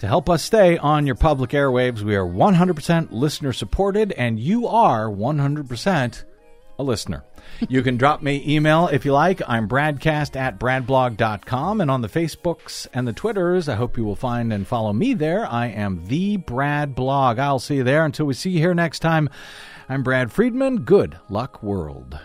to 0.00 0.06
help 0.06 0.30
us 0.30 0.42
stay 0.42 0.78
on 0.78 1.06
your 1.06 1.14
public 1.14 1.50
airwaves. 1.50 2.00
We 2.02 2.16
are 2.16 2.26
100% 2.26 3.08
listener 3.10 3.52
supported, 3.52 4.12
and 4.12 4.38
you 4.40 4.66
are 4.66 5.08
100% 5.08 6.24
a 6.78 6.82
listener. 6.82 7.24
You 7.68 7.82
can 7.82 7.98
drop 7.98 8.22
me 8.22 8.42
email 8.46 8.86
if 8.86 9.04
you 9.04 9.12
like. 9.12 9.42
I'm 9.46 9.68
bradcast 9.68 10.34
at 10.34 10.58
bradblog.com, 10.58 11.80
and 11.80 11.90
on 11.90 12.00
the 12.00 12.08
Facebooks 12.08 12.86
and 12.94 13.06
the 13.06 13.12
Twitters, 13.12 13.68
I 13.68 13.74
hope 13.74 13.98
you 13.98 14.04
will 14.04 14.16
find 14.16 14.50
and 14.52 14.66
follow 14.66 14.92
me 14.92 15.12
there. 15.12 15.44
I 15.44 15.66
am 15.66 16.06
the 16.06 16.38
Brad 16.38 16.94
Blog. 16.94 17.38
I'll 17.38 17.58
see 17.58 17.76
you 17.76 17.84
there. 17.84 18.04
Until 18.04 18.26
we 18.26 18.34
see 18.34 18.50
you 18.50 18.60
here 18.60 18.72
next 18.72 19.00
time, 19.00 19.28
I'm 19.90 20.02
Brad 20.02 20.32
Friedman. 20.32 20.82
Good 20.82 21.18
luck, 21.28 21.62
world. 21.62 22.18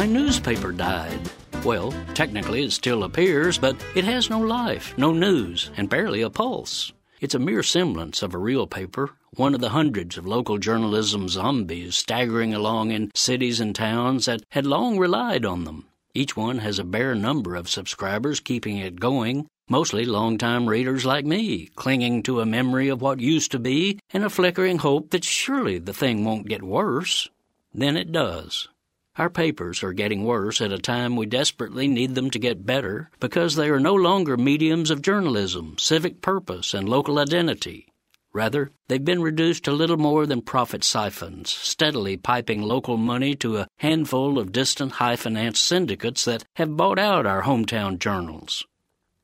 My 0.00 0.06
newspaper 0.06 0.72
died. 0.72 1.30
Well, 1.62 1.92
technically 2.14 2.64
it 2.64 2.72
still 2.72 3.04
appears, 3.04 3.58
but 3.58 3.76
it 3.94 4.02
has 4.04 4.30
no 4.30 4.40
life, 4.40 4.96
no 4.96 5.12
news, 5.12 5.70
and 5.76 5.90
barely 5.90 6.22
a 6.22 6.30
pulse. 6.30 6.90
It's 7.20 7.34
a 7.34 7.38
mere 7.38 7.62
semblance 7.62 8.22
of 8.22 8.32
a 8.32 8.38
real 8.38 8.66
paper, 8.66 9.10
one 9.34 9.54
of 9.54 9.60
the 9.60 9.68
hundreds 9.68 10.16
of 10.16 10.26
local 10.26 10.56
journalism 10.56 11.28
zombies 11.28 11.96
staggering 11.96 12.54
along 12.54 12.92
in 12.92 13.10
cities 13.14 13.60
and 13.60 13.74
towns 13.74 14.24
that 14.24 14.40
had 14.48 14.64
long 14.64 14.98
relied 14.98 15.44
on 15.44 15.64
them. 15.64 15.84
Each 16.14 16.34
one 16.34 16.60
has 16.60 16.78
a 16.78 16.84
bare 16.84 17.14
number 17.14 17.54
of 17.54 17.68
subscribers 17.68 18.40
keeping 18.40 18.78
it 18.78 19.00
going, 19.00 19.48
mostly 19.68 20.06
longtime 20.06 20.66
readers 20.66 21.04
like 21.04 21.26
me, 21.26 21.66
clinging 21.76 22.22
to 22.22 22.40
a 22.40 22.46
memory 22.46 22.88
of 22.88 23.02
what 23.02 23.20
used 23.20 23.50
to 23.50 23.58
be 23.58 23.98
and 24.14 24.24
a 24.24 24.30
flickering 24.30 24.78
hope 24.78 25.10
that 25.10 25.24
surely 25.24 25.78
the 25.78 25.92
thing 25.92 26.24
won't 26.24 26.48
get 26.48 26.62
worse. 26.62 27.28
Then 27.74 27.98
it 27.98 28.12
does. 28.12 28.66
Our 29.20 29.28
papers 29.28 29.82
are 29.82 29.92
getting 29.92 30.24
worse 30.24 30.62
at 30.62 30.72
a 30.72 30.78
time 30.78 31.14
we 31.14 31.26
desperately 31.26 31.86
need 31.86 32.14
them 32.14 32.30
to 32.30 32.38
get 32.38 32.64
better 32.64 33.10
because 33.20 33.54
they 33.54 33.68
are 33.68 33.78
no 33.78 33.94
longer 33.94 34.38
mediums 34.38 34.90
of 34.90 35.02
journalism, 35.02 35.76
civic 35.76 36.22
purpose, 36.22 36.72
and 36.72 36.88
local 36.88 37.18
identity. 37.18 37.92
Rather, 38.32 38.70
they've 38.88 39.04
been 39.04 39.20
reduced 39.20 39.64
to 39.64 39.72
little 39.72 39.98
more 39.98 40.24
than 40.24 40.40
profit 40.40 40.82
siphons, 40.82 41.50
steadily 41.50 42.16
piping 42.16 42.62
local 42.62 42.96
money 42.96 43.34
to 43.34 43.58
a 43.58 43.68
handful 43.80 44.38
of 44.38 44.52
distant 44.52 44.92
high 44.92 45.16
finance 45.16 45.60
syndicates 45.60 46.24
that 46.24 46.46
have 46.54 46.78
bought 46.78 46.98
out 46.98 47.26
our 47.26 47.42
hometown 47.42 47.98
journals. 47.98 48.64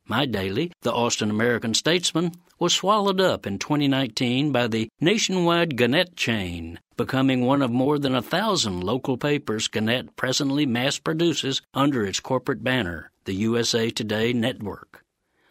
My 0.04 0.26
daily, 0.26 0.72
the 0.82 0.92
Austin 0.92 1.30
American 1.30 1.72
Statesman, 1.72 2.32
was 2.58 2.72
swallowed 2.72 3.20
up 3.20 3.46
in 3.46 3.58
2019 3.58 4.50
by 4.50 4.66
the 4.66 4.88
nationwide 5.00 5.76
Gannett 5.76 6.16
chain, 6.16 6.78
becoming 6.96 7.44
one 7.44 7.60
of 7.60 7.70
more 7.70 7.98
than 7.98 8.14
a 8.14 8.22
thousand 8.22 8.82
local 8.82 9.18
papers 9.18 9.68
Gannett 9.68 10.16
presently 10.16 10.64
mass 10.64 10.98
produces 10.98 11.60
under 11.74 12.04
its 12.04 12.20
corporate 12.20 12.64
banner, 12.64 13.10
the 13.24 13.34
USA 13.34 13.90
Today 13.90 14.32
Network. 14.32 15.04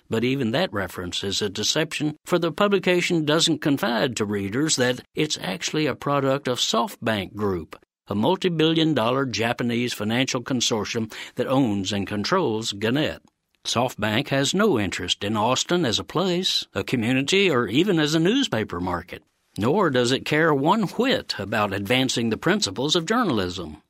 But 0.09 0.23
even 0.23 0.51
that 0.51 0.73
reference 0.73 1.23
is 1.23 1.41
a 1.41 1.49
deception, 1.49 2.15
for 2.25 2.39
the 2.39 2.51
publication 2.51 3.25
doesn't 3.25 3.59
confide 3.59 4.15
to 4.17 4.25
readers 4.25 4.75
that 4.75 5.01
it's 5.15 5.37
actually 5.41 5.85
a 5.87 5.95
product 5.95 6.47
of 6.47 6.59
SoftBank 6.59 7.35
Group, 7.35 7.75
a 8.07 8.15
multi 8.15 8.49
billion 8.49 8.93
dollar 8.93 9.25
Japanese 9.25 9.93
financial 9.93 10.43
consortium 10.43 11.11
that 11.35 11.47
owns 11.47 11.91
and 11.91 12.05
controls 12.05 12.71
Gannett. 12.73 13.21
SoftBank 13.65 14.27
has 14.27 14.53
no 14.53 14.79
interest 14.79 15.23
in 15.23 15.35
Austin 15.35 15.85
as 15.85 15.97
a 15.97 16.03
place, 16.03 16.67
a 16.75 16.83
community, 16.83 17.49
or 17.49 17.67
even 17.67 17.99
as 17.99 18.13
a 18.13 18.19
newspaper 18.19 18.79
market. 18.79 19.23
Nor 19.57 19.89
does 19.89 20.11
it 20.11 20.23
care 20.23 20.53
one 20.53 20.83
whit 20.83 21.33
about 21.39 21.73
advancing 21.73 22.29
the 22.29 22.37
principles 22.37 22.95
of 22.95 23.07
journalism. 23.07 23.81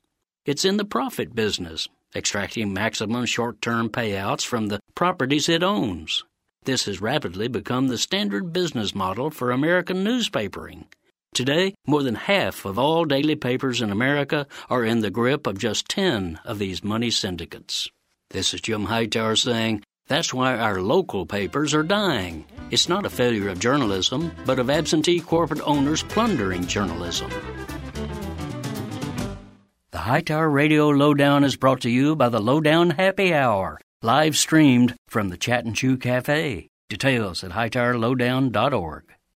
It's 0.45 0.63
in 0.63 0.78
the 0.78 0.86
profit 0.86 1.36
business, 1.36 1.89
extracting 2.15 2.71
maximum 2.71 3.26
short 3.26 3.61
term 3.61 3.89
payouts 3.89 4.45
from 4.45 4.67
the 4.67 4.80
properties 4.95 5.49
it 5.49 5.61
owns. 5.61 6.23
This 6.63 6.86
has 6.86 7.01
rapidly 7.01 7.49
become 7.49 7.89
the 7.89 7.97
standard 7.97 8.53
business 8.53 8.95
model 8.95 9.30
for 9.30 9.51
American 9.51 10.05
newspapering. 10.05 10.86
Today, 11.34 11.76
more 11.86 12.01
than 12.01 12.15
half 12.15 12.63
of 12.63 12.80
all 12.80 13.03
daily 13.03 13.36
papers 13.36 13.82
in 13.82 13.91
America 13.91 14.47
are 14.69 14.86
in 14.86 15.01
the 15.01 15.11
grip 15.11 15.45
of 15.45 15.57
just 15.57 15.89
10 15.89 16.39
of 16.45 16.59
these 16.59 16.82
money 16.82 17.11
syndicates. 17.11 17.89
This 18.32 18.53
is 18.53 18.61
Jim 18.61 18.86
Hightower 18.86 19.36
saying, 19.36 19.84
that's 20.07 20.34
why 20.34 20.57
our 20.57 20.82
local 20.82 21.26
papers 21.26 21.73
are 21.73 21.84
dying. 21.84 22.45
It's 22.69 22.89
not 22.89 23.05
a 23.05 23.09
failure 23.09 23.49
of 23.49 23.59
journalism, 23.59 24.32
but 24.45 24.59
of 24.59 24.69
absentee 24.69 25.19
corporate 25.19 25.61
owners 25.61 26.03
plundering 26.03 26.67
journalism. 26.67 27.32
The 29.91 29.99
Hightower 29.99 30.49
Radio 30.49 30.89
Lowdown 30.89 31.43
is 31.43 31.55
brought 31.55 31.82
to 31.82 31.89
you 31.89 32.15
by 32.15 32.30
the 32.30 32.41
Lowdown 32.41 32.91
Happy 32.91 33.34
Hour, 33.34 33.80
live 34.01 34.38
streamed 34.38 34.95
from 35.07 35.30
the 35.30 35.38
Chat 35.38 35.65
and 35.65 35.76
Chew 35.76 35.97
Cafe. 35.97 36.67
Details 36.89 37.43
at 37.43 37.51
hightowerlowdown.org. 37.51 39.14